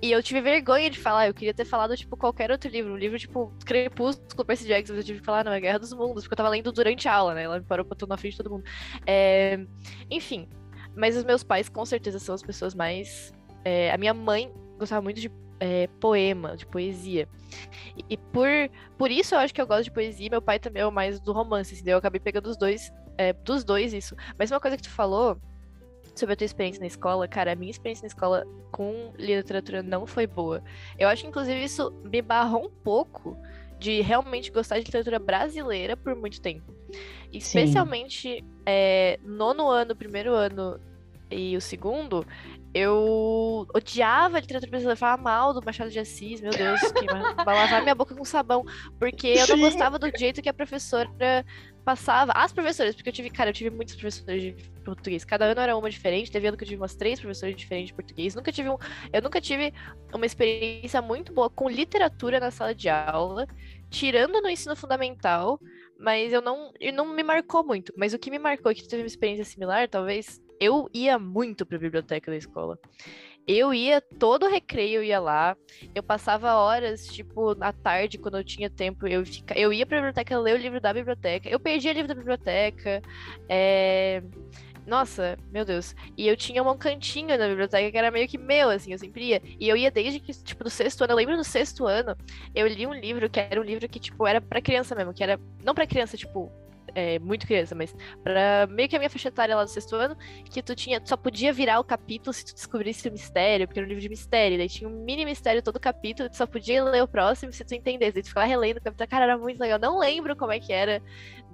E 0.00 0.12
eu 0.12 0.22
tive 0.22 0.40
vergonha 0.40 0.90
de 0.90 0.98
falar, 0.98 1.26
eu 1.26 1.34
queria 1.34 1.54
ter 1.54 1.64
falado, 1.64 1.96
tipo, 1.96 2.16
qualquer 2.16 2.50
outro 2.50 2.70
livro. 2.70 2.92
Um 2.92 2.96
livro, 2.96 3.18
tipo, 3.18 3.52
Crepúsculo, 3.64 4.44
Percy 4.44 4.66
Jackson, 4.66 4.94
eu 4.94 5.04
tive 5.04 5.20
que 5.20 5.24
falar, 5.24 5.44
não, 5.44 5.52
é 5.52 5.60
Guerra 5.60 5.78
dos 5.78 5.92
Mundos, 5.92 6.24
porque 6.24 6.34
eu 6.34 6.36
tava 6.36 6.48
lendo 6.50 6.70
durante 6.72 7.08
a 7.08 7.14
aula, 7.14 7.34
né? 7.34 7.44
Ela 7.44 7.58
me 7.58 7.64
parou 7.64 7.84
pra 7.84 7.96
na 8.06 8.16
frente 8.16 8.32
de 8.32 8.38
todo 8.38 8.50
mundo. 8.50 8.64
É... 9.06 9.58
Enfim, 10.10 10.48
mas 10.94 11.16
os 11.16 11.24
meus 11.24 11.42
pais, 11.42 11.68
com 11.68 11.84
certeza, 11.84 12.18
são 12.18 12.34
as 12.34 12.42
pessoas 12.42 12.74
mais... 12.74 13.32
É... 13.64 13.90
A 13.90 13.96
minha 13.96 14.12
mãe 14.12 14.52
gostava 14.78 15.00
muito 15.00 15.20
de 15.20 15.30
é, 15.60 15.88
poema, 16.00 16.56
de 16.56 16.66
poesia. 16.66 17.28
E, 18.08 18.16
por, 18.16 18.48
por 18.98 19.10
isso 19.10 19.34
eu 19.34 19.38
acho 19.38 19.54
que 19.54 19.60
eu 19.60 19.66
gosto 19.66 19.84
de 19.84 19.90
poesia. 19.90 20.30
Meu 20.30 20.42
pai 20.42 20.58
também 20.58 20.82
é 20.82 20.90
mais 20.90 21.20
do 21.20 21.32
romance, 21.32 21.74
assim, 21.74 21.88
eu 21.88 21.98
acabei 21.98 22.20
pegando 22.20 22.48
os 22.48 22.56
dois, 22.56 22.92
é, 23.16 23.32
dos 23.32 23.64
dois 23.64 23.92
isso. 23.92 24.14
Mas 24.38 24.50
uma 24.50 24.60
coisa 24.60 24.76
que 24.76 24.82
tu 24.82 24.90
falou 24.90 25.40
sobre 26.18 26.32
a 26.34 26.36
tua 26.36 26.44
experiência 26.44 26.80
na 26.80 26.86
escola, 26.86 27.28
cara, 27.28 27.52
a 27.52 27.56
minha 27.56 27.70
experiência 27.70 28.02
na 28.02 28.08
escola 28.08 28.46
com 28.70 29.12
literatura 29.18 29.82
não 29.82 30.06
foi 30.06 30.26
boa. 30.26 30.62
Eu 30.98 31.08
acho 31.08 31.22
que, 31.22 31.28
inclusive, 31.28 31.62
isso 31.62 31.92
me 32.04 32.22
barrou 32.22 32.66
um 32.66 32.70
pouco 32.70 33.36
de 33.78 34.00
realmente 34.00 34.50
gostar 34.50 34.78
de 34.78 34.84
literatura 34.84 35.18
brasileira 35.18 35.96
por 35.96 36.14
muito 36.14 36.40
tempo. 36.40 36.74
Especialmente 37.32 38.44
é, 38.64 39.18
nono 39.22 39.68
ano, 39.68 39.94
primeiro 39.94 40.32
ano 40.32 40.80
e 41.30 41.56
o 41.56 41.60
segundo, 41.60 42.24
eu 42.72 43.66
odiava 43.74 44.38
literatura 44.38 44.70
brasileira, 44.70 44.94
eu 44.94 44.98
falava 44.98 45.22
mal 45.22 45.52
do 45.52 45.64
Machado 45.64 45.90
de 45.90 45.98
Assis, 45.98 46.40
meu 46.40 46.52
Deus, 46.52 46.80
que 46.92 47.06
lavar 47.44 47.82
minha 47.82 47.94
boca 47.94 48.14
com 48.14 48.24
sabão, 48.24 48.64
porque 48.98 49.28
eu 49.28 49.48
não 49.48 49.60
gostava 49.60 49.98
do 49.98 50.10
jeito 50.16 50.40
que 50.40 50.48
a 50.48 50.54
professora 50.54 51.44
passava. 51.86 52.32
As 52.34 52.52
professoras, 52.52 52.96
porque 52.96 53.10
eu 53.10 53.12
tive, 53.12 53.30
cara, 53.30 53.50
eu 53.50 53.54
tive 53.54 53.70
muitos 53.70 53.94
professores 53.94 54.42
de 54.42 54.70
português, 54.84 55.24
cada 55.24 55.44
ano 55.44 55.60
era 55.60 55.76
uma 55.76 55.88
diferente, 55.88 56.32
teve 56.32 56.48
ano 56.48 56.56
que 56.56 56.64
eu 56.64 56.68
tive 56.68 56.82
umas 56.82 56.96
três 56.96 57.20
professores 57.20 57.54
diferentes 57.54 57.90
de 57.90 57.94
português, 57.94 58.34
nunca 58.34 58.50
tive 58.50 58.68
um, 58.68 58.76
eu 59.12 59.22
nunca 59.22 59.40
tive 59.40 59.72
uma 60.12 60.26
experiência 60.26 61.00
muito 61.00 61.32
boa 61.32 61.48
com 61.48 61.70
literatura 61.70 62.40
na 62.40 62.50
sala 62.50 62.74
de 62.74 62.88
aula, 62.88 63.46
tirando 63.88 64.42
no 64.42 64.50
ensino 64.50 64.74
fundamental, 64.74 65.60
mas 65.96 66.32
eu 66.32 66.42
não, 66.42 66.72
e 66.80 66.90
não 66.90 67.06
me 67.06 67.22
marcou 67.22 67.64
muito, 67.64 67.92
mas 67.96 68.12
o 68.12 68.18
que 68.18 68.32
me 68.32 68.38
marcou, 68.38 68.74
que 68.74 68.88
teve 68.88 69.02
uma 69.02 69.06
experiência 69.06 69.44
similar, 69.44 69.88
talvez, 69.88 70.42
eu 70.58 70.90
ia 70.92 71.20
muito 71.20 71.64
para 71.64 71.76
a 71.76 71.80
biblioteca 71.80 72.32
da 72.32 72.36
escola. 72.36 72.76
Eu 73.46 73.72
ia 73.72 74.00
todo 74.00 74.48
recreio, 74.48 74.96
eu 74.96 75.04
ia 75.04 75.20
lá. 75.20 75.56
Eu 75.94 76.02
passava 76.02 76.54
horas, 76.54 77.06
tipo, 77.06 77.56
à 77.62 77.72
tarde, 77.72 78.18
quando 78.18 78.38
eu 78.38 78.44
tinha 78.44 78.68
tempo, 78.68 79.06
eu, 79.06 79.24
fica... 79.24 79.56
eu 79.56 79.72
ia 79.72 79.86
pra 79.86 79.98
biblioteca 79.98 80.38
ler 80.38 80.54
o 80.56 80.58
livro 80.60 80.80
da 80.80 80.92
biblioteca. 80.92 81.48
Eu 81.48 81.60
perdia 81.60 81.92
livro 81.92 82.08
da 82.08 82.14
biblioteca. 82.14 83.00
É... 83.48 84.20
Nossa, 84.84 85.36
meu 85.52 85.64
Deus. 85.64 85.94
E 86.16 86.26
eu 86.26 86.36
tinha 86.36 86.62
um 86.62 86.76
cantinho 86.76 87.38
na 87.38 87.48
biblioteca 87.48 87.90
que 87.90 87.98
era 87.98 88.10
meio 88.10 88.28
que 88.28 88.38
meu, 88.38 88.70
assim, 88.70 88.92
eu 88.92 88.98
sempre 88.98 89.24
ia. 89.26 89.42
E 89.60 89.68
eu 89.68 89.76
ia 89.76 89.90
desde 89.90 90.18
que, 90.20 90.32
tipo, 90.32 90.64
do 90.64 90.70
sexto 90.70 91.02
ano. 91.02 91.12
Eu 91.12 91.16
lembro 91.16 91.36
do 91.36 91.44
sexto 91.44 91.86
ano, 91.86 92.16
eu 92.54 92.66
li 92.66 92.86
um 92.86 92.94
livro 92.94 93.28
que 93.30 93.38
era 93.38 93.60
um 93.60 93.64
livro 93.64 93.88
que, 93.88 94.00
tipo, 94.00 94.26
era 94.26 94.40
pra 94.40 94.60
criança 94.60 94.94
mesmo, 94.94 95.12
que 95.14 95.22
era. 95.22 95.40
Não 95.64 95.74
pra 95.74 95.86
criança, 95.86 96.16
tipo, 96.16 96.50
é, 96.96 97.18
muito 97.18 97.46
criança, 97.46 97.74
mas 97.74 97.94
para 98.24 98.66
meio 98.70 98.88
que 98.88 98.96
a 98.96 98.98
minha 98.98 99.10
faixa 99.10 99.28
etária 99.28 99.54
lá 99.54 99.62
do 99.62 99.70
sexto 99.70 99.94
ano, 99.94 100.16
que 100.50 100.62
tu 100.62 100.74
tinha, 100.74 100.98
tu 100.98 101.10
só 101.10 101.16
podia 101.16 101.52
virar 101.52 101.78
o 101.78 101.84
capítulo 101.84 102.32
se 102.32 102.42
tu 102.42 102.54
descobrisse 102.54 103.06
o 103.06 103.12
mistério, 103.12 103.66
porque 103.68 103.78
era 103.78 103.86
um 103.86 103.88
livro 103.88 104.00
de 104.00 104.08
mistério, 104.08 104.56
daí 104.56 104.68
tinha 104.68 104.88
um 104.88 105.04
mini 105.04 105.26
mistério 105.26 105.62
todo 105.62 105.76
o 105.76 105.80
capítulo, 105.80 106.30
tu 106.30 106.36
só 106.36 106.46
podia 106.46 106.82
ler 106.82 107.02
o 107.02 107.08
próximo 107.08 107.52
se 107.52 107.62
tu 107.66 107.74
entendesse, 107.74 108.14
daí 108.14 108.22
tu 108.22 108.28
ficava 108.28 108.46
relendo 108.46 108.78
o 108.78 108.80
capítulo, 108.80 109.08
cara, 109.10 109.24
era 109.24 109.36
muito 109.36 109.60
legal, 109.60 109.78
não 109.78 109.98
lembro 109.98 110.34
como 110.34 110.52
é 110.52 110.58
que 110.58 110.72
era 110.72 111.02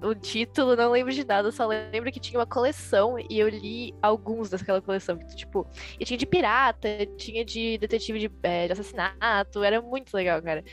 o 0.00 0.14
título, 0.14 0.76
não 0.76 0.92
lembro 0.92 1.12
de 1.12 1.24
nada, 1.24 1.50
só 1.50 1.66
lembro 1.66 2.12
que 2.12 2.20
tinha 2.20 2.38
uma 2.38 2.46
coleção 2.46 3.16
e 3.18 3.38
eu 3.38 3.48
li 3.48 3.92
alguns 4.00 4.48
daquela 4.50 4.80
coleção, 4.80 5.18
que, 5.18 5.34
tipo, 5.34 5.66
e 5.98 6.04
tinha 6.04 6.16
de 6.16 6.26
pirata, 6.26 6.88
tinha 7.16 7.44
de 7.44 7.78
detetive 7.78 8.20
de, 8.20 8.30
é, 8.44 8.66
de 8.66 8.72
assassinato, 8.72 9.62
era 9.64 9.82
muito 9.82 10.14
legal, 10.14 10.40
cara. 10.40 10.64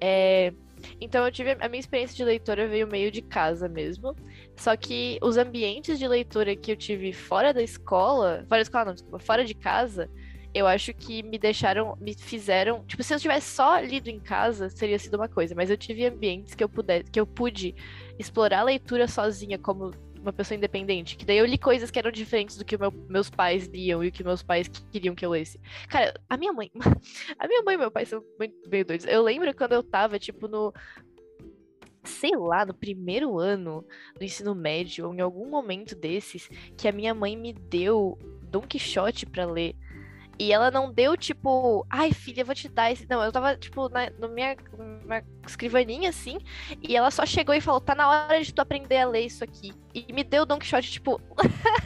É, 0.00 0.52
então 1.00 1.24
eu 1.24 1.32
tive 1.32 1.56
a 1.60 1.68
minha 1.68 1.80
experiência 1.80 2.16
de 2.16 2.24
leitora 2.24 2.66
veio 2.66 2.86
meio 2.86 3.10
de 3.10 3.22
casa 3.22 3.68
mesmo. 3.68 4.14
Só 4.56 4.76
que 4.76 5.18
os 5.22 5.36
ambientes 5.36 5.98
de 5.98 6.08
leitura 6.08 6.56
que 6.56 6.72
eu 6.72 6.76
tive 6.76 7.12
fora 7.12 7.52
da 7.52 7.62
escola, 7.62 8.44
fora 8.48 8.58
da 8.58 8.62
escola 8.62 8.84
não, 8.86 8.94
desculpa, 8.94 9.18
fora 9.18 9.44
de 9.44 9.54
casa, 9.54 10.10
eu 10.54 10.66
acho 10.66 10.94
que 10.94 11.22
me 11.22 11.38
deixaram, 11.38 11.96
me 12.00 12.14
fizeram, 12.14 12.82
tipo, 12.86 13.02
se 13.02 13.12
eu 13.12 13.20
tivesse 13.20 13.54
só 13.54 13.78
lido 13.78 14.08
em 14.08 14.18
casa, 14.18 14.70
seria 14.70 14.98
sido 14.98 15.14
uma 15.14 15.28
coisa, 15.28 15.54
mas 15.54 15.68
eu 15.68 15.76
tive 15.76 16.06
ambientes 16.06 16.54
que 16.54 16.64
eu 16.64 16.68
pudesse, 16.68 17.10
que 17.10 17.20
eu 17.20 17.26
pude 17.26 17.74
explorar 18.18 18.60
a 18.60 18.64
leitura 18.64 19.06
sozinha 19.06 19.58
como 19.58 19.92
uma 20.26 20.32
pessoa 20.32 20.56
independente. 20.56 21.16
Que 21.16 21.24
daí 21.24 21.38
eu 21.38 21.46
li 21.46 21.56
coisas 21.56 21.90
que 21.90 21.98
eram 21.98 22.10
diferentes 22.10 22.56
do 22.56 22.64
que 22.64 22.76
meu, 22.76 22.90
meus 23.08 23.30
pais 23.30 23.66
liam 23.66 24.02
e 24.02 24.08
o 24.08 24.12
que 24.12 24.24
meus 24.24 24.42
pais 24.42 24.68
queriam 24.68 25.14
que 25.14 25.24
eu 25.24 25.30
lesse. 25.30 25.60
Cara, 25.88 26.14
a 26.28 26.36
minha 26.36 26.52
mãe. 26.52 26.70
A 27.38 27.46
minha 27.46 27.62
mãe 27.62 27.74
e 27.74 27.78
meu 27.78 27.90
pai 27.90 28.06
são 28.06 28.22
meio 28.38 28.84
doidos. 28.84 29.06
Eu 29.06 29.22
lembro 29.22 29.54
quando 29.54 29.72
eu 29.72 29.82
tava, 29.82 30.18
tipo, 30.18 30.48
no. 30.48 30.72
Sei 32.04 32.30
lá, 32.36 32.64
no 32.64 32.72
primeiro 32.72 33.38
ano 33.38 33.84
do 34.16 34.24
ensino 34.24 34.54
médio, 34.54 35.08
ou 35.08 35.14
em 35.14 35.20
algum 35.20 35.48
momento 35.48 35.94
desses, 35.94 36.48
que 36.76 36.86
a 36.86 36.92
minha 36.92 37.12
mãe 37.12 37.36
me 37.36 37.52
deu 37.52 38.16
Don 38.42 38.62
Quixote 38.62 39.26
para 39.26 39.44
ler. 39.44 39.74
E 40.38 40.52
ela 40.52 40.70
não 40.70 40.92
deu, 40.92 41.16
tipo, 41.16 41.86
ai, 41.88 42.12
filha, 42.12 42.44
vou 42.44 42.54
te 42.54 42.68
dar 42.68 42.92
esse. 42.92 43.06
Não, 43.08 43.22
eu 43.22 43.32
tava, 43.32 43.56
tipo, 43.56 43.88
na, 43.88 44.10
na 44.18 44.28
minha, 44.28 44.56
minha 45.04 45.24
escrivaninha, 45.46 46.10
assim, 46.10 46.38
e 46.82 46.94
ela 46.94 47.10
só 47.10 47.24
chegou 47.24 47.54
e 47.54 47.60
falou: 47.60 47.80
tá 47.80 47.94
na 47.94 48.08
hora 48.08 48.42
de 48.42 48.52
tu 48.52 48.60
aprender 48.60 48.98
a 48.98 49.08
ler 49.08 49.22
isso 49.22 49.42
aqui. 49.42 49.72
E 49.94 50.12
me 50.12 50.22
deu 50.22 50.42
o 50.42 50.46
Don 50.46 50.58
Quixote, 50.58 50.90
tipo. 50.90 51.20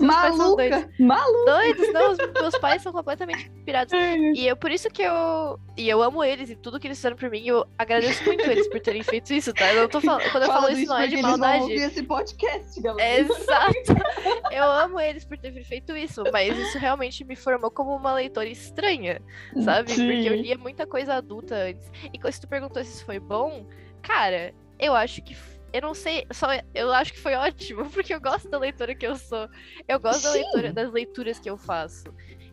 Maluca! 0.00 0.90
Maluca! 0.98 1.52
Doidos, 1.52 1.92
não, 1.92 2.12
os 2.12 2.18
meus 2.18 2.58
pais 2.58 2.82
são 2.82 2.92
completamente 2.92 3.48
inspirados. 3.48 3.92
E 3.92 4.46
eu, 4.46 4.56
por 4.56 4.70
isso 4.70 4.88
que 4.90 5.02
eu. 5.02 5.58
E 5.76 5.88
eu 5.88 6.02
amo 6.02 6.22
eles 6.22 6.50
e 6.50 6.56
tudo 6.56 6.78
que 6.78 6.86
eles 6.86 6.98
fizeram 6.98 7.16
por 7.16 7.30
mim, 7.30 7.46
eu 7.46 7.66
agradeço 7.78 8.24
muito 8.24 8.42
eles 8.48 8.68
por 8.68 8.80
terem 8.80 9.02
feito 9.02 9.32
isso, 9.32 9.52
tá? 9.52 9.72
Eu 9.72 9.88
tô 9.88 10.00
falando. 10.00 10.30
Quando 10.30 10.44
eu 10.44 10.48
Fala 10.48 10.62
falo 10.62 10.72
isso, 10.72 10.86
não 10.86 10.98
é 10.98 11.06
de 11.06 11.22
maldade. 11.22 11.64
Eles 11.64 11.80
vão 11.80 11.88
esse 11.88 12.02
podcast, 12.02 12.80
galera. 12.80 13.20
Exato. 13.20 13.74
Eu 14.50 14.64
amo 14.64 15.00
eles 15.00 15.24
por 15.24 15.36
terem 15.36 15.64
feito 15.64 15.96
isso, 15.96 16.22
mas 16.32 16.56
isso 16.56 16.78
realmente 16.78 17.24
me 17.24 17.34
formou 17.34 17.70
como 17.70 17.94
uma 17.94 18.14
leitora 18.14 18.48
estranha, 18.48 19.20
sabe? 19.64 19.90
Sim. 19.90 20.06
Porque 20.06 20.28
eu 20.28 20.34
lia 20.34 20.56
muita 20.56 20.86
coisa 20.86 21.14
adulta 21.14 21.56
antes. 21.56 21.90
E 22.12 22.32
se 22.32 22.40
tu 22.40 22.46
perguntou 22.46 22.82
se 22.84 22.90
isso 22.90 23.04
foi 23.04 23.18
bom, 23.18 23.66
cara, 24.00 24.54
eu 24.78 24.94
acho 24.94 25.22
que 25.22 25.34
eu 25.74 25.80
não 25.80 25.92
sei, 25.92 26.24
só 26.30 26.46
eu 26.72 26.92
acho 26.92 27.12
que 27.12 27.18
foi 27.18 27.34
ótimo, 27.34 27.84
porque 27.90 28.14
eu 28.14 28.20
gosto 28.20 28.48
da 28.48 28.58
leitura 28.58 28.94
que 28.94 29.04
eu 29.04 29.16
sou. 29.16 29.48
Eu 29.88 29.98
gosto 29.98 30.22
da 30.22 30.30
leitura, 30.30 30.72
das 30.72 30.92
leituras 30.92 31.40
que 31.40 31.50
eu 31.50 31.56
faço. 31.56 32.04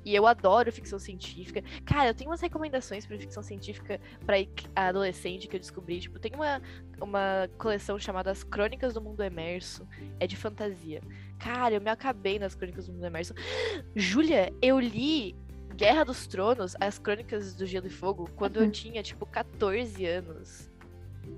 E 0.04 0.16
eu 0.16 0.26
adoro 0.26 0.72
ficção 0.72 0.98
científica. 0.98 1.64
Cara, 1.86 2.10
eu 2.10 2.16
tenho 2.16 2.32
umas 2.32 2.42
recomendações 2.42 3.06
para 3.06 3.20
ficção 3.20 3.44
científica 3.44 4.02
para 4.26 4.38
adolescente 4.76 5.48
que 5.48 5.56
eu 5.56 5.60
descobri. 5.60 6.00
Tipo, 6.00 6.18
tem 6.18 6.32
uma, 6.34 6.60
uma 7.00 7.48
coleção 7.60 8.00
chamada 8.00 8.32
As 8.32 8.44
Crônicas 8.44 8.96
do 8.96 9.02
Mundo 9.02 9.22
Emerso. 9.22 9.88
É 10.20 10.26
de 10.26 10.36
fantasia. 10.36 11.04
Cara, 11.38 11.76
eu 11.76 11.82
me 11.82 11.92
acabei 11.92 12.40
nas 12.40 12.56
Crônicas 12.56 12.88
do 12.88 12.94
Mundo 12.94 13.06
Emerso. 13.06 13.36
Júlia, 13.96 14.52
eu 14.64 14.80
li 14.80 15.36
Guerra 15.76 16.06
dos 16.06 16.26
Tronos, 16.26 16.76
as 16.80 16.98
Crônicas 16.98 17.54
do 17.54 17.68
Gelo 17.68 17.86
e 17.86 17.92
Fogo, 17.92 18.28
quando 18.36 18.60
eu 18.60 18.72
tinha, 18.72 19.04
tipo, 19.04 19.28
14 19.28 20.04
anos. 20.08 20.71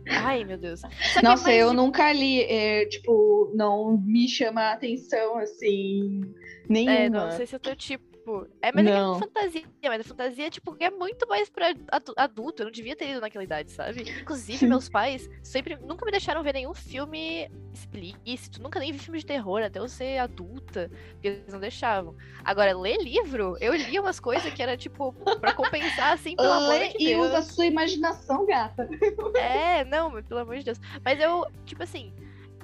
Ai, 0.07 0.43
meu 0.43 0.57
Deus. 0.57 0.81
Nossa, 1.21 1.43
mais... 1.43 1.59
eu 1.59 1.73
nunca 1.73 2.11
li, 2.11 2.41
é, 2.41 2.85
tipo, 2.85 3.51
não 3.55 3.97
me 3.97 4.27
chama 4.27 4.61
a 4.61 4.73
atenção, 4.73 5.37
assim, 5.37 6.21
nenhuma. 6.67 6.93
É, 6.93 7.09
não 7.09 7.31
sei 7.31 7.45
se 7.45 7.55
é 7.55 7.57
o 7.57 7.59
teu 7.59 7.75
tipo. 7.75 8.12
É, 8.61 8.71
mas 8.73 8.85
não. 8.85 9.15
é 9.15 9.19
que 9.19 9.23
é 9.23 9.27
fantasia, 9.27 9.65
mas 9.83 10.01
a 10.01 10.03
fantasia, 10.03 10.49
tipo, 10.49 10.75
é 10.79 10.89
muito 10.89 11.27
mais 11.27 11.49
pra 11.49 11.73
adulto. 12.17 12.61
Eu 12.61 12.65
não 12.65 12.71
devia 12.71 12.95
ter 12.95 13.09
ido 13.09 13.21
naquela 13.21 13.43
idade, 13.43 13.71
sabe? 13.71 14.03
Inclusive, 14.21 14.59
Sim. 14.59 14.67
meus 14.67 14.89
pais 14.89 15.29
sempre 15.41 15.75
nunca 15.77 16.05
me 16.05 16.11
deixaram 16.11 16.43
ver 16.43 16.53
nenhum 16.53 16.73
filme 16.73 17.49
explícito, 17.73 18.61
nunca 18.61 18.79
nem 18.79 18.91
vi 18.91 18.99
filme 18.99 19.19
de 19.19 19.25
terror, 19.25 19.61
até 19.61 19.79
eu 19.79 19.87
ser 19.87 20.17
adulta, 20.19 20.89
porque 21.13 21.27
eles 21.27 21.53
não 21.53 21.59
deixavam. 21.59 22.15
Agora, 22.43 22.77
ler 22.77 22.97
livro, 22.97 23.57
eu 23.59 23.73
lia 23.73 24.01
umas 24.01 24.19
coisas 24.19 24.53
que 24.53 24.61
era, 24.61 24.77
tipo, 24.77 25.13
pra 25.39 25.53
compensar, 25.53 26.13
assim, 26.13 26.35
pelo 26.35 26.51
amor 26.51 26.79
de 26.79 26.97
Deus. 26.97 27.01
E 27.01 27.15
usa 27.15 27.37
a 27.39 27.41
sua 27.41 27.65
imaginação, 27.65 28.45
gata. 28.45 28.87
É, 29.35 29.83
não, 29.85 30.21
pelo 30.23 30.39
amor 30.39 30.57
de 30.57 30.65
Deus. 30.65 30.79
Mas 31.03 31.19
eu, 31.19 31.45
tipo 31.65 31.83
assim, 31.83 32.13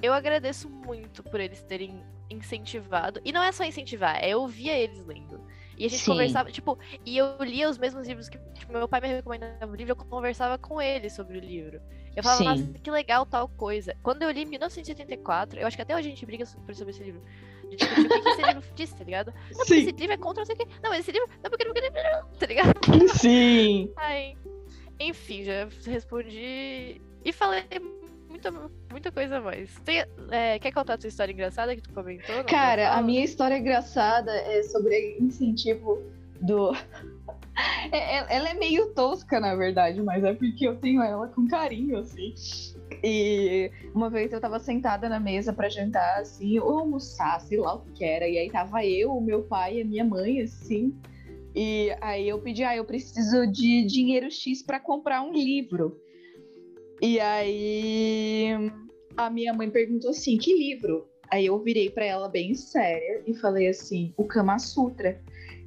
eu 0.02 0.12
agradeço 0.12 0.68
muito 0.68 1.22
por 1.22 1.40
eles 1.40 1.62
terem 1.62 2.02
incentivado. 2.30 3.20
E 3.24 3.32
não 3.32 3.42
é 3.42 3.52
só 3.52 3.64
incentivar, 3.64 4.22
é 4.22 4.30
eu 4.30 4.46
via 4.46 4.78
eles 4.78 5.04
lendo. 5.04 5.40
E 5.76 5.86
a 5.86 5.88
gente 5.88 6.02
Sim. 6.02 6.10
conversava, 6.10 6.52
tipo, 6.52 6.78
e 7.06 7.16
eu 7.16 7.36
lia 7.40 7.68
os 7.68 7.78
mesmos 7.78 8.06
livros 8.06 8.28
que 8.28 8.38
tipo, 8.52 8.72
meu 8.72 8.86
pai 8.86 9.00
me 9.00 9.08
recomendava 9.08 9.72
o 9.72 9.74
livro, 9.74 9.92
eu 9.92 9.96
conversava 9.96 10.58
com 10.58 10.80
ele 10.80 11.08
sobre 11.08 11.38
o 11.38 11.40
livro. 11.40 11.80
Eu 12.14 12.22
falava, 12.22 12.38
Sim. 12.38 12.44
nossa, 12.44 12.78
que 12.78 12.90
legal 12.90 13.24
tal 13.24 13.48
coisa. 13.48 13.96
Quando 14.02 14.22
eu 14.22 14.30
li 14.30 14.44
1984, 14.44 15.58
eu 15.58 15.66
acho 15.66 15.76
que 15.76 15.82
até 15.82 15.94
hoje 15.94 16.08
a 16.08 16.10
gente 16.10 16.26
briga 16.26 16.44
sobre 16.44 16.72
esse 16.90 17.02
livro. 17.02 17.22
De 17.68 17.76
discutir 17.76 18.06
o 18.06 18.08
que, 18.08 18.20
que 18.20 18.28
esse 18.28 18.42
livro 18.42 18.62
disse, 18.74 18.96
tá 18.96 19.04
ligado? 19.04 19.32
Não, 19.32 19.58
porque 19.58 19.74
esse 19.74 19.92
livro 19.92 20.12
é 20.12 20.16
contra 20.16 20.40
não 20.40 20.46
sei 20.46 20.54
o 20.54 20.58
quê. 20.58 20.66
Não, 20.82 20.94
esse 20.94 21.12
livro. 21.12 21.28
Não, 21.42 21.50
porque 21.50 21.64
não. 21.64 21.72
Tá 22.38 22.46
ligado? 22.46 22.74
Sim. 23.16 23.92
Aí, 23.96 24.36
enfim, 24.98 25.44
já 25.44 25.68
respondi. 25.86 27.00
E 27.24 27.32
falei 27.32 27.64
muita, 28.30 28.50
muita 28.90 29.12
coisa 29.12 29.38
a 29.38 29.40
mais. 29.40 29.74
Tem, 29.84 30.04
é, 30.30 30.58
quer 30.58 30.72
contar 30.72 30.94
a 30.94 30.98
tua 30.98 31.08
história 31.08 31.32
engraçada 31.32 31.74
que 31.74 31.82
tu 31.82 31.92
comentou? 31.92 32.44
Cara, 32.44 32.94
a 32.94 33.02
minha 33.02 33.24
história 33.24 33.58
engraçada 33.58 34.32
é 34.32 34.62
sobre 34.62 35.18
incentivo 35.18 36.02
do. 36.40 36.72
É, 37.92 38.16
é, 38.16 38.26
ela 38.36 38.48
é 38.48 38.54
meio 38.54 38.94
tosca, 38.94 39.38
na 39.38 39.54
verdade, 39.54 40.00
mas 40.00 40.24
é 40.24 40.32
porque 40.32 40.66
eu 40.66 40.76
tenho 40.76 41.02
ela 41.02 41.28
com 41.28 41.46
carinho, 41.46 41.98
assim. 41.98 42.32
E 43.04 43.70
uma 43.94 44.08
vez 44.08 44.32
eu 44.32 44.40
tava 44.40 44.58
sentada 44.58 45.10
na 45.10 45.20
mesa 45.20 45.52
para 45.52 45.68
jantar, 45.68 46.20
assim, 46.20 46.58
ou 46.58 46.78
almoçar, 46.78 47.38
sei 47.42 47.58
lá 47.58 47.74
o 47.74 47.80
que 47.92 48.02
era. 48.02 48.26
E 48.26 48.38
aí 48.38 48.50
tava 48.50 48.82
eu, 48.86 49.14
o 49.14 49.20
meu 49.20 49.42
pai 49.42 49.76
e 49.76 49.82
a 49.82 49.84
minha 49.84 50.04
mãe, 50.04 50.40
assim. 50.40 50.94
E 51.54 51.94
aí 52.00 52.26
eu 52.26 52.38
pedi, 52.38 52.64
ah, 52.64 52.74
eu 52.74 52.84
preciso 52.84 53.46
de 53.46 53.84
dinheiro 53.84 54.30
X 54.30 54.62
para 54.62 54.80
comprar 54.80 55.20
um 55.20 55.32
livro. 55.32 56.00
E 57.02 57.18
aí 57.18 58.70
a 59.16 59.30
minha 59.30 59.52
mãe 59.52 59.70
perguntou 59.70 60.10
assim: 60.10 60.36
que 60.36 60.56
livro? 60.56 61.08
Aí 61.30 61.46
eu 61.46 61.58
virei 61.62 61.88
para 61.88 62.04
ela 62.04 62.28
bem 62.28 62.54
séria 62.54 63.22
e 63.26 63.34
falei 63.34 63.68
assim: 63.68 64.12
o 64.16 64.24
Kama 64.24 64.58
Sutra. 64.58 65.20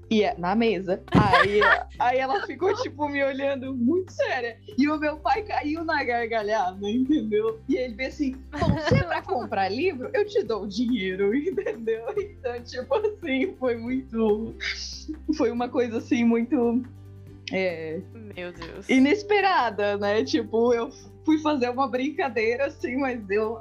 E 0.09 0.23
é 0.23 0.37
na 0.37 0.53
mesa. 0.53 1.01
Aí, 1.11 1.59
aí 1.97 2.19
ela 2.19 2.45
ficou, 2.45 2.75
tipo, 2.83 3.07
me 3.07 3.23
olhando 3.23 3.73
muito 3.73 4.11
séria. 4.11 4.59
E 4.77 4.87
o 4.87 4.99
meu 4.99 5.17
pai 5.17 5.41
caiu 5.43 5.83
na 5.83 6.03
gargalhada, 6.03 6.87
entendeu? 6.87 7.59
E 7.67 7.77
ele 7.77 7.95
disse 7.95 8.07
assim: 8.07 8.35
Bom, 8.51 8.77
se 8.89 8.95
é 8.95 9.03
pra 9.03 9.21
comprar 9.23 9.69
livro, 9.69 10.09
eu 10.13 10.25
te 10.25 10.43
dou 10.43 10.63
o 10.63 10.67
dinheiro, 10.67 11.33
entendeu? 11.33 12.03
Então, 12.17 12.61
tipo 12.63 12.95
assim, 12.95 13.55
foi 13.57 13.75
muito. 13.77 14.55
Foi 15.35 15.49
uma 15.49 15.69
coisa 15.69 15.97
assim, 15.97 16.23
muito. 16.23 16.83
É, 17.51 17.99
Meu 18.35 18.51
Deus. 18.51 18.89
inesperada, 18.89 19.97
né? 19.97 20.23
Tipo, 20.23 20.73
eu 20.73 20.91
fui 21.25 21.37
fazer 21.39 21.69
uma 21.69 21.87
brincadeira 21.87 22.67
assim, 22.67 22.97
mas 22.97 23.19
eu 23.29 23.59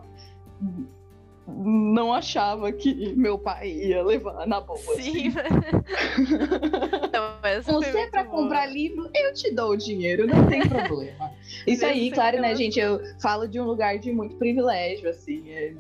não 1.48 2.12
achava 2.12 2.70
que 2.72 3.14
meu 3.16 3.38
pai 3.38 3.70
ia 3.70 4.03
levar 4.03 4.46
na 4.46 4.61
boa. 4.61 4.79
Sim. 4.96 5.29
Assim. 5.29 5.33
Não, 7.12 7.62
Você 7.75 7.98
é 7.98 8.11
boa. 8.11 8.25
comprar 8.25 8.66
livro, 8.66 9.11
eu 9.14 9.35
te 9.35 9.51
dou 9.53 9.70
o 9.72 9.77
dinheiro, 9.77 10.27
não 10.27 10.46
tem 10.46 10.66
problema. 10.66 11.31
Isso 11.66 11.85
aí, 11.85 12.11
claro, 12.11 12.40
né, 12.40 12.55
gente? 12.55 12.79
Eu 12.79 13.01
falo 13.20 13.46
de 13.46 13.61
um 13.61 13.64
lugar 13.64 13.98
de 13.98 14.12
muito 14.12 14.37
privilégio, 14.37 15.09
assim. 15.11 15.51
é- 15.51 15.75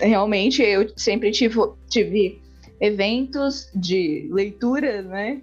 realmente, 0.00 0.62
eu 0.62 0.90
sempre 0.96 1.30
tive, 1.30 1.56
tive 1.88 2.40
eventos 2.80 3.70
de 3.74 4.28
leitura, 4.32 5.02
né? 5.02 5.40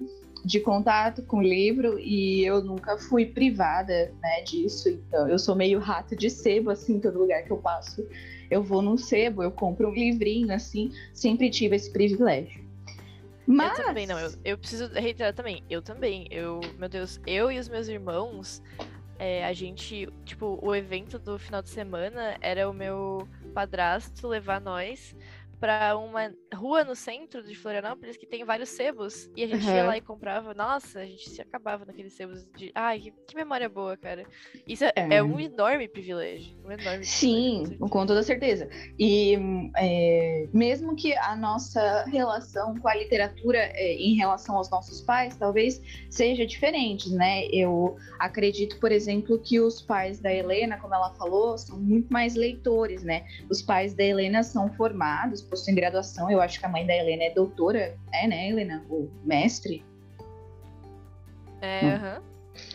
De 0.47 0.61
contato 0.61 1.21
com 1.23 1.39
o 1.39 1.41
livro 1.41 1.99
e 1.99 2.45
eu 2.45 2.63
nunca 2.63 2.97
fui 2.97 3.25
privada, 3.25 4.13
né, 4.21 4.41
disso. 4.43 4.87
Então, 4.87 5.27
eu 5.27 5.37
sou 5.37 5.53
meio 5.53 5.77
rato 5.77 6.15
de 6.15 6.29
sebo, 6.29 6.69
assim, 6.69 7.01
todo 7.01 7.19
lugar 7.19 7.43
que 7.43 7.51
eu 7.51 7.57
passo. 7.57 8.07
Eu 8.49 8.63
vou 8.63 8.81
num 8.81 8.97
sebo, 8.97 9.43
eu 9.43 9.51
compro 9.51 9.89
um 9.89 9.93
livrinho, 9.93 10.53
assim. 10.53 10.89
Sempre 11.13 11.49
tive 11.49 11.75
esse 11.75 11.91
privilégio. 11.91 12.65
Mas... 13.45 13.77
Eu 13.77 13.85
também, 13.87 14.07
não. 14.07 14.17
Eu, 14.17 14.31
eu 14.45 14.57
preciso 14.57 14.87
reiterar 14.93 15.33
também. 15.33 15.63
Eu 15.69 15.81
também. 15.81 16.29
Eu, 16.31 16.61
meu 16.79 16.87
Deus, 16.87 17.19
eu 17.27 17.51
e 17.51 17.59
os 17.59 17.67
meus 17.67 17.89
irmãos, 17.89 18.63
é, 19.19 19.45
a 19.45 19.51
gente, 19.51 20.07
tipo, 20.23 20.57
o 20.61 20.73
evento 20.73 21.19
do 21.19 21.37
final 21.37 21.61
de 21.61 21.69
semana 21.69 22.37
era 22.39 22.69
o 22.69 22.73
meu 22.73 23.27
padrasto 23.53 24.29
levar 24.29 24.61
nós 24.61 25.13
pra 25.59 25.97
uma 25.97 26.31
rua 26.53 26.83
no 26.83 26.95
centro 26.95 27.43
de 27.43 27.55
Florianópolis 27.55 28.15
que 28.17 28.25
tem 28.27 28.43
vários 28.45 28.69
sebos. 28.69 29.29
E 29.35 29.43
a 29.43 29.47
gente 29.47 29.63
ia 29.65 29.73
Aham. 29.81 29.87
lá 29.87 29.97
e 29.97 30.01
comprava. 30.01 30.53
Nossa, 30.53 30.99
a 30.99 31.05
gente 31.05 31.29
se 31.29 31.41
acabava 31.41 31.85
naqueles 31.85 32.13
sebos 32.13 32.45
de. 32.55 32.71
Ai, 32.75 32.99
que, 32.99 33.11
que 33.27 33.35
memória 33.35 33.67
boa, 33.67 33.97
cara. 33.97 34.25
Isso 34.67 34.83
é, 34.85 34.93
É. 34.95 35.15
é 35.15 35.23
um 35.23 35.39
enorme 35.39 35.87
privilégio. 35.87 36.55
Um 36.63 36.71
enorme 36.71 37.03
Sim, 37.03 37.61
privilégio, 37.63 37.89
com 37.89 38.05
toda 38.05 38.21
certeza. 38.23 38.69
E 38.99 39.37
é, 39.75 40.47
mesmo 40.53 40.95
que 40.95 41.15
a 41.17 41.35
nossa 41.35 42.03
relação 42.05 42.77
com 42.79 42.87
a 42.87 42.95
literatura 42.95 43.57
é, 43.57 43.93
em 43.95 44.15
relação 44.15 44.55
aos 44.57 44.69
nossos 44.69 45.01
pais 45.01 45.35
talvez 45.37 45.81
seja 46.09 46.45
diferente, 46.45 47.09
né? 47.11 47.45
Eu 47.47 47.95
acredito, 48.19 48.79
por 48.79 48.91
exemplo, 48.91 49.39
que 49.39 49.59
os 49.59 49.81
pais 49.81 50.19
da 50.19 50.33
Helena, 50.33 50.77
como 50.77 50.93
ela 50.93 51.13
falou, 51.15 51.57
são 51.57 51.79
muito 51.79 52.11
mais 52.11 52.35
leitores, 52.35 53.03
né? 53.03 53.25
Os 53.49 53.61
pais 53.61 53.93
da 53.93 54.03
Helena 54.03 54.43
são 54.43 54.71
formados, 54.73 55.41
possuem 55.49 55.75
graduação. 55.75 56.29
Eu 56.29 56.41
acho 56.41 56.59
que 56.59 56.65
a 56.65 56.69
mãe 56.69 56.85
da 56.85 56.95
Helena 56.95 57.23
é 57.23 57.29
doutora, 57.31 57.97
é, 58.13 58.27
né, 58.27 58.49
Helena? 58.49 58.85
O 58.89 59.09
mestre. 59.23 59.83
É, 61.61 61.85
Hum. 61.85 61.89
aham. 61.95 62.21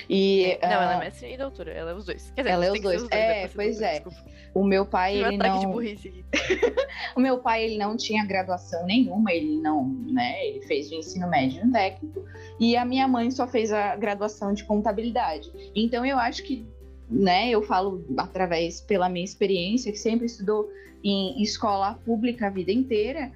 E 0.08 0.58
Não, 0.62 0.70
ela 0.70 0.92
é 0.92 0.94
ah, 0.94 0.98
mestre 0.98 1.32
e 1.32 1.36
doutora. 1.36 1.72
Ela 1.72 1.90
é 1.90 1.94
os 1.94 2.04
dois. 2.04 2.30
Quer 2.36 2.42
dizer, 2.42 2.54
Ela 2.54 2.66
é 2.66 2.70
os 2.70 2.78
que 2.78 2.78
ser 2.78 2.98
dois. 2.98 3.02
É, 3.10 3.40
pra 3.40 3.48
ser 3.48 3.54
pois 3.56 3.78
doutora, 3.78 3.86
é. 3.86 4.00
desculpa. 4.00 4.30
o 4.54 4.64
meu 4.64 4.86
pai, 4.86 5.16
ele 5.16 5.34
ataque 5.36 5.58
de 5.58 5.64
não. 5.66 5.72
burrice 5.72 6.08
aqui. 6.08 6.24
O 7.16 7.20
meu 7.20 7.38
pai, 7.38 7.64
ele 7.64 7.78
não 7.78 7.96
tinha 7.96 8.24
graduação 8.24 8.86
nenhuma, 8.86 9.32
ele 9.32 9.58
não, 9.60 9.84
né, 9.88 10.46
ele 10.46 10.62
fez 10.62 10.90
o 10.90 10.94
ensino 10.94 11.28
médio 11.28 11.66
no 11.66 11.72
técnico, 11.72 12.24
e 12.60 12.76
a 12.76 12.84
minha 12.84 13.06
mãe 13.08 13.30
só 13.30 13.46
fez 13.46 13.72
a 13.72 13.96
graduação 13.96 14.54
de 14.54 14.64
contabilidade. 14.64 15.50
Então 15.74 16.06
eu 16.06 16.16
acho 16.18 16.42
que, 16.44 16.64
né, 17.12 17.50
eu 17.50 17.62
falo 17.62 18.04
através 18.16 18.80
pela 18.80 19.08
minha 19.08 19.24
experiência, 19.24 19.92
que 19.92 19.98
sempre 19.98 20.26
estudou 20.26 20.68
em 21.04 21.42
escola 21.42 21.94
pública 22.04 22.46
a 22.46 22.50
vida 22.50 22.72
inteira, 22.72 23.30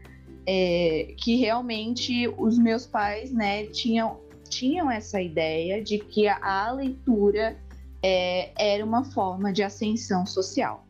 é, 0.47 1.15
que 1.17 1.37
realmente 1.37 2.29
os 2.39 2.59
meus 2.59 2.87
pais, 2.87 3.33
né, 3.33 3.67
tinham, 3.67 4.19
tinham 4.49 4.91
essa 4.91 5.21
ideia 5.21 5.83
de 5.83 5.99
que 5.99 6.27
a, 6.29 6.39
a 6.41 6.73
leitura 6.73 7.57
é, 8.03 8.51
era 8.57 8.85
uma 8.85 9.05
forma 9.05 9.53
de 9.53 9.63
ascensão 9.63 10.25
social. 10.25 10.87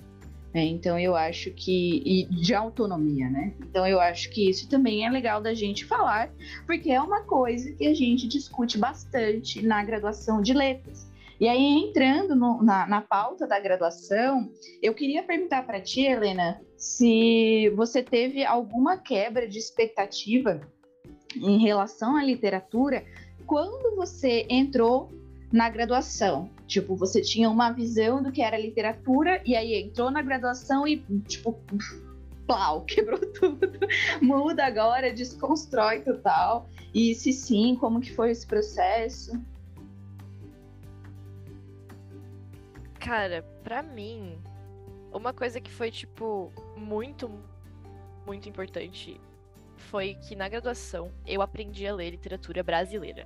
né? 0.55 0.65
então 0.65 0.99
eu 0.99 1.17
acho 1.17 1.51
que 1.51 2.03
e 2.05 2.25
de 2.27 2.55
autonomia, 2.55 3.29
né? 3.31 3.55
Então 3.61 3.87
eu 3.87 3.99
acho 4.01 4.31
que 4.31 4.49
isso 4.51 4.69
também 4.69 5.07
é 5.07 5.11
legal 5.11 5.41
da 5.41 5.55
gente 5.55 5.85
falar, 5.85 6.31
porque 6.67 6.91
é 6.91 7.01
uma 7.01 7.23
coisa 7.23 7.73
que 7.73 7.87
a 7.87 7.95
gente 7.95 8.29
discute 8.29 8.79
bastante 8.79 9.65
na 9.65 9.83
graduação 9.83 10.43
de 10.43 10.53
letras. 10.53 11.11
E 11.39 11.49
aí 11.49 11.63
entrando 11.89 12.35
no- 12.35 12.63
na, 12.63 12.87
na 12.87 13.01
pauta 13.03 13.47
da 13.47 13.61
graduação, 13.61 14.51
eu 14.83 14.95
queria 14.95 15.23
perguntar 15.23 15.67
para 15.67 15.81
ti, 15.81 16.03
Helena, 16.03 16.61
se 16.77 17.71
você 17.77 18.03
teve 18.03 18.45
alguma 18.45 18.97
quebra 18.97 19.47
de 19.47 19.59
expectativa 19.59 20.61
em 21.37 21.59
relação 21.59 22.17
à 22.17 22.23
literatura 22.25 23.05
quando 23.47 23.95
você 23.95 24.47
entrou 24.49 25.11
na 25.53 25.69
graduação. 25.69 26.51
Tipo, 26.67 26.97
você 26.97 27.21
tinha 27.21 27.49
uma 27.49 27.71
visão 27.71 28.23
do 28.23 28.33
que 28.33 28.43
era 28.43 28.59
literatura 28.59 29.41
e 29.45 29.55
aí 29.55 29.75
entrou 29.75 30.11
na 30.11 30.21
graduação 30.23 30.87
e, 30.89 30.97
tipo, 31.29 31.57
plau, 32.47 32.83
quebrou 32.87 33.21
tudo. 33.33 33.71
Muda 34.21 34.65
agora, 34.65 35.13
desconstrói 35.13 36.01
total. 36.01 36.69
E 36.93 37.15
se 37.15 37.33
sim, 37.33 37.77
como 37.79 38.01
que 38.01 38.13
foi 38.13 38.31
esse 38.31 38.47
processo? 38.47 39.33
Cara, 43.07 43.45
pra 43.63 43.85
mim, 43.85 44.37
uma 45.13 45.33
coisa 45.33 45.61
que 45.61 45.71
foi, 45.71 45.93
tipo, 45.93 46.53
muito, 46.77 47.31
muito 48.27 48.49
importante 48.49 49.21
foi 49.77 50.15
que 50.15 50.35
na 50.35 50.49
graduação 50.49 51.13
eu 51.25 51.41
aprendi 51.41 51.87
a 51.87 51.95
ler 51.95 52.11
literatura 52.11 52.65
brasileira. 52.65 53.25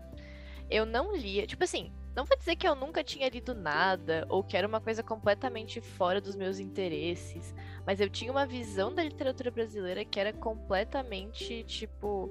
Eu 0.71 0.85
não 0.85 1.17
lia, 1.17 1.47
tipo 1.47 1.65
assim, 1.65 1.91
não 2.15 2.27
vou 2.27 2.37
dizer 2.37 2.57
que 2.57 2.69
eu 2.69 2.75
nunca 2.75 3.03
tinha 3.03 3.27
lido 3.31 3.55
nada 3.55 4.27
ou 4.29 4.45
que 4.45 4.55
era 4.55 4.69
uma 4.69 4.83
coisa 4.83 5.03
completamente 5.03 5.81
fora 5.81 6.21
dos 6.21 6.37
meus 6.37 6.59
interesses, 6.59 7.55
mas 7.87 8.03
eu 8.03 8.11
tinha 8.11 8.31
uma 8.31 8.45
visão 8.45 8.95
da 8.95 9.03
literatura 9.03 9.51
brasileira 9.51 10.05
que 10.05 10.21
era 10.21 10.31
completamente, 10.31 11.65
tipo, 11.65 12.29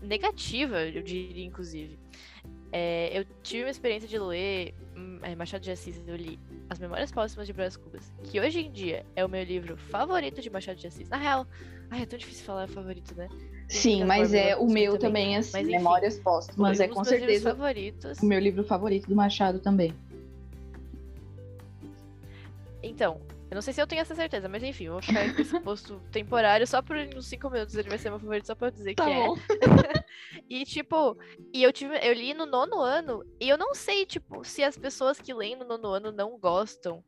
negativa, 0.00 0.82
eu 0.86 1.02
diria, 1.02 1.44
inclusive. 1.44 1.98
É, 2.72 3.18
eu 3.18 3.24
tive 3.42 3.64
uma 3.64 3.70
experiência 3.70 4.08
de 4.08 4.18
ler 4.18 4.74
hum, 4.96 5.18
é, 5.22 5.34
Machado 5.34 5.62
de 5.62 5.70
Assis, 5.70 6.00
eu 6.06 6.16
li 6.16 6.38
As 6.68 6.78
Memórias 6.78 7.10
Póstumas 7.10 7.46
de 7.46 7.52
Brás 7.52 7.76
Cubas, 7.76 8.12
que 8.24 8.40
hoje 8.40 8.60
em 8.60 8.70
dia 8.70 9.04
é 9.16 9.24
o 9.24 9.28
meu 9.28 9.42
livro 9.42 9.76
favorito 9.76 10.40
de 10.40 10.48
Machado 10.48 10.78
de 10.78 10.86
Assis. 10.86 11.08
Na 11.08 11.16
real, 11.16 11.46
ai, 11.90 12.02
é 12.02 12.06
tão 12.06 12.18
difícil 12.18 12.44
falar 12.44 12.68
favorito, 12.68 13.14
né? 13.16 13.28
Sim, 13.68 14.04
mas 14.04 14.32
é 14.34 14.56
o 14.56 14.66
meu 14.66 14.98
também, 14.98 15.36
assim, 15.36 15.52
Mas, 15.52 15.62
enfim, 15.62 15.76
Memórias 15.76 16.18
Póstumas, 16.18 16.78
um 16.78 16.82
é 16.82 16.88
com 16.88 17.04
certeza 17.04 17.56
o 18.20 18.26
meu 18.26 18.38
livro 18.38 18.64
favorito 18.64 19.08
do 19.08 19.14
Machado 19.14 19.58
também. 19.58 19.92
Então, 22.82 23.20
eu 23.50 23.54
não 23.54 23.62
sei 23.62 23.74
se 23.74 23.82
eu 23.82 23.86
tenho 23.86 24.00
essa 24.00 24.14
certeza, 24.14 24.48
mas 24.48 24.62
enfim, 24.62 24.88
vou 24.88 25.02
ficar 25.02 25.34
com 25.34 25.42
esse 25.42 25.58
posto 25.60 26.00
temporário 26.12 26.66
só 26.66 26.80
por 26.80 26.96
uns 26.96 27.26
5 27.26 27.50
minutos 27.50 27.74
ele 27.74 27.88
vai 27.88 27.98
ser 27.98 28.10
meu 28.10 28.18
favorito, 28.20 28.46
só 28.46 28.54
pra 28.54 28.68
eu 28.68 28.72
dizer 28.72 28.94
Tá 28.94 29.04
que 29.04 29.10
é. 29.10 29.26
bom. 29.26 29.36
E, 30.48 30.64
tipo, 30.64 31.16
e 31.52 31.62
eu 31.62 31.72
tive, 31.72 31.96
eu 32.02 32.12
li 32.12 32.34
no 32.34 32.44
nono 32.44 32.80
ano, 32.80 33.24
e 33.40 33.48
eu 33.48 33.56
não 33.56 33.72
sei, 33.74 34.04
tipo, 34.04 34.44
se 34.44 34.62
as 34.64 34.76
pessoas 34.76 35.20
que 35.20 35.32
leem 35.32 35.56
no 35.56 35.64
nono 35.64 35.88
ano 35.88 36.10
não 36.12 36.36
gostam, 36.38 37.04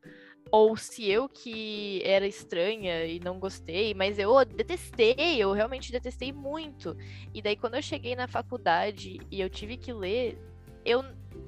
ou 0.51 0.77
se 0.77 1.09
eu 1.09 1.27
que 1.27 2.01
era 2.05 2.25
estranha 2.27 3.05
e 3.05 3.19
não 3.19 3.39
gostei, 3.39 3.93
mas 3.93 4.17
eu 4.19 4.33
detestei, 4.45 5.15
eu 5.37 5.51
realmente 5.51 5.91
detestei 5.91 6.31
muito. 6.31 6.95
E 7.33 7.41
daí, 7.41 7.55
quando 7.55 7.75
eu 7.75 7.81
cheguei 7.81 8.15
na 8.15 8.27
faculdade 8.27 9.19
e 9.31 9.41
eu 9.41 9.49
tive 9.49 9.77
que 9.77 9.91
ler, 9.91 10.37
eu. 10.85 11.03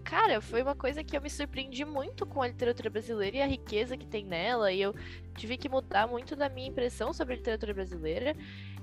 Cara, 0.06 0.40
foi 0.40 0.62
uma 0.62 0.76
coisa 0.76 1.04
que 1.04 1.18
eu 1.18 1.22
me 1.22 1.30
surpreendi 1.30 1.84
muito 1.84 2.26
com 2.26 2.42
a 2.42 2.48
literatura 2.48 2.90
brasileira 2.92 3.38
e 3.38 3.42
a 3.42 3.48
riqueza 3.48 3.98
que 3.98 4.06
tem 4.06 4.24
nela, 4.24 4.72
e 4.72 4.80
eu 4.80 4.94
tive 5.36 5.58
que 5.58 5.68
mudar 5.68 6.08
muito 6.08 6.36
da 6.36 6.48
minha 6.48 6.68
impressão 6.70 7.12
sobre 7.12 7.34
a 7.34 7.38
literatura 7.38 7.74
brasileira. 7.74 8.36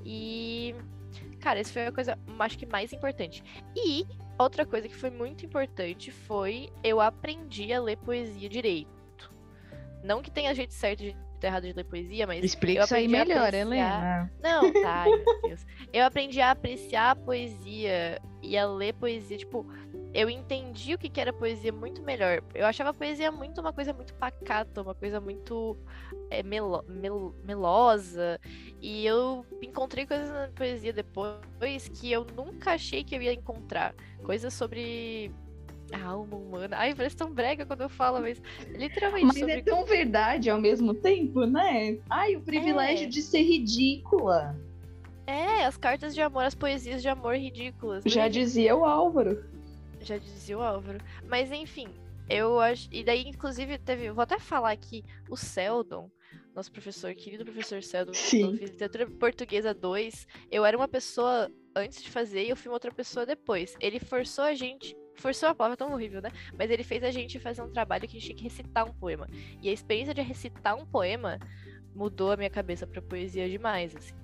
E 0.05 0.75
Cara, 1.41 1.61
essa 1.61 1.73
foi 1.73 1.87
a 1.87 1.93
coisa, 1.93 2.19
acho 2.39 2.59
que 2.59 2.67
mais 2.67 2.93
importante. 2.93 3.43
E 3.77 4.07
outra 4.39 4.65
coisa 4.67 4.89
que 4.89 4.97
foi 4.97 5.11
muito 5.11 5.45
importante 5.47 6.11
foi 6.11 6.71
eu 6.83 7.01
aprendi 7.01 7.73
a 7.73 7.81
ler 7.81 7.99
poesia 7.99 8.49
direito. 8.49 9.31
Não 10.03 10.23
que 10.23 10.31
tenha 10.31 10.55
jeito 10.55 10.73
certo 10.75 11.01
de 11.01 11.15
errado 11.43 11.65
de 11.65 11.73
ler 11.73 11.85
poesia, 11.85 12.27
mas 12.27 12.43
Explica 12.45 12.81
eu 12.81 12.85
isso 12.85 12.95
aí 12.95 13.09
melhor, 13.09 13.49
apreciar- 13.49 13.61
Helena. 13.61 14.33
Não, 14.43 14.73
tá, 14.83 15.05
meu 15.07 15.43
Deus. 15.43 15.67
Eu 15.93 16.05
aprendi 16.05 16.41
a 16.41 16.53
apreciar 16.53 17.11
a 17.11 17.17
poesia 17.17 18.21
e 18.41 18.57
a 18.57 18.67
ler 18.67 18.95
poesia, 18.95 19.37
tipo, 19.37 19.67
eu 20.15 20.29
entendi 20.29 20.95
o 20.95 20.99
que, 20.99 21.21
era 21.21 21.33
poesia 21.33 21.73
muito 21.73 22.03
melhor. 22.03 22.43
Eu 22.55 22.67
achava 22.67 22.91
a 22.91 22.95
poesia 22.95 23.33
muito 23.33 23.61
uma 23.61 23.73
coisa 23.73 23.93
muito 23.93 24.13
pacata, 24.15 24.83
uma 24.83 24.95
coisa 24.95 25.21
muito 25.21 25.77
é, 26.31 26.43
melo, 26.43 26.85
mel, 26.87 27.35
melosa. 27.45 28.39
E 28.81 29.07
eu 29.07 29.47
encontrei 29.63 30.07
coisas 30.07 30.29
na 30.29 30.49
poesia 30.55 30.93
depois 30.93 31.89
que 31.89 32.13
eu 32.13 32.27
nunca 32.37 32.73
achei 32.73 33.03
que 33.03 33.15
eu 33.15 33.23
ia 33.23 33.33
encontrar. 33.33 33.95
Coisas 34.23 34.53
sobre 34.53 35.31
a 35.93 36.05
alma 36.05 36.37
humana. 36.37 36.77
Ai, 36.79 36.95
parece 36.95 37.17
tão 37.17 37.33
brega 37.33 37.65
quando 37.65 37.81
eu 37.81 37.89
falo, 37.89 38.21
mas 38.21 38.41
literalmente. 38.69 39.27
Mas 39.27 39.39
sobre... 39.39 39.53
é 39.53 39.63
tão 39.63 39.85
verdade 39.85 40.51
ao 40.51 40.61
mesmo 40.61 40.93
tempo, 40.93 41.47
né? 41.47 41.99
Ai, 42.11 42.37
o 42.37 42.43
privilégio 42.43 43.07
é. 43.07 43.09
de 43.09 43.23
ser 43.23 43.43
ridícula. 43.43 44.57
É, 45.27 45.65
as 45.65 45.77
cartas 45.77 46.15
de 46.15 46.21
amor, 46.21 46.45
as 46.45 46.55
poesias 46.55 47.01
de 47.01 47.09
amor 47.09 47.37
ridículas. 47.37 48.03
Já 48.07 48.29
dizia 48.29 48.77
o 48.77 48.85
Álvaro. 48.85 49.52
Já 50.03 50.19
dizia 50.19 50.59
o 50.59 50.63
Álvaro. 50.63 50.99
Mas 51.29 51.51
enfim, 51.51 51.89
eu 52.29 52.61
acho. 52.61 52.89
E 52.91 53.05
daí, 53.05 53.23
inclusive, 53.29 53.79
teve. 53.79 54.11
Vou 54.11 54.23
até 54.23 54.39
falar 54.39 54.73
aqui, 54.73 55.05
o 55.29 55.37
Seldon, 55.37 56.11
nosso 56.55 56.71
professor, 56.71 57.15
querido 57.15 57.45
professor 57.45 57.83
Seldon, 57.83 58.15
Sim. 58.15 58.53
literatura 58.53 59.07
portuguesa 59.07 59.75
2. 59.75 60.27
Eu 60.51 60.65
era 60.65 60.77
uma 60.77 60.89
pessoa 60.89 61.51
antes 61.75 62.03
de 62.03 62.11
fazer 62.11 62.45
e 62.45 62.51
eu 62.51 62.57
fui 62.57 62.69
uma 62.69 62.77
outra 62.77 62.93
pessoa 62.93 63.27
depois. 63.27 63.75
Ele 63.81 63.99
forçou 63.99 64.45
a 64.45 64.55
gente. 64.55 64.97
Forçou 65.15 65.49
a 65.51 65.55
palavra 65.55 65.77
tão 65.77 65.93
horrível, 65.93 66.23
né? 66.23 66.31
Mas 66.57 66.71
ele 66.71 66.83
fez 66.83 67.05
a 67.05 67.11
gente 67.11 67.39
fazer 67.39 67.63
um 67.63 67.71
trabalho 67.71 68.09
que 68.09 68.17
a 68.17 68.21
gente 68.21 68.27
tinha 68.27 68.37
que 68.37 68.45
recitar 68.45 68.89
um 68.89 68.95
poema. 68.95 69.29
E 69.61 69.69
a 69.69 69.73
experiência 69.73 70.15
de 70.15 70.23
recitar 70.23 70.75
um 70.75 70.87
poema 70.87 71.39
mudou 71.95 72.33
a 72.33 72.37
minha 72.37 72.49
cabeça 72.49 72.87
pra 72.87 73.03
poesia 73.03 73.49
demais, 73.49 73.95
assim. 73.95 74.15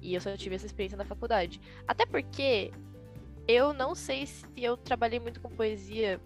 E 0.00 0.14
eu 0.14 0.20
só 0.20 0.34
tive 0.36 0.54
essa 0.54 0.66
experiência 0.66 0.96
na 0.96 1.04
faculdade. 1.04 1.60
Até 1.86 2.06
porque 2.06 2.72
eu 3.48 3.72
não 3.72 3.94
sei 3.94 4.26
se 4.26 4.44
eu 4.58 4.76
trabalhei 4.76 5.18
muito 5.18 5.40
com 5.40 5.48
poesia 5.48 6.20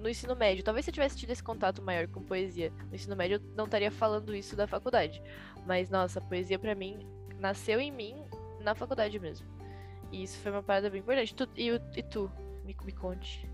no 0.00 0.08
ensino 0.08 0.34
médio. 0.34 0.64
Talvez 0.64 0.84
se 0.84 0.90
eu 0.90 0.94
tivesse 0.94 1.16
tido 1.16 1.30
esse 1.30 1.42
contato 1.42 1.80
maior 1.80 2.08
com 2.08 2.20
poesia 2.20 2.72
no 2.88 2.96
ensino 2.96 3.14
médio, 3.14 3.36
eu 3.36 3.56
não 3.56 3.66
estaria 3.66 3.92
falando 3.92 4.34
isso 4.34 4.56
da 4.56 4.66
faculdade. 4.66 5.22
Mas, 5.64 5.88
nossa, 5.88 6.20
poesia 6.20 6.58
para 6.58 6.74
mim 6.74 6.98
nasceu 7.38 7.78
em 7.78 7.92
mim 7.92 8.16
na 8.60 8.74
faculdade 8.74 9.20
mesmo. 9.20 9.46
E 10.10 10.24
isso 10.24 10.38
foi 10.40 10.50
uma 10.50 10.64
parada 10.64 10.90
bem 10.90 11.00
importante. 11.00 11.32
Tu, 11.32 11.48
e, 11.56 11.80
e, 11.96 12.02
tu? 12.02 12.28
Me, 12.64 12.76
me 12.84 12.92
conte. 12.92 13.48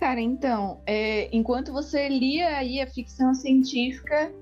Cara, 0.00 0.20
então, 0.20 0.80
é, 0.86 1.28
enquanto 1.30 1.72
você 1.72 2.08
lia 2.08 2.56
aí 2.56 2.80
a 2.80 2.86
ficção 2.86 3.34
científica, 3.34 4.32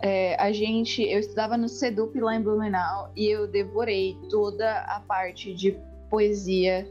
é, 0.00 0.36
a 0.40 0.52
gente, 0.52 1.02
eu 1.02 1.18
estudava 1.18 1.56
no 1.56 1.68
Sedup 1.68 2.18
lá 2.20 2.36
em 2.36 2.42
Blumenau 2.42 3.12
e 3.16 3.26
eu 3.26 3.48
devorei 3.48 4.16
toda 4.30 4.80
a 4.82 5.00
parte 5.00 5.52
de 5.54 5.76
poesia 6.08 6.86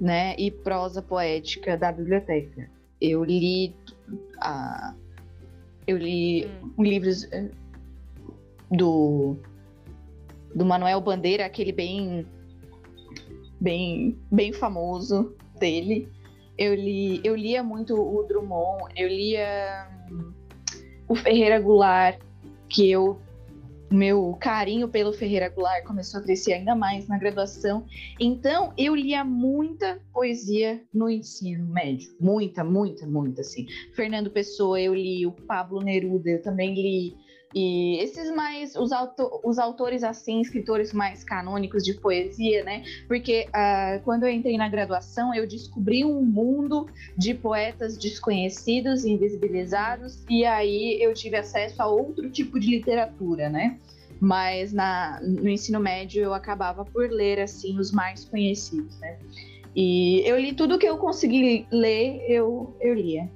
né, 0.00 0.34
e 0.38 0.50
prosa 0.50 1.00
poética 1.00 1.76
da 1.76 1.92
biblioteca. 1.92 2.70
Eu 3.00 3.24
li 3.24 3.74
a, 4.40 4.94
eu 5.86 5.96
li 5.96 6.46
hum. 6.46 6.82
livros 6.82 7.24
eh, 7.32 7.50
do 8.70 9.36
do 10.54 10.64
Manuel 10.64 11.00
Bandeira, 11.00 11.44
aquele 11.44 11.72
bem 11.72 12.26
bem 13.60 14.18
bem 14.30 14.52
famoso 14.52 15.34
dele. 15.58 16.08
Eu 16.56 16.74
li 16.74 17.20
eu 17.24 17.34
lia 17.34 17.62
muito 17.62 17.94
o 17.94 18.22
Drummond, 18.24 18.92
eu 18.96 19.08
lia 19.08 19.88
hum, 20.10 20.32
o 21.08 21.14
Ferreira 21.14 21.60
Goulart, 21.60 22.20
que 22.68 22.90
eu 22.90 23.20
meu 23.94 24.36
carinho 24.40 24.88
pelo 24.88 25.12
Ferreira 25.12 25.48
Goulart 25.48 25.84
começou 25.84 26.20
a 26.20 26.22
crescer 26.22 26.54
ainda 26.54 26.74
mais 26.74 27.06
na 27.08 27.16
graduação. 27.16 27.86
Então, 28.18 28.72
eu 28.76 28.94
lia 28.94 29.24
muita 29.24 30.00
poesia 30.12 30.82
no 30.92 31.08
ensino 31.08 31.66
médio. 31.66 32.14
Muita, 32.20 32.64
muita, 32.64 33.06
muita, 33.06 33.40
assim. 33.40 33.66
Fernando 33.94 34.30
Pessoa, 34.30 34.80
eu 34.80 34.94
li. 34.94 35.24
O 35.26 35.32
Pablo 35.32 35.80
Neruda, 35.80 36.30
eu 36.30 36.42
também 36.42 36.74
li. 36.74 37.16
E 37.54 37.98
esses 38.00 38.34
mais, 38.34 38.74
os, 38.74 38.90
auto, 38.90 39.40
os 39.44 39.60
autores 39.60 40.02
assim, 40.02 40.40
escritores 40.40 40.92
mais 40.92 41.22
canônicos 41.22 41.84
de 41.84 41.94
poesia, 41.94 42.64
né? 42.64 42.82
Porque 43.06 43.46
uh, 43.50 44.02
quando 44.02 44.24
eu 44.24 44.30
entrei 44.30 44.56
na 44.56 44.68
graduação, 44.68 45.32
eu 45.32 45.46
descobri 45.46 46.04
um 46.04 46.20
mundo 46.20 46.88
de 47.16 47.32
poetas 47.32 47.96
desconhecidos, 47.96 49.04
invisibilizados, 49.04 50.24
e 50.28 50.44
aí 50.44 51.00
eu 51.00 51.14
tive 51.14 51.36
acesso 51.36 51.80
a 51.80 51.86
outro 51.86 52.28
tipo 52.28 52.58
de 52.58 52.68
literatura, 52.68 53.48
né? 53.48 53.78
Mas 54.20 54.72
na, 54.72 55.20
no 55.22 55.48
ensino 55.48 55.78
médio 55.78 56.24
eu 56.24 56.34
acabava 56.34 56.84
por 56.84 57.08
ler, 57.08 57.38
assim, 57.38 57.78
os 57.78 57.92
mais 57.92 58.24
conhecidos, 58.24 58.98
né? 58.98 59.16
E 59.76 60.22
eu 60.26 60.36
li 60.40 60.54
tudo 60.54 60.78
que 60.78 60.86
eu 60.86 60.98
consegui 60.98 61.68
ler, 61.70 62.20
eu, 62.28 62.76
eu 62.80 62.94
lia. 62.94 63.30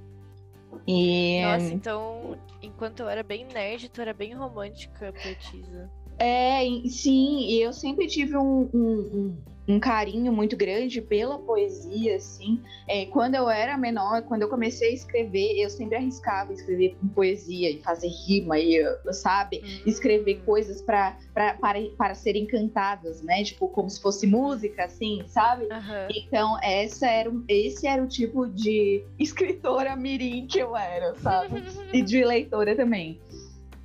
E... 0.89 1.41
Nossa, 1.43 1.75
então 1.75 2.37
enquanto 2.63 3.01
eu 3.01 3.09
era 3.09 3.23
bem 3.23 3.47
nerd, 3.47 3.89
tu 3.89 4.01
era 4.01 4.13
bem 4.13 4.35
romântica, 4.35 5.13
poetisa. 5.13 5.91
É, 6.19 6.65
sim, 6.89 7.53
eu 7.55 7.73
sempre 7.73 8.07
tive 8.07 8.37
um, 8.37 8.69
um, 8.75 9.01
um 9.13 9.37
carinho 9.79 10.33
muito 10.33 10.57
grande 10.57 11.03
pela 11.03 11.39
poesia, 11.39 12.17
assim. 12.17 12.63
É, 12.87 13.07
quando 13.07 13.35
eu 13.35 13.51
era 13.51 13.77
menor, 13.77 14.23
quando 14.23 14.43
eu 14.43 14.49
comecei 14.49 14.91
a 14.91 14.95
escrever, 14.95 15.61
eu 15.61 15.69
sempre 15.69 15.97
arriscava 15.97 16.53
escrever 16.53 16.97
com 16.99 17.09
poesia 17.09 17.69
e 17.69 17.79
fazer 17.83 18.09
rima, 18.09 18.59
e, 18.59 18.81
sabe? 19.13 19.61
Hum. 19.65 19.83
Escrever 19.85 20.41
coisas 20.47 20.81
para, 20.81 21.19
para 21.35 22.15
serem 22.15 22.47
cantadas, 22.47 23.21
né? 23.21 23.43
Tipo, 23.43 23.69
como 23.69 23.91
se 23.91 24.01
fosse 24.01 24.27
música, 24.27 24.85
assim, 24.85 25.23
sabe? 25.27 25.65
Uhum. 25.65 26.09
Então, 26.15 26.59
essa 26.63 27.07
era, 27.07 27.31
esse 27.49 27.87
era 27.87 28.03
o 28.03 28.07
tipo 28.07 28.47
de 28.47 29.05
escritora 29.19 29.97
mirim 29.97 30.47
que 30.47 30.61
eu 30.61 30.77
era, 30.77 31.15
sabe? 31.17 31.63
e 31.93 32.01
de 32.03 32.25
leitora 32.25 32.77
também. 32.77 33.21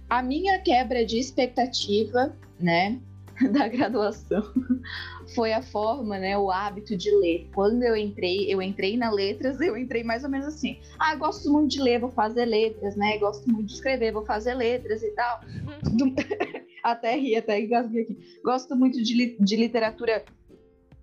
A 0.09 0.21
minha 0.21 0.59
quebra 0.59 1.03
de 1.03 1.17
expectativa, 1.17 2.35
né? 2.59 2.99
da 3.51 3.67
graduação 3.67 4.43
foi 5.35 5.53
a 5.53 5.61
forma, 5.61 6.17
né, 6.17 6.37
o 6.37 6.51
hábito 6.51 6.95
de 6.95 7.11
ler. 7.11 7.49
Quando 7.53 7.83
eu 7.83 7.95
entrei, 7.95 8.53
eu 8.53 8.61
entrei 8.61 8.97
na 8.97 9.11
letras, 9.11 9.59
eu 9.59 9.77
entrei 9.77 10.03
mais 10.03 10.23
ou 10.23 10.29
menos 10.29 10.47
assim. 10.47 10.79
Ah, 10.99 11.15
gosto 11.15 11.51
muito 11.51 11.71
de 11.71 11.81
ler, 11.81 11.99
vou 11.99 12.11
fazer 12.11 12.45
letras, 12.45 12.95
né? 12.95 13.17
Gosto 13.17 13.49
muito 13.49 13.67
de 13.67 13.73
escrever, 13.73 14.11
vou 14.11 14.25
fazer 14.25 14.53
letras 14.53 15.01
e 15.03 15.11
tal. 15.11 15.41
até 16.83 17.15
ri, 17.15 17.35
até 17.35 17.59
engasguei 17.59 18.03
aqui. 18.03 18.17
Gosto 18.43 18.75
muito 18.75 19.01
de, 19.01 19.37
de 19.39 19.55
literatura 19.55 20.23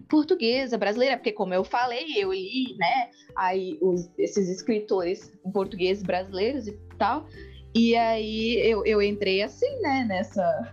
portuguesa, 0.08 0.76
brasileira, 0.76 1.16
porque 1.16 1.32
como 1.32 1.54
eu 1.54 1.62
falei, 1.62 2.14
eu 2.16 2.32
li, 2.32 2.76
né, 2.76 3.10
aí 3.36 3.78
os, 3.80 4.10
esses 4.18 4.48
escritores 4.48 5.32
portugueses 5.52 6.02
brasileiros 6.02 6.66
e 6.66 6.72
tal, 6.98 7.28
e 7.72 7.94
aí 7.94 8.56
eu, 8.68 8.84
eu 8.84 9.00
entrei 9.00 9.40
assim, 9.40 9.80
né, 9.80 10.04
nessa 10.08 10.72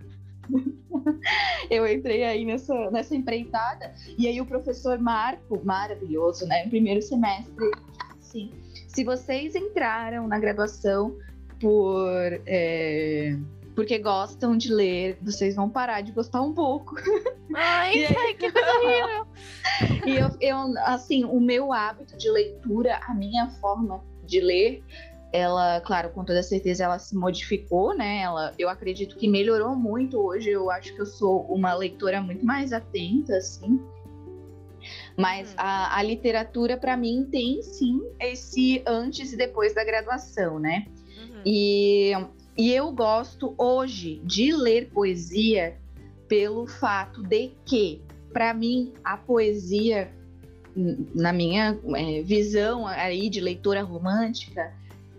eu 1.70 1.88
entrei 1.88 2.24
aí 2.24 2.46
nessa, 2.46 2.92
nessa 2.92 3.16
empreitada, 3.16 3.94
e 4.18 4.28
aí 4.28 4.40
o 4.42 4.46
professor 4.46 4.98
Marco, 5.00 5.62
maravilhoso, 5.64 6.46
né? 6.48 6.64
No 6.64 6.70
primeiro 6.70 7.02
semestre, 7.02 7.72
sim. 8.20 8.52
Se 8.88 9.04
vocês 9.04 9.56
entraram 9.56 10.28
na 10.28 10.40
graduação 10.40 11.16
por. 11.60 12.42
É, 12.46 13.36
porque 13.76 14.00
gostam 14.00 14.58
de 14.58 14.74
ler, 14.74 15.20
vocês 15.22 15.56
vão 15.56 15.70
parar 15.70 16.02
de 16.02 16.12
gostar 16.12 16.42
um 16.42 16.52
pouco. 16.52 16.96
Ai, 17.56 18.06
aí, 18.10 18.34
que 18.34 18.52
coisa 18.52 18.72
horrível! 18.80 19.28
e 20.04 20.18
eu, 20.18 20.30
eu, 20.42 20.78
assim, 20.80 21.24
o 21.24 21.40
meu 21.40 21.72
hábito 21.72 22.18
de 22.18 22.28
leitura, 22.32 23.00
a 23.08 23.14
minha 23.14 23.50
forma 23.62 24.04
de 24.26 24.42
ler 24.42 24.84
ela, 25.38 25.80
claro, 25.82 26.10
com 26.10 26.24
toda 26.24 26.42
certeza 26.42 26.84
ela 26.84 27.00
se 27.00 27.16
modificou, 27.16 27.96
né? 27.96 28.22
Ela, 28.22 28.54
eu 28.58 28.70
acredito 28.70 29.16
que 29.16 29.28
melhorou 29.28 29.76
muito 29.76 30.18
hoje. 30.18 30.50
Eu 30.50 30.72
acho 30.72 30.94
que 30.94 31.02
eu 31.02 31.06
sou 31.06 31.42
uma 31.44 31.74
leitora 31.74 32.22
muito 32.22 32.46
mais 32.46 32.74
atenta, 32.74 33.38
assim. 33.38 33.80
Mas 35.16 35.50
uhum. 35.50 35.56
a, 35.58 35.98
a, 35.98 36.04
literatura, 36.04 36.78
para 36.78 36.96
mim, 36.96 37.28
tem 37.30 37.62
sim 37.62 38.02
esse 38.20 38.84
antes 38.86 39.34
e 39.34 39.38
depois 39.38 39.74
da 39.74 39.84
graduação, 39.84 40.60
né? 40.60 40.86
Uhum. 41.18 41.42
E, 41.46 42.12
e 42.58 42.74
eu 42.74 42.92
gosto 42.92 43.54
hoje 43.58 44.22
de 44.24 44.52
ler 44.52 44.90
poesia 44.90 45.78
pelo 46.28 46.68
fato 46.68 47.24
de 47.24 47.52
que, 47.66 48.02
para 48.34 48.54
mim, 48.54 48.94
a 49.04 49.18
poesia, 49.18 50.12
na 51.16 51.34
minha 51.34 51.78
é, 51.96 52.22
visão 52.22 52.86
aí 52.86 53.30
de 53.30 53.40
leitora 53.40 53.82
romântica, 53.82 54.74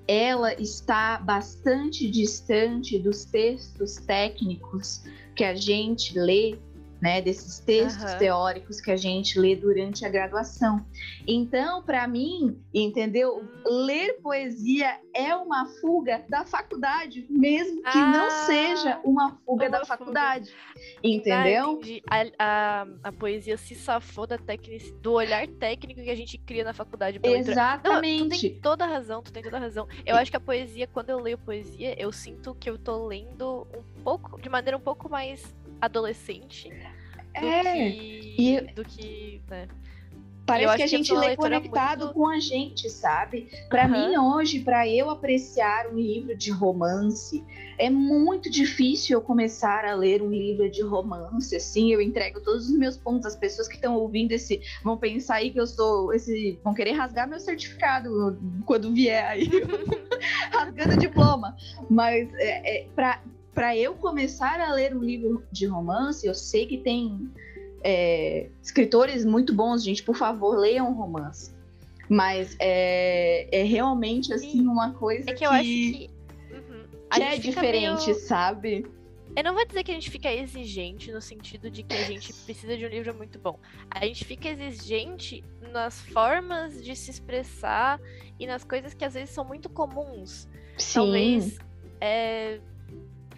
ela 0.08 0.54
está 0.54 1.18
bastante 1.18 2.10
distante 2.10 2.98
dos 2.98 3.26
textos 3.26 3.96
técnicos 3.96 5.02
que 5.36 5.44
a 5.44 5.54
gente 5.54 6.18
lê 6.18 6.58
né, 7.00 7.22
desses 7.22 7.58
textos 7.60 8.12
uhum. 8.12 8.18
teóricos 8.18 8.80
que 8.80 8.90
a 8.90 8.96
gente 8.96 9.38
lê 9.38 9.54
durante 9.54 10.04
a 10.04 10.08
graduação. 10.08 10.84
Então, 11.26 11.82
para 11.82 12.06
mim, 12.08 12.58
entendeu? 12.74 13.44
Ler 13.64 14.14
poesia 14.20 14.98
é 15.14 15.34
uma 15.34 15.66
fuga 15.80 16.24
da 16.28 16.44
faculdade, 16.44 17.26
mesmo 17.30 17.82
que 17.82 17.98
ah, 17.98 18.12
não 18.12 18.30
seja 18.46 19.00
uma 19.04 19.30
fuga 19.44 19.66
uma 19.66 19.78
da 19.78 19.84
faculdade. 19.84 20.50
Fuga. 20.50 20.98
Entendeu? 21.02 21.80
Ah, 22.08 22.24
a, 22.38 22.82
a, 22.82 22.86
a, 23.04 23.12
poesia 23.12 23.56
se 23.56 23.74
safou 23.74 24.26
da 24.26 24.38
técnica, 24.38 24.84
do 25.00 25.12
olhar 25.12 25.46
técnico 25.46 26.02
que 26.02 26.10
a 26.10 26.16
gente 26.16 26.36
cria 26.38 26.64
na 26.64 26.72
faculdade. 26.72 27.20
Exatamente. 27.22 28.22
Não, 28.22 28.28
tu 28.28 28.40
tem 28.40 28.60
toda 28.60 28.84
a 28.84 28.88
razão, 28.88 29.22
tu 29.22 29.32
tem 29.32 29.42
toda 29.42 29.56
a 29.56 29.60
razão. 29.60 29.86
Eu 30.04 30.16
acho 30.16 30.30
que 30.30 30.36
a 30.36 30.40
poesia, 30.40 30.86
quando 30.86 31.10
eu 31.10 31.20
leio 31.20 31.38
poesia, 31.38 32.00
eu 32.00 32.10
sinto 32.10 32.54
que 32.54 32.68
eu 32.68 32.76
tô 32.76 33.06
lendo 33.06 33.66
um 33.76 34.02
pouco, 34.02 34.40
de 34.40 34.48
maneira 34.48 34.76
um 34.76 34.80
pouco 34.80 35.08
mais 35.08 35.54
adolescente 35.80 36.70
do 37.40 37.46
é. 37.46 37.90
que. 37.90 38.34
E... 38.38 38.60
Do 38.72 38.84
que 38.84 39.40
né? 39.48 39.68
Parece 40.48 40.76
que 40.76 40.82
a 40.82 40.86
gente 40.86 41.12
lê 41.12 41.36
conectado 41.36 42.06
muito... 42.06 42.14
com 42.14 42.26
a 42.26 42.40
gente, 42.40 42.88
sabe? 42.88 43.50
Para 43.68 43.84
uhum. 43.84 43.90
mim 43.90 44.16
hoje, 44.16 44.60
para 44.60 44.88
eu 44.88 45.10
apreciar 45.10 45.88
um 45.88 45.98
livro 45.98 46.34
de 46.34 46.50
romance, 46.50 47.44
é 47.76 47.90
muito 47.90 48.50
difícil 48.50 49.18
eu 49.18 49.20
começar 49.20 49.84
a 49.84 49.94
ler 49.94 50.22
um 50.22 50.30
livro 50.30 50.70
de 50.70 50.80
romance. 50.80 51.54
Assim, 51.54 51.92
eu 51.92 52.00
entrego 52.00 52.40
todos 52.40 52.70
os 52.70 52.78
meus 52.78 52.96
pontos. 52.96 53.26
As 53.26 53.36
pessoas 53.36 53.68
que 53.68 53.74
estão 53.74 53.94
ouvindo 53.96 54.32
esse 54.32 54.62
vão 54.82 54.96
pensar 54.96 55.34
aí 55.34 55.50
que 55.50 55.60
eu 55.60 55.66
sou 55.66 56.14
esse, 56.14 56.58
vão 56.64 56.72
querer 56.72 56.92
rasgar 56.92 57.28
meu 57.28 57.38
certificado 57.38 58.38
quando 58.64 58.94
vier 58.94 59.26
aí, 59.26 59.50
rasgando 60.50 60.96
diploma. 60.96 61.54
Mas 61.90 62.26
é, 62.36 62.78
é 62.78 62.86
para 62.96 63.20
para 63.58 63.76
eu 63.76 63.92
começar 63.94 64.60
a 64.60 64.72
ler 64.72 64.94
um 64.94 65.02
livro 65.02 65.42
de 65.50 65.66
romance, 65.66 66.24
eu 66.24 66.32
sei 66.32 66.64
que 66.64 66.78
tem 66.78 67.28
é, 67.82 68.48
escritores 68.62 69.24
muito 69.24 69.52
bons, 69.52 69.82
gente, 69.82 70.00
por 70.00 70.14
favor, 70.14 70.56
leiam 70.56 70.92
romance. 70.92 71.52
Mas 72.08 72.54
é, 72.60 73.48
é 73.50 73.64
realmente, 73.64 74.32
assim, 74.32 74.60
uma 74.60 74.92
coisa 74.92 75.28
é 75.28 75.32
que... 75.32 75.40
que 75.40 75.44
eu 75.44 75.50
acho 75.50 75.64
que... 75.64 76.10
Uhum. 76.52 76.84
que 77.12 77.20
é 77.20 77.36
diferente, 77.36 78.06
meio... 78.06 78.20
sabe? 78.20 78.86
Eu 79.34 79.42
não 79.42 79.54
vou 79.54 79.66
dizer 79.66 79.82
que 79.82 79.90
a 79.90 79.94
gente 79.94 80.08
fica 80.08 80.32
exigente 80.32 81.10
no 81.10 81.20
sentido 81.20 81.68
de 81.68 81.82
que 81.82 81.96
a 81.96 82.04
gente 82.04 82.32
precisa 82.32 82.76
de 82.76 82.86
um 82.86 82.88
livro 82.88 83.12
muito 83.12 83.40
bom. 83.40 83.58
A 83.90 84.06
gente 84.06 84.24
fica 84.24 84.48
exigente 84.48 85.42
nas 85.72 86.00
formas 86.00 86.80
de 86.80 86.94
se 86.94 87.10
expressar 87.10 88.00
e 88.38 88.46
nas 88.46 88.62
coisas 88.62 88.94
que 88.94 89.04
às 89.04 89.14
vezes 89.14 89.30
são 89.30 89.44
muito 89.44 89.68
comuns. 89.68 90.46
Sim. 90.78 90.94
Talvez 90.94 91.58
é, 92.00 92.60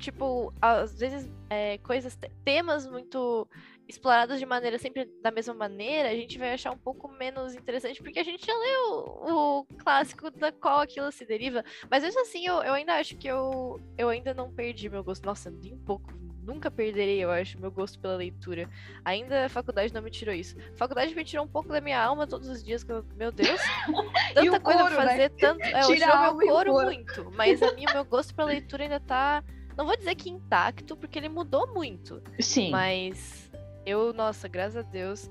tipo, 0.00 0.52
às 0.60 0.98
vezes, 0.98 1.30
é, 1.48 1.78
coisas, 1.78 2.18
temas 2.44 2.86
muito 2.86 3.46
explorados 3.90 4.38
de 4.38 4.46
maneira 4.46 4.78
sempre 4.78 5.04
da 5.20 5.30
mesma 5.30 5.52
maneira, 5.52 6.08
a 6.08 6.14
gente 6.14 6.38
vai 6.38 6.54
achar 6.54 6.70
um 6.70 6.78
pouco 6.78 7.08
menos 7.08 7.54
interessante, 7.54 8.02
porque 8.02 8.20
a 8.20 8.24
gente 8.24 8.46
já 8.46 8.56
leu 8.56 8.84
o, 8.88 9.66
clássico 9.78 10.30
da 10.30 10.50
qual 10.50 10.80
aquilo 10.80 11.10
se 11.12 11.26
deriva. 11.26 11.64
Mas 11.90 12.02
mesmo 12.02 12.20
assim, 12.22 12.46
eu, 12.46 12.62
eu 12.62 12.72
ainda 12.72 12.94
acho 12.94 13.16
que 13.16 13.28
eu, 13.28 13.80
eu 13.98 14.08
ainda 14.08 14.32
não 14.32 14.50
perdi 14.50 14.88
meu 14.88 15.04
gosto. 15.04 15.24
Nossa, 15.24 15.50
nem 15.50 15.74
um 15.74 15.78
pouco. 15.78 16.10
Nunca 16.42 16.70
perderei, 16.70 17.22
eu 17.22 17.30
acho, 17.30 17.60
meu 17.60 17.70
gosto 17.70 17.98
pela 17.98 18.16
leitura. 18.16 18.68
Ainda 19.04 19.44
a 19.46 19.48
faculdade 19.48 19.92
não 19.92 20.02
me 20.02 20.10
tirou 20.10 20.34
isso. 20.34 20.56
A 20.72 20.76
faculdade 20.76 21.14
me 21.14 21.24
tirou 21.24 21.44
um 21.44 21.48
pouco 21.48 21.68
da 21.68 21.80
minha 21.80 22.02
alma 22.02 22.26
todos 22.26 22.48
os 22.48 22.64
dias, 22.64 22.84
eu, 22.88 23.04
meu 23.14 23.30
Deus, 23.30 23.60
tanta 24.34 24.60
coisa 24.60 24.80
couro, 24.80 24.94
pra 24.94 25.06
fazer, 25.06 25.30
né? 25.30 25.36
tanto. 25.38 25.62
É, 25.62 25.80
eu 25.82 26.38
couro 26.38 26.72
muito, 26.72 27.30
mas 27.36 27.62
a 27.62 27.72
minha, 27.72 27.92
meu 27.92 28.04
gosto 28.04 28.34
pela 28.34 28.48
leitura 28.48 28.84
ainda 28.84 28.98
tá 28.98 29.44
não 29.76 29.86
vou 29.86 29.96
dizer 29.96 30.14
que 30.14 30.30
intacto, 30.30 30.96
porque 30.96 31.18
ele 31.18 31.28
mudou 31.28 31.72
muito. 31.72 32.22
Sim. 32.38 32.70
Mas 32.70 33.50
eu, 33.84 34.12
nossa, 34.12 34.48
graças 34.48 34.76
a 34.76 34.82
Deus. 34.82 35.30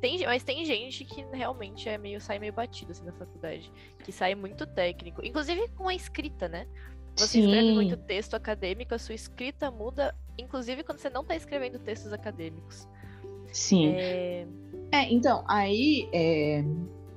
Tem, 0.00 0.24
mas 0.26 0.42
tem 0.42 0.64
gente 0.64 1.04
que 1.04 1.24
realmente 1.32 1.88
é 1.88 1.98
meio, 1.98 2.20
sai 2.20 2.38
meio 2.38 2.52
batido 2.52 2.92
assim 2.92 3.04
na 3.04 3.12
faculdade. 3.12 3.70
Que 4.04 4.12
sai 4.12 4.34
muito 4.34 4.66
técnico. 4.66 5.24
Inclusive 5.24 5.68
com 5.70 5.88
a 5.88 5.94
escrita, 5.94 6.48
né? 6.48 6.66
Você 7.16 7.26
Sim. 7.26 7.40
escreve 7.40 7.72
muito 7.72 7.96
texto 7.96 8.34
acadêmico, 8.34 8.94
a 8.94 8.98
sua 8.98 9.14
escrita 9.14 9.70
muda, 9.70 10.14
inclusive 10.38 10.84
quando 10.84 10.98
você 10.98 11.10
não 11.10 11.22
está 11.22 11.34
escrevendo 11.34 11.78
textos 11.78 12.12
acadêmicos. 12.12 12.86
Sim. 13.52 13.94
É, 13.96 14.46
é 14.92 15.12
então, 15.12 15.44
aí 15.48 16.08
é, 16.12 16.62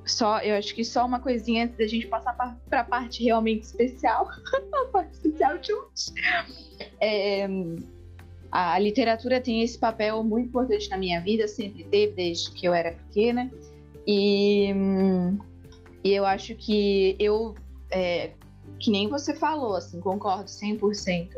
só, 0.05 0.39
eu 0.39 0.55
acho 0.55 0.73
que 0.73 0.83
só 0.83 1.05
uma 1.05 1.19
coisinha 1.19 1.65
antes 1.65 1.77
da 1.77 1.87
gente 1.87 2.07
passar 2.07 2.33
para 2.33 2.79
a 2.79 2.83
parte 2.83 3.23
realmente 3.23 3.63
especial, 3.63 4.27
a 4.73 4.85
parte 4.91 5.13
especial 5.13 5.57
de 5.57 5.73
hoje. 5.73 6.11
É, 6.99 7.47
a 8.51 8.77
literatura 8.79 9.39
tem 9.39 9.61
esse 9.61 9.77
papel 9.77 10.23
muito 10.23 10.49
importante 10.49 10.89
na 10.89 10.97
minha 10.97 11.21
vida, 11.21 11.47
sempre 11.47 11.83
teve 11.85 12.13
desde 12.13 12.51
que 12.51 12.67
eu 12.67 12.73
era 12.73 12.91
pequena. 12.91 13.51
E, 14.05 14.73
e 16.03 16.11
eu 16.11 16.25
acho 16.25 16.55
que 16.55 17.15
eu, 17.19 17.55
é, 17.91 18.31
que 18.79 18.89
nem 18.89 19.07
você 19.07 19.35
falou, 19.35 19.75
assim, 19.75 19.99
concordo 19.99 20.45
100%. 20.45 21.29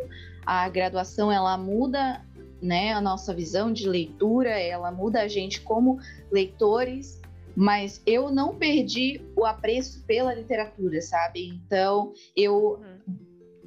A 0.46 0.68
graduação 0.70 1.32
ela 1.32 1.58
muda 1.58 2.26
né, 2.62 2.94
a 2.94 3.02
nossa 3.02 3.34
visão 3.34 3.74
de 3.74 3.88
leitura, 3.88 4.50
ela 4.50 4.90
muda 4.90 5.22
a 5.22 5.28
gente 5.28 5.60
como 5.62 6.00
leitores 6.32 7.22
mas 7.56 8.02
eu 8.06 8.32
não 8.32 8.56
perdi 8.56 9.22
o 9.36 9.46
apreço 9.46 10.04
pela 10.06 10.34
literatura, 10.34 11.02
sabe? 11.02 11.48
Então, 11.48 12.14
eu, 12.36 12.80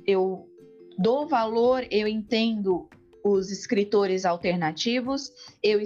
eu 0.07 0.49
dou 0.99 1.27
valor, 1.29 1.87
eu 1.91 2.09
entendo 2.09 2.89
os 3.25 3.51
escritores 3.51 4.25
alternativos, 4.25 5.33
eu 5.63 5.81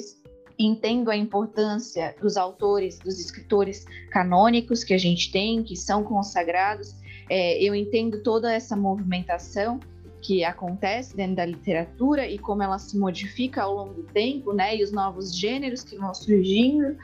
entendo 0.59 1.11
a 1.11 1.17
importância 1.17 2.15
dos 2.21 2.37
autores, 2.37 2.99
dos 2.99 3.19
escritores 3.19 3.85
canônicos 4.11 4.85
que 4.85 4.93
a 4.93 4.99
gente 4.99 5.33
tem, 5.33 5.63
que 5.63 5.75
são 5.75 6.05
consagrados, 6.05 6.95
é, 7.31 7.63
eu 7.63 7.75
entendo 7.75 8.23
toda 8.23 8.53
essa 8.53 8.77
movimentação 8.77 9.81
que 10.21 10.45
acontece 10.45 11.17
dentro 11.17 11.37
da 11.37 11.47
literatura 11.47 12.27
e 12.29 12.39
como 12.39 12.63
ela 12.63 12.79
se 12.79 12.99
modifica 12.99 13.63
ao 13.63 13.75
longo 13.75 13.95
do 13.95 14.03
tempo, 14.03 14.53
né? 14.53 14.77
E 14.77 14.83
os 14.83 14.93
novos 14.93 15.35
gêneros 15.35 15.83
que 15.83 15.97
vão 15.97 16.13
surgindo. 16.13 16.97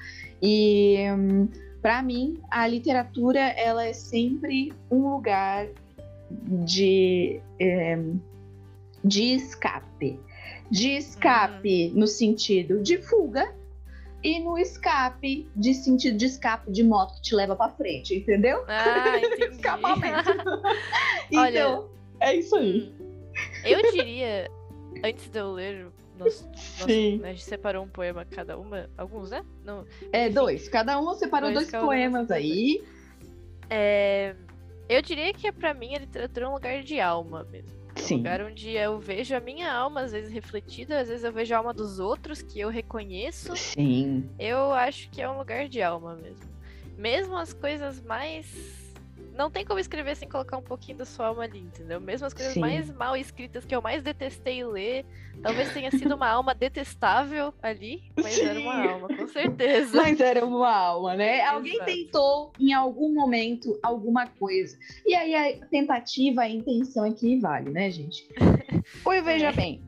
E 0.42 0.98
para 1.80 2.02
mim, 2.02 2.40
a 2.50 2.66
literatura 2.66 3.40
ela 3.40 3.86
é 3.86 3.92
sempre 3.92 4.72
um 4.90 5.10
lugar 5.10 5.68
de, 6.30 7.40
é, 7.60 7.98
de 9.04 9.34
escape. 9.34 10.18
De 10.68 10.90
escape 10.96 11.90
uhum. 11.92 12.00
no 12.00 12.06
sentido 12.08 12.82
de 12.82 12.98
fuga 12.98 13.54
e 14.22 14.40
no 14.40 14.58
escape 14.58 15.48
de 15.54 15.74
sentido 15.74 16.16
de 16.16 16.26
escape 16.26 16.72
de 16.72 16.82
moto 16.82 17.14
que 17.14 17.22
te 17.22 17.34
leva 17.36 17.54
para 17.54 17.70
frente, 17.70 18.16
entendeu? 18.16 18.64
Ah. 18.66 19.18
Escapamento. 19.52 20.32
então, 21.30 21.40
Olha, 21.40 21.82
é 22.18 22.34
isso 22.34 22.56
aí. 22.56 22.92
Hum, 22.98 23.16
eu 23.64 23.92
diria, 23.92 24.50
antes 25.04 25.28
de 25.28 25.38
eu 25.38 25.52
ler 25.52 25.86
nós, 26.18 26.48
Sim. 26.56 27.18
Nós, 27.18 27.24
a 27.24 27.32
gente 27.32 27.44
separou 27.44 27.84
um 27.84 27.88
poema 27.88 28.24
cada 28.24 28.58
uma, 28.58 28.88
alguns, 28.96 29.30
né? 29.30 29.44
Não, 29.64 29.84
é, 30.12 30.28
dois. 30.28 30.68
Cada 30.68 30.98
uma 30.98 31.14
separou 31.14 31.52
dois, 31.52 31.70
dois 31.70 31.84
poemas 31.84 32.30
aí. 32.30 32.82
É, 33.68 34.34
eu 34.88 35.02
diria 35.02 35.32
que 35.32 35.50
para 35.50 35.74
mim 35.74 35.94
a 35.94 35.98
literatura 35.98 36.46
é 36.46 36.48
um 36.48 36.52
lugar 36.52 36.82
de 36.82 37.00
alma 37.00 37.44
mesmo. 37.50 37.76
Sim. 37.96 38.14
Um 38.14 38.18
lugar 38.18 38.40
onde 38.42 38.70
eu 38.70 38.98
vejo 38.98 39.34
a 39.34 39.40
minha 39.40 39.72
alma, 39.72 40.02
às 40.02 40.12
vezes 40.12 40.32
refletida, 40.32 41.00
às 41.00 41.08
vezes 41.08 41.24
eu 41.24 41.32
vejo 41.32 41.54
a 41.54 41.58
alma 41.58 41.72
dos 41.72 41.98
outros 41.98 42.42
que 42.42 42.60
eu 42.60 42.68
reconheço. 42.68 43.56
Sim. 43.56 44.28
Eu 44.38 44.72
acho 44.72 45.10
que 45.10 45.20
é 45.20 45.28
um 45.28 45.38
lugar 45.38 45.68
de 45.68 45.82
alma 45.82 46.14
mesmo. 46.14 46.46
Mesmo 46.96 47.36
as 47.36 47.52
coisas 47.52 48.00
mais 48.02 48.85
não 49.36 49.50
tem 49.50 49.64
como 49.64 49.78
escrever 49.78 50.16
sem 50.16 50.28
colocar 50.28 50.56
um 50.56 50.62
pouquinho 50.62 50.98
da 50.98 51.04
sua 51.04 51.26
alma 51.26 51.44
ali, 51.44 51.60
entendeu? 51.60 52.00
Mesmo 52.00 52.26
as 52.26 52.32
coisas 52.32 52.54
Sim. 52.54 52.60
mais 52.60 52.90
mal 52.90 53.16
escritas 53.16 53.64
que 53.64 53.76
eu 53.76 53.82
mais 53.82 54.02
detestei 54.02 54.64
ler, 54.64 55.04
talvez 55.42 55.72
tenha 55.72 55.90
sido 55.90 56.14
uma 56.14 56.28
alma 56.28 56.54
detestável 56.54 57.52
ali, 57.62 58.04
mas 58.16 58.32
Sim. 58.32 58.46
era 58.46 58.60
uma 58.60 58.90
alma, 58.90 59.08
com 59.08 59.28
certeza. 59.28 60.02
Mas 60.02 60.20
era 60.20 60.44
uma 60.44 60.74
alma, 60.74 61.14
né? 61.14 61.40
Exato. 61.40 61.54
Alguém 61.54 61.84
tentou 61.84 62.52
em 62.58 62.72
algum 62.72 63.14
momento 63.14 63.78
alguma 63.82 64.26
coisa. 64.26 64.76
E 65.04 65.14
aí 65.14 65.34
a 65.34 65.66
tentativa, 65.66 66.42
a 66.42 66.48
intenção 66.48 67.06
equivale, 67.06 67.70
né, 67.70 67.90
gente? 67.90 68.26
Oi, 69.04 69.20
veja 69.20 69.48
é. 69.48 69.52
bem. 69.52 69.82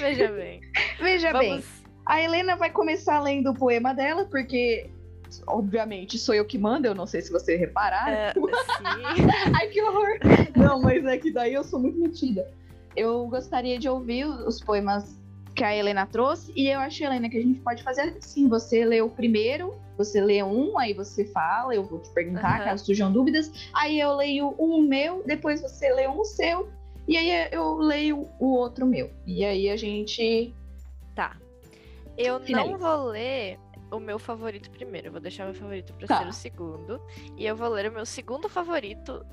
Veja 0.00 0.30
bem. 0.30 0.60
Veja 1.00 1.32
Vamos... 1.32 1.46
bem. 1.46 1.84
A 2.06 2.20
Helena 2.20 2.54
vai 2.54 2.70
começar 2.70 3.18
lendo 3.20 3.50
o 3.50 3.54
poema 3.54 3.94
dela, 3.94 4.26
porque 4.26 4.90
obviamente, 5.46 6.18
sou 6.18 6.34
eu 6.34 6.44
que 6.44 6.58
mando, 6.58 6.86
eu 6.86 6.94
não 6.94 7.06
sei 7.06 7.20
se 7.20 7.32
você 7.32 7.56
reparar. 7.56 8.10
É, 8.10 8.34
Ai, 9.54 9.68
que 9.68 9.82
horror! 9.82 10.18
Não, 10.56 10.80
mas 10.80 11.04
é 11.04 11.18
que 11.18 11.30
daí 11.30 11.54
eu 11.54 11.64
sou 11.64 11.80
muito 11.80 11.98
metida. 11.98 12.50
Eu 12.96 13.26
gostaria 13.26 13.78
de 13.78 13.88
ouvir 13.88 14.24
os 14.24 14.60
poemas 14.60 15.18
que 15.54 15.62
a 15.62 15.74
Helena 15.74 16.06
trouxe, 16.06 16.52
e 16.56 16.68
eu 16.68 16.80
acho, 16.80 17.02
Helena, 17.02 17.28
que 17.28 17.38
a 17.38 17.42
gente 17.42 17.60
pode 17.60 17.82
fazer 17.82 18.16
assim: 18.18 18.48
você 18.48 18.84
lê 18.84 19.00
o 19.00 19.08
primeiro, 19.08 19.74
você 19.96 20.20
lê 20.20 20.42
um, 20.42 20.78
aí 20.78 20.92
você 20.92 21.24
fala, 21.24 21.74
eu 21.74 21.84
vou 21.84 22.00
te 22.00 22.10
perguntar 22.10 22.58
uhum. 22.58 22.64
caso 22.64 22.84
surjam 22.84 23.12
dúvidas, 23.12 23.50
aí 23.72 24.00
eu 24.00 24.14
leio 24.16 24.54
um 24.58 24.82
meu, 24.82 25.22
depois 25.24 25.60
você 25.60 25.92
lê 25.92 26.08
um 26.08 26.24
seu, 26.24 26.68
e 27.06 27.16
aí 27.16 27.48
eu 27.52 27.76
leio 27.76 28.28
o 28.38 28.46
outro 28.54 28.86
meu. 28.86 29.10
E 29.26 29.44
aí 29.44 29.70
a 29.70 29.76
gente. 29.76 30.52
Tá. 31.14 31.36
Eu 32.16 32.40
Finaliza. 32.40 32.72
não 32.72 32.78
vou 32.78 33.08
ler 33.08 33.58
o 33.96 34.00
meu 34.00 34.18
favorito 34.18 34.70
primeiro. 34.70 35.08
Eu 35.08 35.12
vou 35.12 35.20
deixar 35.20 35.44
meu 35.44 35.54
favorito 35.54 35.92
pra 35.94 36.06
Tá. 36.06 36.18
ser 36.22 36.28
o 36.28 36.32
segundo. 36.32 37.00
E 37.36 37.46
eu 37.46 37.56
vou 37.56 37.68
ler 37.68 37.90
o 37.90 37.92
meu 37.94 38.06
segundo 38.06 38.48
favorito. 38.48 39.24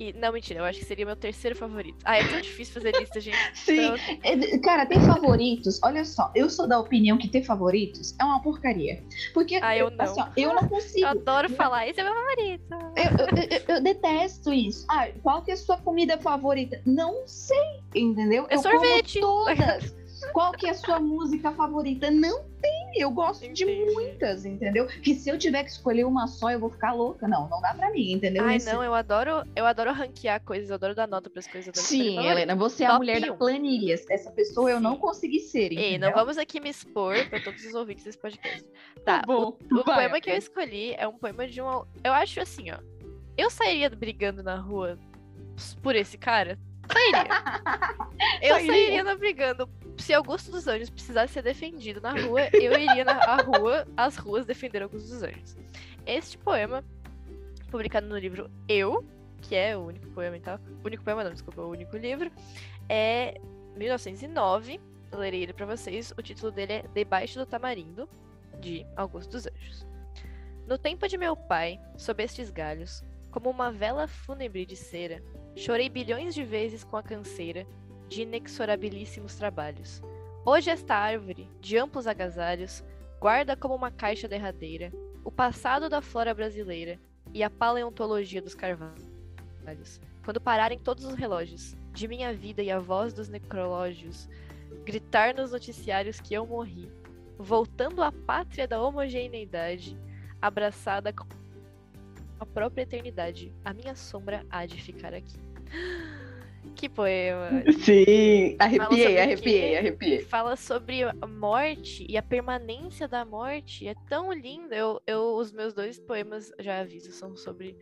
E. 0.00 0.12
Não, 0.14 0.32
mentira, 0.32 0.60
eu 0.60 0.64
acho 0.64 0.78
que 0.80 0.84
seria 0.86 1.04
meu 1.04 1.14
terceiro 1.14 1.54
favorito. 1.54 1.98
Ah, 2.04 2.16
é 2.18 2.26
tão 2.26 2.40
difícil 2.40 2.74
fazer 2.74 2.98
lista, 2.98 3.20
gente. 3.20 3.36
Sim, 3.54 3.92
Então, 4.24 4.60
Cara, 4.62 4.86
tem 4.86 4.98
favoritos. 5.00 5.78
Olha 5.84 6.04
só, 6.04 6.32
eu 6.34 6.48
sou 6.48 6.66
da 6.66 6.80
opinião 6.80 7.18
que 7.18 7.28
ter 7.28 7.42
favoritos 7.44 8.14
é 8.18 8.24
uma 8.24 8.42
porcaria. 8.42 9.04
Porque 9.34 9.60
Ah, 9.62 9.76
eu 9.76 9.90
não. 9.90 10.04
assim, 10.04 10.20
ó, 10.20 10.26
eu 10.36 10.54
não 10.54 10.66
consigo. 10.68 11.00
eu 11.06 11.08
adoro 11.08 11.50
falar, 11.50 11.86
esse 11.86 12.00
é 12.00 12.02
meu 12.02 12.14
favorito. 12.14 12.64
Eu, 12.96 13.68
eu- 13.68 13.74
eu- 13.76 13.82
detesto 13.82 14.52
isso. 14.52 14.86
Ah, 14.90 15.06
qual 15.22 15.42
que 15.42 15.50
é 15.50 15.54
a 15.54 15.56
sua 15.58 15.76
comida 15.76 16.16
favorita? 16.18 16.80
Não 16.86 17.22
sei, 17.26 17.80
entendeu? 17.94 18.46
É 18.48 18.54
eu 18.54 18.58
sorvete. 18.60 19.20
como 19.20 19.44
todas. 19.44 19.94
Qual 20.32 20.52
que 20.52 20.66
é 20.66 20.70
a 20.70 20.74
sua 20.74 20.98
música 20.98 21.52
favorita? 21.52 22.10
Não 22.10 22.42
tem. 22.62 22.73
Eu 22.96 23.10
gosto 23.10 23.40
de 23.52 23.64
Entendi. 23.64 23.92
muitas, 23.92 24.44
entendeu? 24.44 24.86
Que 24.86 25.14
se 25.14 25.28
eu 25.28 25.36
tiver 25.38 25.64
que 25.64 25.70
escolher 25.70 26.04
uma 26.04 26.26
só, 26.26 26.50
eu 26.50 26.60
vou 26.60 26.70
ficar 26.70 26.92
louca. 26.92 27.26
Não, 27.26 27.48
não 27.48 27.60
dá 27.60 27.74
pra 27.74 27.90
mim, 27.90 28.12
entendeu? 28.12 28.44
Ai, 28.44 28.56
Isso- 28.56 28.72
não, 28.72 28.82
eu 28.84 28.94
adoro, 28.94 29.42
eu 29.56 29.66
adoro 29.66 29.92
ranquear 29.92 30.40
coisas, 30.42 30.68
eu 30.70 30.74
adoro 30.76 30.94
dar 30.94 31.08
nota 31.08 31.28
pras 31.28 31.46
coisas. 31.46 31.76
Sim. 31.76 32.18
Helena, 32.24 32.54
você 32.54 32.84
é 32.84 32.86
a 32.86 32.96
mulher 32.96 33.20
da 33.20 33.32
um. 33.32 33.36
planilhas. 33.36 34.04
Essa 34.08 34.30
pessoa 34.30 34.70
eu 34.70 34.80
não 34.80 34.94
Sim. 34.94 35.00
consegui 35.00 35.40
ser, 35.40 35.72
Ei, 35.72 35.90
entendeu? 35.90 36.08
não 36.10 36.16
vamos 36.16 36.38
aqui 36.38 36.60
me 36.60 36.70
expor 36.70 37.28
pra 37.28 37.40
todos 37.40 37.64
os 37.64 37.74
ouvintes 37.74 38.04
desse 38.04 38.18
podcast. 38.18 38.64
Tá, 39.04 39.22
bom. 39.26 39.56
O 39.72 39.82
vai, 39.84 39.96
poema 39.96 40.20
que 40.20 40.30
eu 40.30 40.36
escolhi 40.36 40.94
é 40.94 41.06
um 41.08 41.18
poema 41.18 41.46
de 41.46 41.60
um. 41.60 41.84
Eu 42.02 42.12
acho 42.12 42.40
assim, 42.40 42.70
ó. 42.70 42.78
Eu 43.36 43.50
sairia 43.50 43.90
brigando 43.90 44.42
na 44.42 44.56
rua 44.56 44.96
por 45.82 45.96
esse 45.96 46.16
cara? 46.16 46.58
Sairia. 46.92 47.24
Eu 48.42 48.54
Sairia. 48.56 49.16
brigando. 49.16 49.68
Se 49.98 50.12
Augusto 50.12 50.50
dos 50.50 50.66
Anjos 50.66 50.90
precisasse 50.90 51.32
ser 51.32 51.42
defendido 51.42 52.00
na 52.00 52.12
rua, 52.12 52.48
eu 52.52 52.72
iria 52.78 53.04
na 53.04 53.36
rua, 53.36 53.86
as 53.96 54.16
ruas 54.16 54.44
defender 54.44 54.82
Augusto 54.82 55.08
dos 55.08 55.22
Anjos. 55.22 55.56
Este 56.06 56.36
poema, 56.36 56.84
publicado 57.70 58.06
no 58.06 58.18
livro 58.18 58.50
Eu, 58.68 59.04
que 59.40 59.54
é 59.54 59.76
o 59.76 59.86
único 59.86 60.06
poema 60.08 60.36
e 60.36 60.40
tal. 60.40 60.58
Único 60.84 61.04
poema 61.04 61.24
não, 61.24 61.32
desculpa, 61.32 61.62
o 61.62 61.70
único 61.70 61.96
livro. 61.96 62.30
É 62.88 63.40
1909. 63.76 64.80
Eu 65.12 65.18
lerei 65.18 65.42
ele 65.42 65.52
pra 65.52 65.66
vocês. 65.66 66.12
O 66.16 66.22
título 66.22 66.50
dele 66.50 66.72
é 66.72 66.84
Debaixo 66.92 67.38
do 67.38 67.46
Tamarindo, 67.46 68.08
de 68.60 68.86
Augusto 68.96 69.30
dos 69.32 69.46
Anjos. 69.46 69.86
No 70.66 70.78
tempo 70.78 71.06
de 71.06 71.18
meu 71.18 71.36
pai, 71.36 71.78
sob 71.96 72.22
estes 72.22 72.50
galhos, 72.50 73.04
como 73.30 73.50
uma 73.50 73.70
vela 73.70 74.08
fúnebre 74.08 74.64
de 74.64 74.76
cera, 74.76 75.22
chorei 75.56 75.88
bilhões 75.88 76.34
de 76.34 76.42
vezes 76.42 76.82
com 76.84 76.96
a 76.96 77.02
canseira 77.02 77.66
de 78.14 78.22
inexorabilíssimos 78.22 79.34
trabalhos. 79.34 80.00
Hoje 80.46 80.70
esta 80.70 80.94
árvore, 80.94 81.48
de 81.60 81.76
amplos 81.76 82.06
agasalhos, 82.06 82.84
guarda 83.20 83.56
como 83.56 83.74
uma 83.74 83.90
caixa 83.90 84.28
derradeira 84.28 84.92
o 85.24 85.32
passado 85.32 85.88
da 85.88 86.00
flora 86.00 86.32
brasileira 86.32 87.00
e 87.32 87.42
a 87.42 87.50
paleontologia 87.50 88.40
dos 88.40 88.54
carvalhos. 88.54 89.10
Quando 90.24 90.40
pararem 90.40 90.78
todos 90.78 91.04
os 91.04 91.14
relógios 91.14 91.74
de 91.92 92.06
minha 92.06 92.32
vida 92.32 92.62
e 92.62 92.70
a 92.70 92.78
voz 92.78 93.12
dos 93.12 93.28
necrológios 93.28 94.28
gritar 94.84 95.34
nos 95.34 95.50
noticiários 95.50 96.20
que 96.20 96.34
eu 96.34 96.46
morri, 96.46 96.88
voltando 97.36 98.00
à 98.00 98.12
pátria 98.12 98.68
da 98.68 98.80
homogeneidade, 98.80 99.98
abraçada 100.40 101.12
com 101.12 101.26
a 102.38 102.46
própria 102.46 102.82
eternidade, 102.82 103.52
a 103.64 103.72
minha 103.72 103.96
sombra 103.96 104.46
há 104.50 104.66
de 104.66 104.80
ficar 104.80 105.12
aqui. 105.14 105.36
Que 106.74 106.88
poema! 106.88 107.62
Sim, 107.84 108.56
Fala 108.58 108.70
sobre 108.70 108.82
arrepiei, 108.82 109.20
arrepiei, 109.20 109.78
arrepiei. 109.78 110.22
Fala 110.22 110.56
sobre 110.56 111.02
a 111.04 111.26
morte 111.26 112.04
e 112.08 112.16
a 112.16 112.22
permanência 112.22 113.06
da 113.06 113.24
morte. 113.24 113.86
É 113.86 113.94
tão 114.08 114.32
lindo. 114.32 114.74
Eu, 114.74 115.00
eu, 115.06 115.36
os 115.36 115.52
meus 115.52 115.72
dois 115.72 115.98
poemas, 115.98 116.50
já 116.58 116.80
aviso, 116.80 117.12
são 117.12 117.36
sobre 117.36 117.76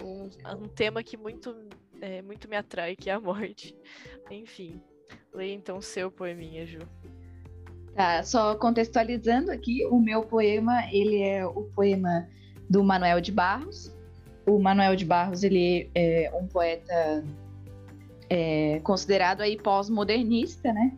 um, 0.00 0.28
um 0.56 0.68
tema 0.68 1.02
que 1.02 1.16
muito, 1.16 1.56
é, 2.00 2.20
muito 2.22 2.48
me 2.48 2.56
atrai, 2.56 2.94
que 2.94 3.08
é 3.08 3.14
a 3.14 3.20
morte. 3.20 3.74
Enfim, 4.30 4.80
leia 5.32 5.54
então 5.54 5.78
o 5.78 5.82
seu 5.82 6.10
poeminha, 6.10 6.66
Ju. 6.66 6.80
Tá, 7.94 8.22
só 8.24 8.56
contextualizando 8.56 9.52
aqui, 9.52 9.86
o 9.86 10.00
meu 10.00 10.22
poema, 10.22 10.84
ele 10.92 11.22
é 11.22 11.46
o 11.46 11.62
poema 11.74 12.28
do 12.68 12.82
Manuel 12.82 13.20
de 13.20 13.30
Barros. 13.30 13.94
O 14.46 14.58
Manuel 14.58 14.96
de 14.96 15.04
Barros, 15.04 15.42
ele 15.44 15.90
é 15.94 16.30
um 16.34 16.46
poeta 16.46 17.24
é, 18.28 18.80
considerado 18.82 19.40
aí 19.40 19.56
pós-modernista, 19.56 20.72
né? 20.72 20.92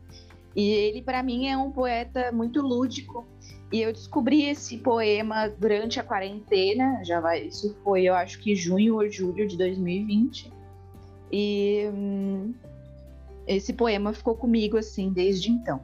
E 0.54 0.70
ele, 0.70 1.02
para 1.02 1.22
mim, 1.22 1.48
é 1.48 1.56
um 1.56 1.70
poeta 1.70 2.32
muito 2.32 2.62
lúdico. 2.62 3.26
E 3.72 3.82
eu 3.82 3.92
descobri 3.92 4.44
esse 4.44 4.78
poema 4.78 5.48
durante 5.48 5.98
a 5.98 6.04
quarentena, 6.04 7.02
já 7.04 7.20
vai, 7.20 7.42
isso 7.42 7.76
foi, 7.82 8.04
eu 8.04 8.14
acho 8.14 8.38
que 8.38 8.54
junho 8.54 8.94
ou 8.94 9.10
julho 9.10 9.46
de 9.46 9.56
2020. 9.56 10.52
E 11.32 11.90
hum, 11.92 12.54
esse 13.46 13.72
poema 13.72 14.12
ficou 14.12 14.36
comigo 14.36 14.76
assim 14.76 15.12
desde 15.12 15.50
então. 15.50 15.80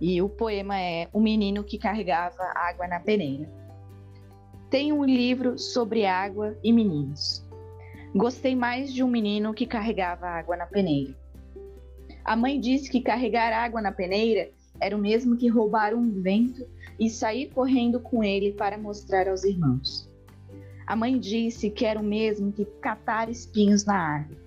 E 0.00 0.20
o 0.20 0.28
poema 0.28 0.80
é 0.80 1.08
O 1.12 1.20
Menino 1.20 1.62
que 1.62 1.78
Carregava 1.78 2.42
Água 2.54 2.88
na 2.88 2.98
Peneira. 2.98 3.48
Tem 4.70 4.92
um 4.92 5.04
livro 5.04 5.58
sobre 5.58 6.04
água 6.04 6.58
e 6.64 6.72
meninos. 6.72 7.43
Gostei 8.14 8.54
mais 8.54 8.94
de 8.94 9.02
um 9.02 9.08
menino 9.08 9.52
que 9.52 9.66
carregava 9.66 10.28
água 10.28 10.56
na 10.56 10.66
peneira. 10.66 11.12
A 12.24 12.36
mãe 12.36 12.60
disse 12.60 12.88
que 12.88 13.00
carregar 13.00 13.52
água 13.52 13.82
na 13.82 13.90
peneira 13.90 14.52
era 14.80 14.96
o 14.96 15.00
mesmo 15.00 15.36
que 15.36 15.48
roubar 15.48 15.92
um 15.94 16.22
vento 16.22 16.64
e 16.96 17.10
sair 17.10 17.50
correndo 17.50 17.98
com 17.98 18.22
ele 18.22 18.52
para 18.52 18.78
mostrar 18.78 19.28
aos 19.28 19.42
irmãos. 19.42 20.08
A 20.86 20.94
mãe 20.94 21.18
disse 21.18 21.68
que 21.70 21.84
era 21.84 21.98
o 21.98 22.04
mesmo 22.04 22.52
que 22.52 22.64
catar 22.80 23.28
espinhos 23.28 23.84
na 23.84 23.96
árvore, 23.96 24.38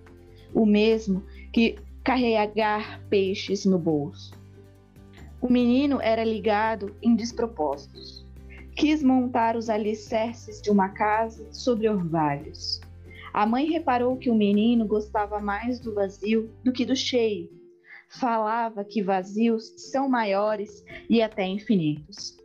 o 0.53 0.65
mesmo 0.65 1.21
que 1.51 1.77
carregar 2.05 3.01
peixes 3.09 3.65
no 3.65 3.77
bolso. 3.77 4.31
O 5.41 5.51
menino 5.51 5.99
era 6.01 6.23
ligado 6.23 6.95
em 7.01 7.17
despropósitos. 7.17 8.25
Quis 8.77 9.03
montar 9.03 9.57
os 9.57 9.69
alicerces 9.69 10.61
de 10.61 10.69
uma 10.69 10.87
casa 10.87 11.45
sobre 11.51 11.89
orvalhos. 11.89 12.79
A 13.37 13.45
mãe 13.45 13.69
reparou 13.69 14.17
que 14.17 14.31
o 14.31 14.35
menino 14.35 14.87
gostava 14.87 15.39
mais 15.39 15.79
do 15.79 15.93
vazio 15.93 16.49
do 16.63 16.73
que 16.73 16.83
do 16.83 16.95
cheio. 16.95 17.47
Falava 18.09 18.83
que 18.83 19.03
vazios 19.03 19.75
são 19.91 20.09
maiores 20.09 20.83
e 21.07 21.21
até 21.21 21.45
infinitos. 21.45 22.35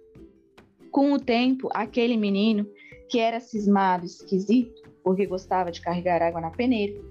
Com 0.90 1.14
o 1.14 1.18
tempo, 1.18 1.70
aquele 1.72 2.14
menino, 2.14 2.66
que 3.08 3.18
era 3.18 3.40
cismado, 3.40 4.04
esquisito, 4.04 4.82
porque 5.02 5.24
gostava 5.24 5.72
de 5.72 5.80
carregar 5.80 6.20
água 6.20 6.42
na 6.42 6.50
peneira, 6.50 7.02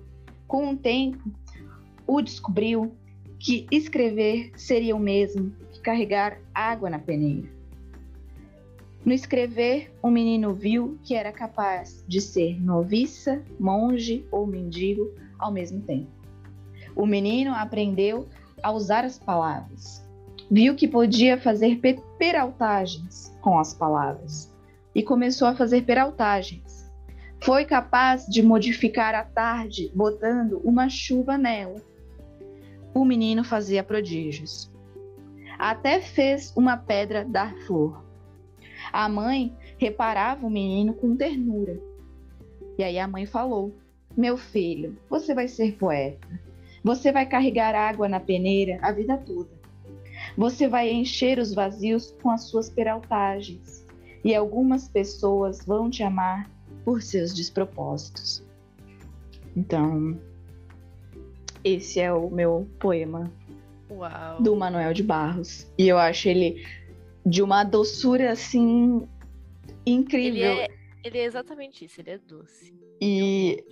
com 0.47 0.69
o 0.69 0.77
tempo, 0.77 1.31
o 2.05 2.21
descobriu 2.21 2.95
que 3.39 3.65
escrever 3.71 4.51
seria 4.55 4.95
o 4.95 4.99
mesmo 4.99 5.55
que 5.71 5.81
carregar 5.81 6.39
água 6.53 6.87
na 6.87 6.99
peneira. 6.99 7.49
No 9.03 9.11
escrever, 9.13 9.91
o 10.01 10.11
menino 10.11 10.53
viu 10.53 10.99
que 11.03 11.15
era 11.15 11.31
capaz 11.31 12.03
de 12.07 12.21
ser 12.21 12.61
noviça, 12.61 13.43
monge 13.59 14.25
ou 14.31 14.45
mendigo 14.45 15.11
ao 15.39 15.51
mesmo 15.51 15.81
tempo. 15.81 16.11
O 16.95 17.05
menino 17.05 17.51
aprendeu 17.53 18.27
a 18.61 18.71
usar 18.71 19.03
as 19.03 19.17
palavras. 19.17 20.05
Viu 20.51 20.75
que 20.75 20.87
podia 20.87 21.39
fazer 21.39 21.77
pe- 21.77 21.99
peraltagens 22.19 23.35
com 23.41 23.57
as 23.57 23.73
palavras 23.73 24.53
e 24.93 25.01
começou 25.01 25.47
a 25.47 25.55
fazer 25.55 25.81
peraltagens. 25.83 26.91
Foi 27.43 27.65
capaz 27.65 28.27
de 28.27 28.43
modificar 28.43 29.15
a 29.15 29.23
tarde 29.23 29.91
botando 29.95 30.61
uma 30.63 30.89
chuva 30.89 31.39
nela. 31.39 31.81
O 32.93 33.03
menino 33.03 33.43
fazia 33.43 33.83
prodígios. 33.83 34.69
Até 35.57 36.01
fez 36.01 36.53
uma 36.55 36.77
pedra 36.77 37.25
dar 37.25 37.55
flor. 37.65 38.10
A 38.91 39.07
mãe 39.07 39.55
reparava 39.77 40.45
o 40.45 40.49
menino 40.49 40.93
com 40.93 41.15
ternura. 41.15 41.79
E 42.77 42.83
aí 42.83 42.99
a 42.99 43.07
mãe 43.07 43.25
falou: 43.25 43.73
Meu 44.15 44.37
filho, 44.37 44.97
você 45.09 45.33
vai 45.33 45.47
ser 45.47 45.77
poeta. 45.77 46.27
Você 46.83 47.11
vai 47.11 47.25
carregar 47.25 47.75
água 47.75 48.09
na 48.09 48.19
peneira 48.19 48.79
a 48.81 48.91
vida 48.91 49.17
toda. 49.17 49.49
Você 50.37 50.67
vai 50.67 50.91
encher 50.91 51.39
os 51.39 51.53
vazios 51.53 52.15
com 52.21 52.29
as 52.29 52.43
suas 52.43 52.69
peraltagens. 52.69 53.85
E 54.23 54.35
algumas 54.35 54.87
pessoas 54.87 55.65
vão 55.65 55.89
te 55.89 56.03
amar 56.03 56.49
por 56.85 57.01
seus 57.01 57.33
despropósitos. 57.33 58.43
Então, 59.55 60.19
esse 61.63 61.99
é 61.99 62.11
o 62.13 62.29
meu 62.29 62.67
poema 62.79 63.31
Uau. 63.89 64.41
do 64.41 64.55
Manuel 64.55 64.93
de 64.93 65.03
Barros. 65.03 65.67
E 65.77 65.87
eu 65.87 65.97
acho 65.97 66.29
ele 66.29 66.65
de 67.25 67.41
uma 67.41 67.63
doçura 67.63 68.31
assim 68.31 69.07
incrível. 69.85 70.51
Ele 70.51 70.61
é, 70.61 70.67
ele 71.03 71.17
é 71.17 71.23
exatamente 71.23 71.85
isso, 71.85 72.01
ele 72.01 72.11
é 72.11 72.17
doce. 72.17 72.73
E 73.01 73.63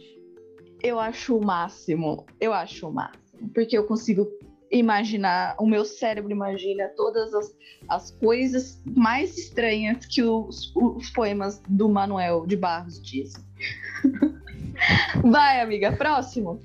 eu 0.82 1.00
acho 1.00 1.38
o 1.38 1.46
máximo. 1.46 2.26
Eu 2.40 2.54
acho 2.54 2.88
o 2.88 2.94
máximo. 2.94 3.50
Porque 3.54 3.78
eu 3.78 3.86
consigo 3.86 4.28
imaginar, 4.72 5.56
o 5.60 5.66
meu 5.66 5.84
cérebro 5.84 6.32
imagina 6.32 6.90
todas 6.96 7.34
as, 7.34 7.56
as 7.88 8.12
coisas 8.12 8.82
mais 8.86 9.38
estranhas 9.38 10.06
que 10.06 10.22
os, 10.22 10.72
os 10.76 11.10
poemas 11.10 11.62
do 11.68 11.90
Manuel 11.90 12.46
de 12.46 12.56
Barros 12.56 13.02
dizem. 13.02 13.44
Vai, 15.24 15.62
amiga, 15.62 15.92
próximo. 15.92 16.62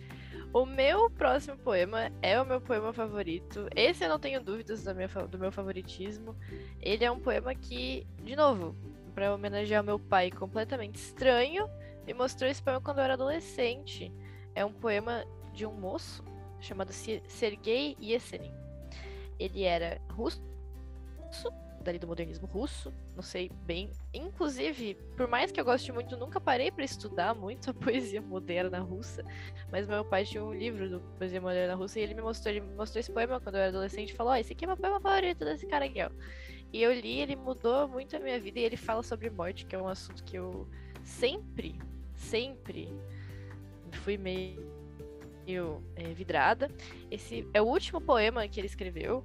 O 0.55 0.65
meu 0.65 1.11
próximo 1.11 1.59
poema 1.59 2.13
é 2.23 2.41
o 2.41 2.47
meu 2.47 2.61
poema 2.61 2.93
favorito. 2.93 3.69
Esse 3.75 4.05
eu 4.05 4.09
não 4.09 4.21
tenho 4.21 4.41
dúvidas 4.41 4.87
minha, 4.95 5.09
do 5.09 5.37
meu 5.37 5.51
favoritismo. 5.51 6.37
Ele 6.81 7.05
é 7.05 7.11
um 7.11 7.19
poema 7.19 7.53
que, 7.57 8.07
de 8.23 8.37
novo, 8.37 8.77
para 9.17 9.35
homenagear 9.35 9.83
meu 9.83 9.99
pai 9.99 10.31
completamente 10.31 10.95
estranho, 10.95 11.69
me 12.07 12.15
mostrou 12.15 12.49
esse 12.49 12.63
poema 12.63 12.81
quando 12.81 12.99
eu 12.99 13.05
era 13.05 13.15
adolescente. 13.15 14.13
É 14.55 14.65
um 14.65 14.73
poema 14.73 15.25
de 15.53 15.67
um 15.67 15.73
moço 15.73 16.23
chamado 16.61 16.93
Sergei 16.93 17.97
Yesenin. 18.01 18.53
Ele 19.41 19.65
era 19.65 20.01
russo, 20.09 20.41
dali 21.85 21.99
do 21.99 22.07
modernismo 22.07 22.47
russo, 22.47 22.93
não 23.15 23.23
sei 23.23 23.51
bem. 23.65 23.91
Inclusive, 24.13 24.95
por 25.17 25.29
mais 25.29 25.53
que 25.53 25.61
eu 25.61 25.65
goste 25.65 25.93
muito, 25.93 26.17
nunca 26.17 26.41
parei 26.41 26.71
para 26.71 26.85
estudar 26.85 27.35
muito 27.35 27.71
a 27.71 27.75
poesia 27.75 28.21
moderna 28.21 28.81
russa, 28.81 29.25
mas 29.71 29.87
meu 29.87 30.05
pai 30.05 30.25
tinha 30.25 30.43
um 30.43 30.53
livro 30.53 30.89
do 30.89 31.01
poesia 31.19 31.41
moderna 31.41 31.75
russa 31.75 32.01
e 32.01 32.03
ele 32.03 32.15
me 32.15 32.23
mostrou, 32.23 32.53
ele 32.55 32.61
me 32.61 32.75
mostrou 32.75 33.01
esse 33.01 33.13
poema 33.13 33.41
quando 33.41 33.57
eu 33.57 33.61
era 33.61 33.69
adolescente 33.69 34.11
e 34.11 34.15
falou: 34.15 34.33
"Ó, 34.33 34.37
oh, 34.37 34.39
esse 34.39 34.53
aqui 34.53 34.65
é 34.65 34.67
meu 34.67 34.77
poema 34.77 35.01
favorito 35.01 35.45
desse 35.45 35.67
cara 35.67 35.85
aqui, 35.85 36.03
ó". 36.03 36.11
E 36.73 36.83
eu 36.83 36.93
li, 36.93 37.21
ele 37.21 37.37
mudou 37.37 37.87
muito 37.87 38.17
a 38.17 38.19
minha 38.19 38.41
vida 38.41 38.59
e 38.59 38.65
ele 38.65 38.77
fala 38.77 39.01
sobre 39.03 39.31
morte, 39.31 39.65
que 39.65 39.77
é 39.77 39.79
um 39.79 39.87
assunto 39.87 40.25
que 40.25 40.37
eu 40.37 40.67
sempre, 41.05 41.79
sempre 42.17 42.93
fui 43.93 44.19
meio 44.19 44.75
é, 45.95 46.13
vidrada. 46.13 46.69
Esse 47.11 47.47
é 47.55 47.63
o 47.63 47.67
último 47.67 48.01
poema 48.01 48.49
que 48.49 48.59
ele 48.59 48.67
escreveu. 48.67 49.25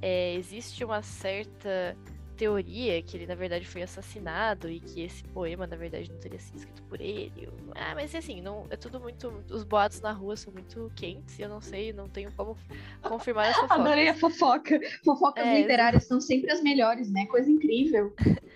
É, 0.00 0.34
existe 0.34 0.84
uma 0.84 1.02
certa 1.02 1.96
teoria 2.38 3.02
que 3.02 3.16
ele 3.16 3.26
na 3.26 3.34
verdade 3.34 3.66
foi 3.66 3.82
assassinado 3.82 4.70
e 4.70 4.78
que 4.78 5.02
esse 5.02 5.24
poema 5.24 5.66
na 5.66 5.74
verdade 5.74 6.08
não 6.08 6.18
teria 6.20 6.38
sido 6.38 6.56
escrito 6.56 6.82
por 6.84 7.00
ele. 7.00 7.48
Ah, 7.74 7.94
mas 7.96 8.14
assim, 8.14 8.40
não 8.40 8.64
é 8.70 8.76
tudo 8.76 9.00
muito. 9.00 9.44
Os 9.50 9.64
boatos 9.64 10.00
na 10.00 10.12
rua 10.12 10.36
são 10.36 10.52
muito 10.52 10.90
quentes 10.94 11.36
e 11.38 11.42
eu 11.42 11.48
não 11.48 11.60
sei, 11.60 11.92
não 11.92 12.08
tenho 12.08 12.32
como 12.32 12.56
confirmar 13.02 13.48
essa 13.48 13.62
fofoca. 13.62 13.74
Adorei 13.82 14.08
a 14.08 14.14
fofoca. 14.14 14.80
Fofocas 15.04 15.44
é, 15.44 15.60
literárias 15.60 16.04
são 16.04 16.20
sempre 16.20 16.52
as 16.52 16.62
melhores, 16.62 17.10
né? 17.10 17.26
Coisa 17.26 17.50
incrível. 17.50 18.14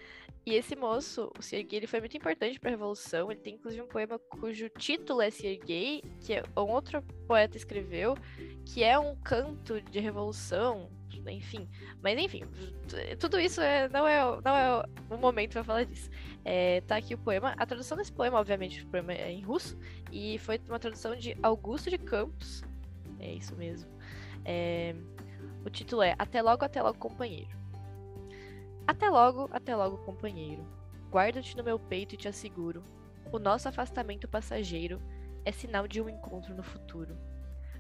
E 0.45 0.55
esse 0.55 0.75
moço, 0.75 1.31
o 1.39 1.43
Sergei, 1.43 1.79
ele 1.79 1.87
foi 1.87 2.01
muito 2.01 2.17
importante 2.17 2.59
para 2.59 2.71
a 2.71 2.73
Revolução. 2.73 3.31
Ele 3.31 3.39
tem 3.39 3.55
inclusive 3.55 3.81
um 3.81 3.87
poema 3.87 4.19
cujo 4.19 4.69
título 4.71 5.23
é 5.23 5.31
Sergei, 5.31 6.03
que 6.21 6.35
é 6.35 6.43
um 6.57 6.69
outro 6.69 7.01
poeta 7.29 7.57
escreveu, 7.57 8.17
que 8.65 8.83
é 8.83 8.99
um 8.99 9.15
canto 9.15 9.81
de 9.81 10.01
revolução, 10.01 10.91
enfim. 11.31 11.69
Mas 12.03 12.19
enfim, 12.19 12.43
tudo 13.19 13.39
isso 13.39 13.61
é, 13.61 13.89
não, 13.89 14.07
é, 14.07 14.21
não 14.45 14.57
é 14.57 14.85
o 15.11 15.17
momento 15.17 15.53
para 15.53 15.65
falar 15.65 15.85
disso. 15.85 16.11
É, 16.45 16.81
tá 16.83 16.97
aqui 16.97 17.15
o 17.15 17.19
poema. 17.19 17.55
A 17.57 17.67
tradução 17.67 17.97
desse 17.97 18.13
poema, 18.13 18.39
obviamente, 18.39 18.83
o 18.83 18.87
poema 18.87 19.13
é 19.13 19.31
em 19.31 19.43
russo, 19.43 19.79
e 20.11 20.39
foi 20.39 20.61
uma 20.69 20.79
tradução 20.79 21.15
de 21.17 21.37
Augusto 21.43 21.91
de 21.91 21.99
Campos. 21.99 22.63
É 23.19 23.33
isso 23.33 23.55
mesmo. 23.55 23.91
É, 24.45 24.95
o 25.65 25.71
título 25.71 26.03
é 26.03 26.15
Até 26.19 26.43
logo, 26.43 26.65
até 26.65 26.83
logo, 26.83 26.99
companheiro. 26.99 27.51
Até 28.87 29.09
logo, 29.09 29.49
até 29.53 29.77
logo, 29.77 29.99
companheiro. 29.99 30.67
Guarda-te 31.11 31.57
no 31.57 31.63
meu 31.63 31.79
peito 31.79 32.15
e 32.15 32.19
te 32.19 32.27
asseguro. 32.27 32.83
O 33.31 33.39
nosso 33.39 33.69
afastamento 33.69 34.27
passageiro 34.27 35.01
é 35.45 35.53
sinal 35.53 35.87
de 35.87 36.01
um 36.01 36.09
encontro 36.09 36.55
no 36.55 36.63
futuro. 36.63 37.17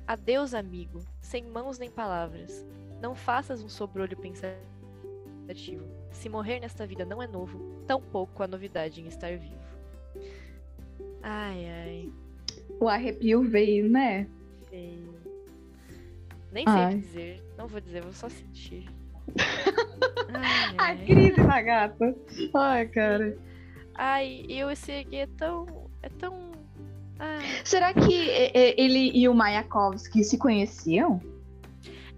Adeus, 0.07 0.55
amigo, 0.55 1.05
sem 1.21 1.45
mãos 1.45 1.79
nem 1.79 1.91
palavras. 1.91 2.65
Não 3.03 3.17
faças 3.17 3.61
um 3.65 3.69
sobrolho 3.69 4.17
pensativo. 4.17 5.85
Se 6.13 6.29
morrer 6.29 6.61
nesta 6.61 6.87
vida 6.87 7.05
não 7.05 7.21
é 7.21 7.27
novo, 7.27 7.59
tampouco 7.85 8.45
a 8.45 8.47
novidade 8.47 9.01
em 9.01 9.09
estar 9.09 9.37
vivo. 9.37 9.61
Ai, 11.21 11.67
ai. 11.67 12.13
O 12.79 12.89
arrepio 12.89 13.43
veio, 13.43 13.91
né? 13.91 14.29
Veio. 14.71 15.17
Nem 16.53 16.65
sei 16.65 16.85
o 16.85 16.89
que 16.91 16.97
dizer. 16.97 17.43
Não 17.59 17.67
vou 17.67 17.81
dizer, 17.81 18.03
vou 18.03 18.13
só 18.13 18.29
sentir. 18.29 18.89
Ai, 20.79 20.93
a 20.93 21.05
crise 21.05 21.37
da 21.37 21.61
gata. 21.61 22.17
Ai, 22.55 22.87
cara. 22.87 23.37
Ai, 23.97 24.45
e 24.49 24.65
o 24.65 24.75
Sergei 24.77 25.23
é 25.23 25.27
tão. 25.27 25.67
É 26.03 26.09
tão. 26.09 26.53
Ai. 27.19 27.45
Será 27.65 27.93
que 27.93 28.29
ele 28.55 29.11
e 29.13 29.29
o 29.29 29.35
Mayakovsky 29.35 30.23
se 30.23 30.39
conheciam? 30.39 31.21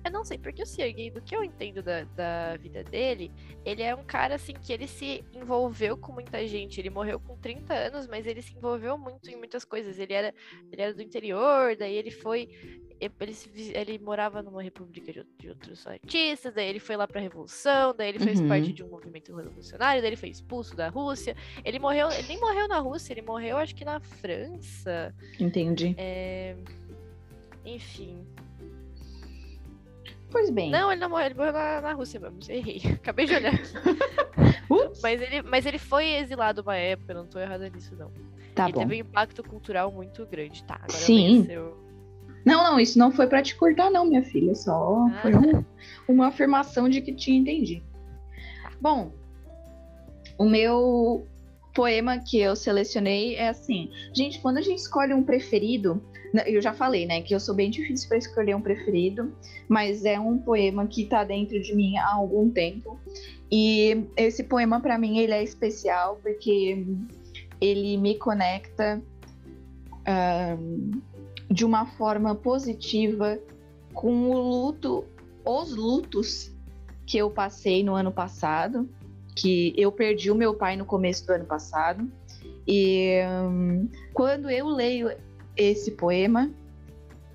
Eu 0.04 0.10
não 0.10 0.24
sei, 0.24 0.38
porque 0.38 0.62
o 0.62 0.66
Sergei, 0.66 1.10
do 1.10 1.22
que 1.22 1.34
eu 1.34 1.42
entendo 1.42 1.82
da, 1.82 2.04
da 2.04 2.56
vida 2.56 2.84
dele, 2.84 3.32
ele 3.64 3.82
é 3.82 3.94
um 3.94 4.04
cara 4.04 4.34
assim 4.34 4.52
que 4.52 4.72
ele 4.72 4.86
se 4.86 5.24
envolveu 5.32 5.96
com 5.96 6.12
muita 6.12 6.46
gente. 6.46 6.78
Ele 6.78 6.90
morreu 6.90 7.18
com 7.18 7.36
30 7.36 7.72
anos, 7.72 8.06
mas 8.06 8.26
ele 8.26 8.42
se 8.42 8.54
envolveu 8.54 8.98
muito 8.98 9.30
em 9.30 9.36
muitas 9.36 9.64
coisas. 9.64 9.98
Ele 9.98 10.12
era, 10.12 10.34
ele 10.70 10.82
era 10.82 10.92
do 10.92 11.02
interior, 11.02 11.74
daí 11.76 11.94
ele 11.94 12.10
foi 12.10 12.48
ele, 13.00 13.36
ele 13.74 13.98
morava 13.98 14.42
numa 14.42 14.62
república 14.62 15.12
de, 15.12 15.26
de, 15.38 15.48
outros 15.48 15.86
artistas, 15.86 16.54
daí 16.54 16.68
ele 16.68 16.78
foi 16.78 16.96
lá 16.96 17.06
pra 17.06 17.20
Revolução, 17.20 17.94
daí 17.96 18.08
ele 18.10 18.18
fez 18.18 18.40
uhum. 18.40 18.48
parte 18.48 18.72
de 18.72 18.82
um 18.82 18.88
movimento 18.88 19.34
revolucionário, 19.34 20.00
daí 20.00 20.10
ele 20.10 20.16
foi 20.16 20.28
expulso 20.28 20.76
da 20.76 20.88
Rússia. 20.88 21.36
Ele 21.64 21.78
morreu, 21.78 22.10
ele 22.10 22.28
nem 22.28 22.40
morreu 22.40 22.68
na 22.68 22.78
Rússia, 22.78 23.12
ele 23.12 23.22
morreu 23.22 23.56
acho 23.56 23.74
que 23.74 23.84
na 23.84 24.00
França. 24.00 25.14
Entendi. 25.38 25.94
É... 25.98 26.56
Enfim. 27.64 28.26
Pois 30.34 30.50
bem. 30.50 30.68
Não, 30.68 30.90
ele 30.90 31.00
não 31.00 31.08
morreu, 31.08 31.26
ele 31.26 31.34
morreu 31.34 31.52
na, 31.52 31.80
na 31.80 31.92
Rússia 31.92 32.18
mesmo, 32.18 32.38
errei. 32.48 32.82
Acabei 33.00 33.24
de 33.24 33.36
olhar 33.36 33.54
aqui. 33.54 33.72
mas, 35.00 35.22
ele, 35.22 35.42
mas 35.42 35.64
ele 35.64 35.78
foi 35.78 36.10
exilado 36.16 36.60
uma 36.60 36.74
época, 36.74 37.14
não 37.14 37.24
tô 37.24 37.38
errada 37.38 37.68
nisso, 37.70 37.94
não. 37.94 38.10
Tá 38.52 38.68
e 38.68 38.72
bom. 38.72 38.80
teve 38.80 38.96
um 38.96 38.98
impacto 38.98 39.44
cultural 39.44 39.92
muito 39.92 40.26
grande, 40.26 40.64
tá? 40.64 40.74
Agora 40.74 40.90
Sim. 40.90 41.46
Não, 42.44 42.64
não, 42.64 42.80
isso 42.80 42.98
não 42.98 43.12
foi 43.12 43.28
para 43.28 43.42
te 43.42 43.54
cortar, 43.54 43.92
não, 43.92 44.04
minha 44.04 44.24
filha. 44.24 44.56
Só 44.56 45.06
ah. 45.08 45.18
foi 45.22 45.36
um, 45.36 45.64
uma 46.08 46.26
afirmação 46.26 46.88
de 46.88 47.00
que 47.00 47.14
te 47.14 47.30
entendi. 47.30 47.80
Bom, 48.80 49.12
o 50.36 50.44
meu 50.44 51.28
poema 51.72 52.18
que 52.18 52.40
eu 52.40 52.56
selecionei 52.56 53.36
é 53.36 53.50
assim. 53.50 53.88
Gente, 54.12 54.40
quando 54.40 54.58
a 54.58 54.62
gente 54.62 54.78
escolhe 54.78 55.14
um 55.14 55.22
preferido, 55.22 56.02
eu 56.46 56.60
já 56.60 56.72
falei, 56.72 57.06
né, 57.06 57.22
que 57.22 57.34
eu 57.34 57.40
sou 57.40 57.54
bem 57.54 57.70
difícil 57.70 58.08
para 58.08 58.18
escolher 58.18 58.54
um 58.54 58.60
preferido, 58.60 59.32
mas 59.68 60.04
é 60.04 60.18
um 60.18 60.38
poema 60.38 60.86
que 60.86 61.06
tá 61.06 61.22
dentro 61.24 61.60
de 61.60 61.74
mim 61.74 61.96
há 61.96 62.14
algum 62.14 62.50
tempo. 62.50 62.98
E 63.50 64.04
esse 64.16 64.42
poema 64.42 64.80
para 64.80 64.98
mim 64.98 65.18
ele 65.18 65.32
é 65.32 65.42
especial 65.42 66.18
porque 66.22 66.84
ele 67.60 67.96
me 67.96 68.16
conecta 68.16 69.00
de 71.50 71.64
uma 71.64 71.86
forma 71.86 72.34
positiva 72.34 73.38
com 73.92 74.30
o 74.30 74.38
luto, 74.38 75.04
os 75.44 75.74
lutos 75.74 76.52
que 77.06 77.16
eu 77.16 77.30
passei 77.30 77.84
no 77.84 77.94
ano 77.94 78.10
passado, 78.10 78.88
que 79.36 79.72
eu 79.76 79.92
perdi 79.92 80.30
o 80.30 80.34
meu 80.34 80.54
pai 80.54 80.76
no 80.76 80.84
começo 80.84 81.26
do 81.26 81.32
ano 81.32 81.44
passado. 81.44 82.10
E 82.66 83.20
um, 83.46 83.88
quando 84.12 84.50
eu 84.50 84.66
leio 84.66 85.10
esse 85.56 85.92
poema, 85.92 86.50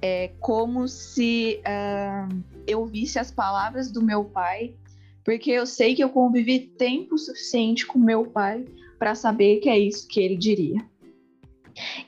é 0.01 0.31
como 0.39 0.87
se 0.87 1.61
uh, 1.61 2.43
eu 2.65 2.85
visse 2.85 3.19
as 3.19 3.31
palavras 3.31 3.91
do 3.91 4.01
meu 4.01 4.25
pai, 4.25 4.75
porque 5.23 5.51
eu 5.51 5.65
sei 5.65 5.95
que 5.95 6.03
eu 6.03 6.09
convivi 6.09 6.59
tempo 6.59 7.17
suficiente 7.17 7.85
com 7.85 7.99
meu 7.99 8.25
pai 8.25 8.65
para 8.97 9.15
saber 9.15 9.59
que 9.59 9.69
é 9.69 9.77
isso 9.77 10.07
que 10.07 10.19
ele 10.19 10.37
diria. 10.37 10.83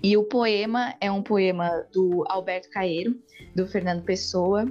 E 0.02 0.18
o 0.18 0.24
poema 0.24 0.96
é 1.00 1.12
um 1.12 1.22
poema 1.22 1.86
do 1.92 2.26
Alberto 2.28 2.70
Caeiro, 2.70 3.16
do 3.56 3.68
Fernando 3.68 4.04
Pessoa. 4.04 4.66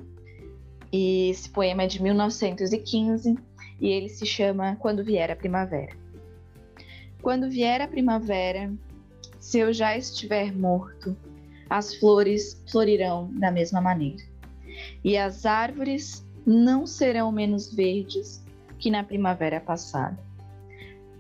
E 0.93 1.31
esse 1.31 1.49
poema 1.49 1.85
é 1.85 1.87
de 1.87 2.03
1915 2.03 3.39
e 3.81 3.89
ele 3.89 4.09
se 4.09 4.27
chama 4.27 4.77
Quando 4.77 5.05
Vier 5.05 5.31
a 5.31 5.37
Primavera. 5.37 5.97
Quando 7.23 7.51
vier 7.51 7.83
a 7.83 7.89
primavera, 7.89 8.73
se 9.39 9.59
eu 9.59 9.73
já 9.73 9.97
estiver 9.97 10.57
morto, 10.57 11.15
as 11.71 11.95
flores 11.95 12.61
florirão 12.69 13.31
da 13.35 13.51
mesma 13.53 13.81
maneira. 13.81 14.25
E 15.05 15.17
as 15.17 15.47
árvores 15.47 16.27
não 16.45 16.85
serão 16.85 17.31
menos 17.31 17.73
verdes 17.73 18.45
que 18.79 18.91
na 18.91 19.05
primavera 19.05 19.61
passada. 19.61 20.19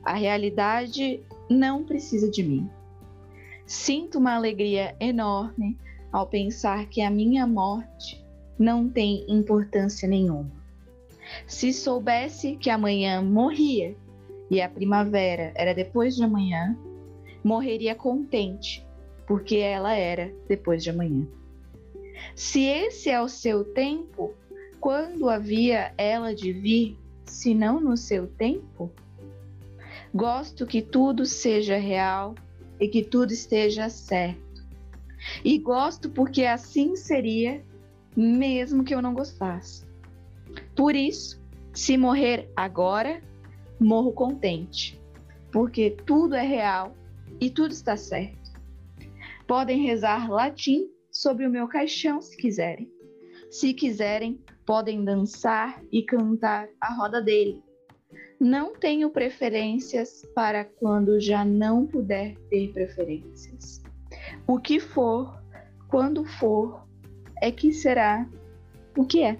A 0.04 0.14
realidade 0.14 1.20
não 1.48 1.84
precisa 1.84 2.28
de 2.28 2.42
mim. 2.42 2.68
Sinto 3.64 4.18
uma 4.18 4.34
alegria 4.34 4.96
enorme 4.98 5.78
ao 6.10 6.26
pensar 6.26 6.86
que 6.86 7.00
a 7.00 7.10
minha 7.10 7.46
morte 7.46 8.20
não 8.58 8.88
tem 8.88 9.24
importância 9.28 10.08
nenhuma. 10.08 10.50
Se 11.46 11.72
soubesse 11.72 12.56
que 12.56 12.70
amanhã 12.70 13.22
morria 13.22 13.94
e 14.50 14.60
a 14.60 14.68
primavera 14.68 15.52
era 15.54 15.72
depois 15.72 16.16
de 16.16 16.24
amanhã, 16.24 16.76
morreria 17.44 17.94
contente, 17.94 18.84
porque 19.30 19.58
ela 19.58 19.94
era 19.94 20.34
depois 20.48 20.82
de 20.82 20.90
amanhã. 20.90 21.24
Se 22.34 22.64
esse 22.64 23.08
é 23.10 23.22
o 23.22 23.28
seu 23.28 23.62
tempo, 23.62 24.34
quando 24.80 25.28
havia 25.28 25.94
ela 25.96 26.34
de 26.34 26.52
vir, 26.52 26.98
se 27.24 27.54
não 27.54 27.80
no 27.80 27.96
seu 27.96 28.26
tempo? 28.26 28.90
Gosto 30.12 30.66
que 30.66 30.82
tudo 30.82 31.24
seja 31.24 31.76
real 31.76 32.34
e 32.80 32.88
que 32.88 33.04
tudo 33.04 33.32
esteja 33.32 33.88
certo. 33.88 34.66
E 35.44 35.56
gosto 35.58 36.10
porque 36.10 36.44
assim 36.44 36.96
seria, 36.96 37.64
mesmo 38.16 38.82
que 38.82 38.92
eu 38.92 39.00
não 39.00 39.14
gostasse. 39.14 39.86
Por 40.74 40.96
isso, 40.96 41.40
se 41.72 41.96
morrer 41.96 42.50
agora, 42.56 43.22
morro 43.78 44.10
contente, 44.10 45.00
porque 45.52 45.88
tudo 46.04 46.34
é 46.34 46.42
real 46.42 46.96
e 47.40 47.48
tudo 47.48 47.70
está 47.70 47.96
certo. 47.96 48.39
Podem 49.50 49.82
rezar 49.82 50.30
latim 50.30 50.88
sobre 51.10 51.44
o 51.44 51.50
meu 51.50 51.66
caixão 51.66 52.22
se 52.22 52.36
quiserem. 52.36 52.88
Se 53.50 53.74
quiserem, 53.74 54.40
podem 54.64 55.04
dançar 55.04 55.82
e 55.90 56.04
cantar 56.04 56.68
a 56.80 56.94
roda 56.94 57.20
dele. 57.20 57.60
Não 58.38 58.76
tenho 58.76 59.10
preferências 59.10 60.24
para 60.36 60.64
quando 60.64 61.18
já 61.18 61.44
não 61.44 61.84
puder 61.84 62.36
ter 62.48 62.72
preferências. 62.72 63.82
O 64.46 64.60
que 64.60 64.78
for, 64.78 65.42
quando 65.88 66.24
for, 66.24 66.86
é 67.42 67.50
que 67.50 67.72
será 67.72 68.30
o 68.96 69.04
que 69.04 69.24
é. 69.24 69.36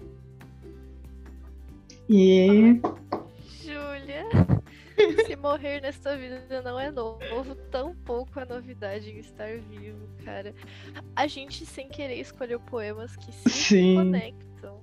E. 2.08 2.80
Júlia, 3.62 4.24
se 5.26 5.36
morrer 5.36 5.80
nesta 5.80 6.16
vida 6.16 6.62
não 6.62 6.78
é 6.78 6.90
novo, 6.90 7.54
tão 7.70 7.94
pouco 7.94 8.40
a 8.40 8.44
novidade 8.44 9.10
em 9.10 9.18
estar 9.18 9.58
vivo, 9.58 10.08
cara. 10.24 10.54
A 11.16 11.26
gente 11.26 11.64
sem 11.66 11.88
querer 11.88 12.16
escolheu 12.16 12.60
poemas 12.60 13.16
que 13.16 13.32
se 13.32 13.50
Sim. 13.50 13.94
conectam. 13.96 14.82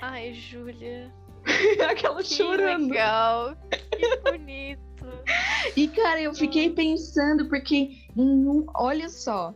Ai, 0.00 0.32
Júlia. 0.34 1.12
Aquela 1.90 2.22
que 2.22 2.34
chorando. 2.34 2.88
legal, 2.88 3.56
que 3.70 4.16
bonito. 4.30 4.88
E, 5.76 5.88
cara, 5.88 6.20
eu 6.20 6.34
fiquei 6.34 6.70
pensando, 6.70 7.48
porque, 7.48 7.90
olha 8.74 9.08
só, 9.08 9.54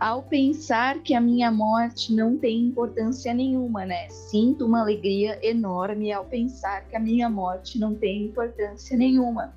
ao 0.00 0.22
pensar 0.22 1.02
que 1.02 1.12
a 1.12 1.20
minha 1.20 1.52
morte 1.52 2.14
não 2.14 2.38
tem 2.38 2.64
importância 2.64 3.34
nenhuma, 3.34 3.84
né? 3.84 4.08
Sinto 4.08 4.64
uma 4.64 4.80
alegria 4.80 5.38
enorme 5.46 6.10
ao 6.10 6.24
pensar 6.24 6.88
que 6.88 6.96
a 6.96 7.00
minha 7.00 7.28
morte 7.28 7.78
não 7.78 7.94
tem 7.94 8.24
importância 8.24 8.96
nenhuma. 8.96 9.54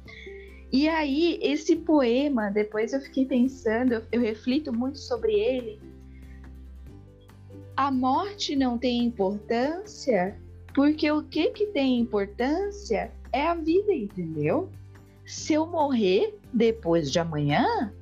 E 0.69 0.89
aí, 0.89 1.39
esse 1.41 1.77
poema, 1.77 2.49
depois 2.49 2.91
eu 2.91 2.99
fiquei 2.99 3.25
pensando, 3.25 4.03
eu, 4.11 4.19
reflito 4.19 4.73
muito 4.73 4.97
sobre 4.97 5.31
ele. 5.31 5.79
A 7.77 7.89
morte 7.89 8.53
não 8.53 8.77
tem 8.77 9.01
importância 9.05 10.37
porque 10.75 11.09
o 11.09 11.23
que, 11.23 11.51
que 11.51 11.67
tem 11.67 11.99
importância 11.99 13.11
é 13.31 13.47
a 13.47 13.55
vida, 13.55 13.93
entendeu? 13.93 14.69
Se 15.25 15.53
eu 15.53 15.65
morrer 15.65 16.37
depois 16.51 17.09
de 17.09 17.19
amanhã, 17.19 17.93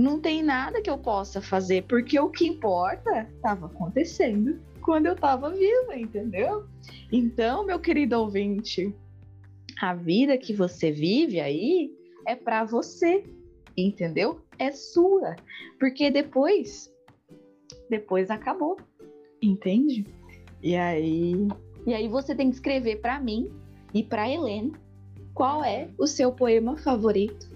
não 0.00 0.18
tem 0.18 0.42
nada 0.42 0.80
que 0.80 0.88
eu 0.88 0.98
possa 0.98 1.40
fazer, 1.42 1.84
porque 1.84 2.18
o 2.18 2.30
que 2.30 2.46
importa 2.46 3.28
estava 3.34 3.66
acontecendo 3.66 4.58
quando 4.80 5.06
eu 5.06 5.12
estava 5.12 5.50
viva, 5.50 5.96
entendeu? 5.96 6.64
Então, 7.12 7.66
meu 7.66 7.78
querido 7.78 8.18
ouvinte, 8.18 8.94
a 9.80 9.94
vida 9.94 10.38
que 10.38 10.54
você 10.54 10.90
vive 10.90 11.38
aí 11.38 11.92
é 12.26 12.34
para 12.34 12.64
você, 12.64 13.24
entendeu? 13.76 14.40
É 14.58 14.72
sua, 14.72 15.36
porque 15.78 16.10
depois, 16.10 16.90
depois 17.90 18.30
acabou, 18.30 18.78
entende? 19.42 20.06
E 20.62 20.76
aí, 20.76 21.48
e 21.86 21.92
aí 21.92 22.08
você 22.08 22.34
tem 22.34 22.48
que 22.48 22.56
escrever 22.56 23.00
para 23.00 23.20
mim 23.20 23.50
e 23.92 24.02
para 24.02 24.28
Helena 24.28 24.72
qual 25.34 25.62
é 25.62 25.88
o 25.98 26.06
seu 26.06 26.32
poema 26.32 26.76
favorito. 26.76 27.49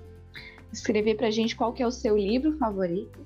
Escrever 0.75 1.17
pra 1.17 1.31
gente 1.31 1.55
qual 1.55 1.73
que 1.73 1.83
é 1.83 1.87
o 1.87 1.91
seu 1.91 2.17
livro 2.17 2.57
favorito. 2.59 3.25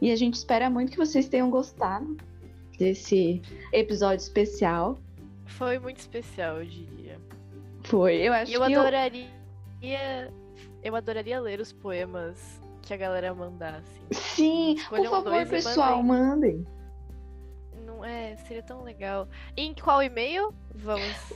E 0.00 0.10
a 0.10 0.16
gente 0.16 0.34
espera 0.34 0.70
muito 0.70 0.90
que 0.90 0.96
vocês 0.96 1.28
tenham 1.28 1.50
gostado 1.50 2.16
desse 2.78 3.42
episódio 3.72 4.22
especial. 4.22 4.98
Foi 5.44 5.78
muito 5.78 5.98
especial, 5.98 6.58
eu 6.58 6.64
diria. 6.64 7.20
Foi, 7.84 8.16
eu 8.16 8.32
acho 8.32 8.52
eu 8.52 8.64
que 8.64 8.74
adoraria 8.74 9.28
eu... 9.82 10.32
eu 10.82 10.96
adoraria 10.96 11.40
ler 11.40 11.60
os 11.60 11.72
poemas 11.72 12.60
que 12.82 12.94
a 12.94 12.96
galera 12.96 13.34
mandasse. 13.34 14.00
Sim, 14.10 14.76
por 14.88 15.04
favor, 15.06 15.46
pessoal, 15.46 16.02
mandem. 16.02 16.66
É, 18.02 18.34
seria 18.48 18.62
tão 18.62 18.82
legal. 18.82 19.28
E 19.54 19.62
em 19.62 19.74
qual 19.74 20.02
e-mail? 20.02 20.54
Vamos. 20.74 21.34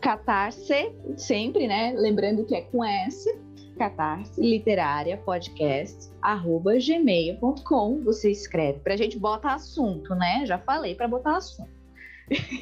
Catarse, 0.00 0.94
sempre, 1.18 1.66
né? 1.66 1.92
Lembrando 1.94 2.44
que 2.46 2.54
é 2.54 2.62
com 2.62 2.82
S, 2.82 3.38
catarse 3.76 4.40
literária 4.40 5.16
podcast 5.18 6.10
arroba 6.20 6.72
gmail.com. 6.78 8.02
Você 8.02 8.30
escreve 8.30 8.80
pra 8.80 8.96
gente, 8.96 9.18
bota 9.18 9.52
assunto, 9.52 10.14
né? 10.14 10.44
Já 10.46 10.58
falei 10.58 10.94
para 10.94 11.06
botar 11.06 11.36
assunto. 11.36 11.70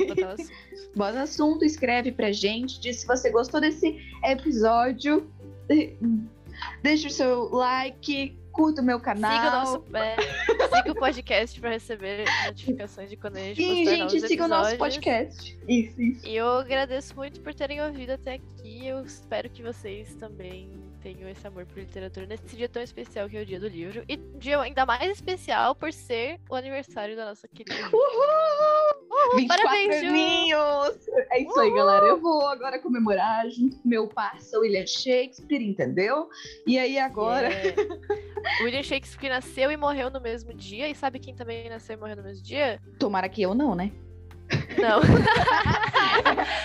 Bota 0.09 0.33
assunto. 0.33 0.53
bota 0.95 1.23
assunto, 1.23 1.65
escreve 1.65 2.13
pra 2.13 2.33
gente, 2.33 2.81
diz 2.81 2.97
se 2.97 3.07
você 3.07 3.31
gostou 3.31 3.61
desse 3.61 3.99
episódio. 4.23 5.31
Deixa 6.83 7.09
o 7.09 7.11
seu 7.11 7.51
like, 7.51 8.37
curta 8.55 8.81
o 8.81 8.85
meu 8.85 9.01
canal. 9.01 9.33
Siga 9.33 9.49
o 9.49 9.53
nosso 9.53 9.97
é, 9.97 10.17
siga 10.77 10.93
o 10.93 10.95
podcast 10.95 11.61
para 11.61 11.71
receber 11.71 12.25
notificações 12.47 13.11
de 13.11 13.17
quando 13.17 13.37
a 13.37 13.41
gente 13.41 13.57
Sim, 13.57 13.85
gente, 13.85 14.21
siga 14.21 14.45
o 14.45 14.49
nosso 14.49 14.77
podcast. 14.77 15.59
Isso, 15.69 16.01
isso. 16.01 16.27
E 16.27 16.37
eu 16.37 16.49
agradeço 16.49 17.15
muito 17.17 17.41
por 17.41 17.53
terem 17.53 17.83
ouvido 17.83 18.11
até 18.11 18.35
aqui. 18.35 18.87
Eu 18.87 19.05
espero 19.05 19.51
que 19.51 19.63
vocês 19.63 20.15
também 20.15 20.71
tenho 21.05 21.29
esse 21.29 21.47
amor 21.47 21.67
por 21.67 21.79
literatura 21.79 22.25
nesse 22.25 22.57
dia 22.57 22.67
tão 22.67 22.83
especial 22.83 23.29
que 23.29 23.37
é 23.37 23.43
o 23.43 23.45
dia 23.45 23.61
do 23.61 23.69
livro. 23.69 24.03
E 24.09 24.17
um 24.17 24.39
dia 24.39 24.59
ainda 24.59 24.87
mais 24.87 25.11
especial 25.11 25.75
por 25.75 25.93
ser 25.93 26.41
o 26.49 26.55
aniversário 26.55 27.15
da 27.15 27.27
nossa 27.27 27.47
querida. 27.47 27.91
Uhul! 27.93 28.01
Uhul 29.11 29.37
24 29.37 29.67
parabéns, 29.67 30.03
aninhos! 30.03 31.09
É 31.31 31.43
isso 31.43 31.51
Uhul! 31.51 31.61
aí, 31.61 31.75
galera. 31.75 32.07
Eu 32.07 32.19
vou 32.19 32.49
agora 32.49 32.79
comemorar 32.79 33.51
junto 33.51 33.77
com 33.77 33.87
meu 33.87 34.09
parceiro 34.09 34.63
William 34.63 34.87
Shakespeare, 34.87 35.63
entendeu? 35.63 36.31
E 36.67 36.79
aí 36.79 36.99
agora. 36.99 37.51
Yeah. 37.51 37.85
William 38.63 38.83
Shakespeare 38.83 39.29
nasceu 39.29 39.71
e 39.71 39.77
morreu 39.77 40.09
no 40.09 40.23
mesmo 40.23 40.55
dia. 40.55 40.89
E 40.89 40.95
sabe 40.95 41.19
quem 41.19 41.35
também 41.35 41.69
nasceu 41.69 41.97
e 41.97 42.01
morreu 42.01 42.17
no 42.17 42.23
mesmo 42.23 42.43
dia? 42.43 42.81
Tomara 42.99 43.29
que 43.29 43.43
eu 43.43 43.55
não, 43.55 43.75
né? 43.75 43.93
Não. 44.79 45.01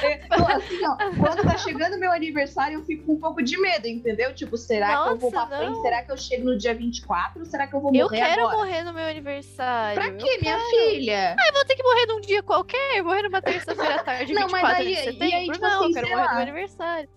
então, 0.03 0.47
assim, 0.47 0.80
ó, 0.86 0.95
quando 1.17 1.43
tá 1.43 1.57
chegando 1.57 1.97
meu 1.97 2.11
aniversário, 2.11 2.80
eu 2.80 2.84
fico 2.84 3.05
com 3.05 3.13
um 3.13 3.19
pouco 3.19 3.41
de 3.41 3.57
medo, 3.59 3.88
entendeu? 3.88 4.34
Tipo, 4.34 4.57
será 4.57 4.91
Nossa, 4.93 5.07
que 5.09 5.13
eu 5.13 5.17
vou 5.19 5.32
pra 5.32 5.47
frente? 5.47 5.82
Será 5.82 6.03
que 6.03 6.11
eu 6.11 6.17
chego 6.17 6.45
no 6.45 6.57
dia 6.57 6.73
24? 6.73 7.45
Será 7.45 7.67
que 7.67 7.75
eu 7.75 7.80
vou 7.82 7.91
morrer 7.91 8.03
Eu 8.03 8.09
quero 8.09 8.41
agora? 8.41 8.57
morrer 8.57 8.84
no 8.84 8.93
meu 8.93 9.05
aniversário. 9.07 9.95
Pra 10.01 10.11
quê, 10.11 10.27
eu 10.36 10.41
minha 10.41 10.57
quero. 10.57 10.69
filha? 10.69 11.36
Ah, 11.39 11.47
eu 11.47 11.53
vou 11.53 11.65
ter 11.65 11.75
que 11.75 11.84
morrer 11.84 12.05
num 12.07 12.21
dia 12.21 12.43
qualquer. 12.43 13.03
Morrer 13.03 13.23
numa 13.23 13.41
terça-feira 13.41 13.95
à 13.95 14.03
tarde, 14.03 14.34
não, 14.34 14.43
24 14.47 14.67
mas 14.67 14.77
aí, 14.77 14.93
de 14.95 15.01
setembro. 15.01 15.36
Aí, 15.38 15.51
tipo 15.51 15.59
não, 15.61 15.80
assim, 15.80 15.88
eu 15.88 15.93
quero 15.93 16.09
morrer 16.09 16.21
lá. 16.21 16.27
no 16.30 16.34
meu 16.36 16.41
aniversário. 16.43 17.09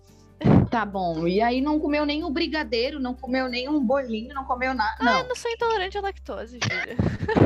Tá 0.69 0.85
bom. 0.85 1.27
E 1.27 1.39
aí 1.39 1.61
não 1.61 1.79
comeu 1.79 2.05
nem 2.05 2.23
o 2.23 2.29
brigadeiro, 2.29 2.99
não 2.99 3.13
comeu 3.13 3.47
nem 3.47 3.69
um 3.69 3.79
bolinho, 3.79 4.33
não 4.33 4.43
comeu 4.43 4.73
nada. 4.73 4.95
Ah, 4.99 5.03
não. 5.03 5.19
eu 5.19 5.27
não 5.27 5.35
sou 5.35 5.51
intolerante 5.51 5.97
à 5.97 6.01
lactose, 6.01 6.59
filha. 6.59 6.97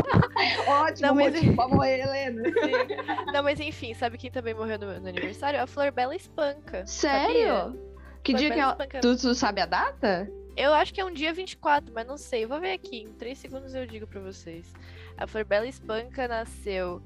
Ótimo, 0.66 1.08
não, 1.08 1.16
mas... 1.16 1.34
motivo 1.34 1.70
morrer, 1.70 2.00
Helena. 2.00 2.44
Sim. 2.44 3.28
Não, 3.34 3.44
mas 3.44 3.60
enfim, 3.60 3.94
sabe 3.94 4.18
quem 4.18 4.32
também 4.32 4.54
morreu 4.54 4.80
no, 4.80 5.00
no 5.00 5.08
aniversário? 5.08 5.62
A 5.62 5.68
Flor 5.68 5.92
Bela 5.92 6.16
Espanca. 6.16 6.86
Sério? 6.88 7.56
Sabia? 7.56 7.80
Que 8.24 8.32
Flor 8.32 8.40
dia 8.40 8.50
Bela 8.50 8.88
que 8.88 8.96
ela... 8.96 9.02
Tu, 9.02 9.18
tu 9.18 9.36
sabe 9.36 9.62
a 9.62 9.66
data? 9.66 10.30
Eu 10.56 10.74
acho 10.74 10.94
que 10.94 11.02
é 11.02 11.06
um 11.06 11.12
dia 11.12 11.34
24, 11.34 11.94
mas 11.94 12.08
não 12.08 12.18
sei. 12.18 12.46
Eu 12.46 12.50
vou 12.50 12.60
ver 12.60 12.72
aqui. 12.72 13.02
Em 13.02 13.14
três 13.14 13.38
segundos 13.38 13.76
eu 13.76 13.86
digo 13.86 14.08
pra 14.08 14.20
vocês. 14.22 14.74
A 15.18 15.28
Flor 15.28 15.44
Bela 15.44 15.68
Espanca 15.68 16.28
nasceu 16.28 17.02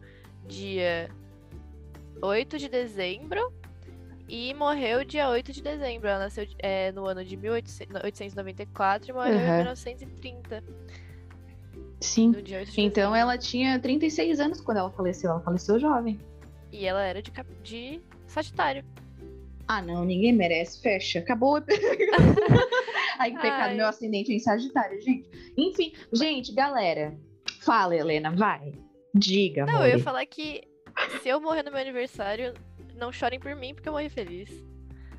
dia 0.46 1.10
8 2.22 2.58
de 2.58 2.70
dezembro 2.70 3.52
e 4.32 4.54
morreu 4.54 5.04
dia 5.04 5.28
8 5.28 5.52
de 5.52 5.62
dezembro. 5.62 6.08
Ela 6.08 6.20
nasceu 6.20 6.48
é, 6.60 6.90
no 6.94 7.06
ano 7.06 7.24
de 7.26 7.36
1894 7.36 9.10
e 9.10 9.14
morreu 9.14 9.34
uhum. 9.34 9.42
em 9.42 9.56
1930. 9.58 10.64
Sim. 12.00 12.34
então 12.78 13.14
ela 13.14 13.38
tinha 13.38 13.78
36 13.78 14.40
anos 14.40 14.62
quando 14.62 14.78
ela 14.78 14.90
faleceu. 14.90 15.32
Ela 15.32 15.42
faleceu 15.42 15.78
jovem. 15.78 16.18
E 16.72 16.86
ela 16.86 17.04
era 17.04 17.22
de, 17.22 17.30
de 17.62 18.02
Sagitário. 18.26 18.86
Ah, 19.68 19.82
não, 19.82 20.06
ninguém 20.06 20.32
merece. 20.32 20.82
Fecha. 20.82 21.20
Acabou. 21.20 21.58
Ai, 23.20 23.32
que 23.32 23.38
pecado, 23.38 23.70
Ai. 23.72 23.76
meu 23.76 23.88
ascendente 23.88 24.32
é 24.32 24.36
em 24.36 24.40
Sagitário, 24.40 25.00
gente. 25.02 25.30
Enfim, 25.58 25.92
gente, 26.14 26.54
galera. 26.54 27.20
Fala, 27.60 27.98
Helena, 27.98 28.32
vai. 28.32 28.72
Diga, 29.14 29.66
Não, 29.66 29.86
eu 29.86 29.98
ia 29.98 30.00
falar 30.00 30.26
que 30.26 30.64
se 31.22 31.28
eu 31.28 31.42
morrer 31.42 31.64
no 31.64 31.72
meu 31.72 31.82
aniversário, 31.82 32.54
não 33.02 33.12
chorem 33.12 33.40
por 33.40 33.56
mim, 33.56 33.74
porque 33.74 33.90
eu 33.90 33.94
morri 33.94 34.10
feliz. 34.10 34.50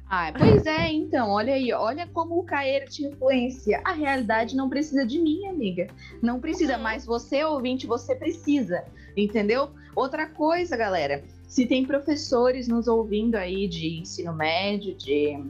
Ah, 0.09 0.33
pois 0.37 0.67
é, 0.67 0.93
então, 0.93 1.31
olha 1.31 1.55
aí, 1.55 1.73
olha 1.73 2.07
como 2.07 2.39
o 2.39 2.45
Caeiro 2.45 2.87
te 2.89 3.05
influencia. 3.05 3.81
A 3.83 3.93
realidade 3.93 4.55
não 4.55 4.69
precisa 4.69 5.07
de 5.07 5.19
mim, 5.19 5.47
amiga. 5.47 5.89
Não 6.23 6.39
precisa, 6.39 6.77
Uhum. 6.77 6.83
mas 6.83 7.05
você, 7.07 7.43
ouvinte, 7.43 7.87
você 7.87 8.15
precisa, 8.15 8.85
entendeu? 9.17 9.71
Outra 9.97 10.27
coisa, 10.27 10.77
galera, 10.77 11.25
se 11.49 11.67
tem 11.67 11.85
professores 11.85 12.69
nos 12.69 12.87
ouvindo 12.89 13.37
aí 13.37 13.67
de 13.67 13.99
ensino 14.01 14.35
médio, 14.35 14.95
de, 14.95 15.43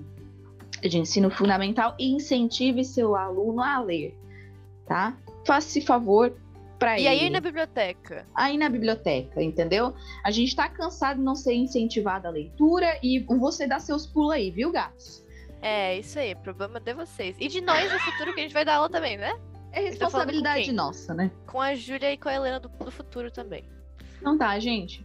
de 0.81 0.99
ensino 0.99 1.29
fundamental, 1.29 1.97
incentive 1.99 2.85
seu 2.85 3.17
aluno 3.17 3.61
a 3.63 3.81
ler, 3.81 4.17
tá? 4.87 5.17
Faça 5.45 5.67
esse 5.69 5.81
favor 5.85 6.33
para 6.83 6.95
ele 6.99 7.05
E 7.05 7.09
aí 7.09 7.31
na 7.31 7.41
biblioteca? 7.41 8.27
aí 8.35 8.59
na 8.59 8.69
biblioteca, 8.69 9.43
entendeu? 9.43 9.95
A 10.25 10.31
gente 10.31 10.55
tá 10.55 10.69
cansado 10.69 11.19
de 11.19 11.25
não 11.25 11.35
ser 11.35 11.55
incentivado 11.55 12.27
à 12.27 12.31
leitura 12.31 12.99
e 13.03 13.21
você 13.21 13.67
dá 13.67 13.79
seus 13.79 14.07
pulos 14.07 14.33
aí, 14.33 14.51
viu, 14.51 14.71
gatos? 14.71 15.25
É, 15.61 15.97
isso 15.99 16.19
aí, 16.19 16.35
problema 16.35 16.81
de 16.81 16.93
vocês. 16.93 17.37
E 17.39 17.47
de 17.47 17.61
nós 17.61 17.93
no 17.93 17.99
futuro, 18.01 18.35
que 18.35 18.41
a 18.41 18.43
gente 18.43 18.53
vai 18.53 18.65
dar 18.65 18.77
aula 18.77 18.91
também, 18.91 19.17
né? 19.17 19.33
É 19.71 19.81
tá 19.81 19.89
responsabilidade 19.89 20.73
nossa, 20.73 21.15
né? 21.15 21.31
Com 21.47 21.61
a 21.61 21.75
Júlia 21.75 22.13
e 22.13 22.19
com 22.19 22.29
a 22.29 22.35
Helena 22.35 22.59
do, 22.59 22.69
do 22.69 22.91
futuro 22.91 23.31
também. 23.31 23.65
Então 24.19 24.37
tá, 24.37 24.59
gente. 24.59 25.05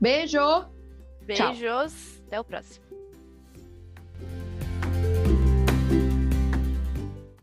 Beijo! 0.00 0.38
Tchau. 0.38 1.48
Beijos, 1.48 2.22
até 2.26 2.38
o 2.38 2.44
próximo. 2.44 2.85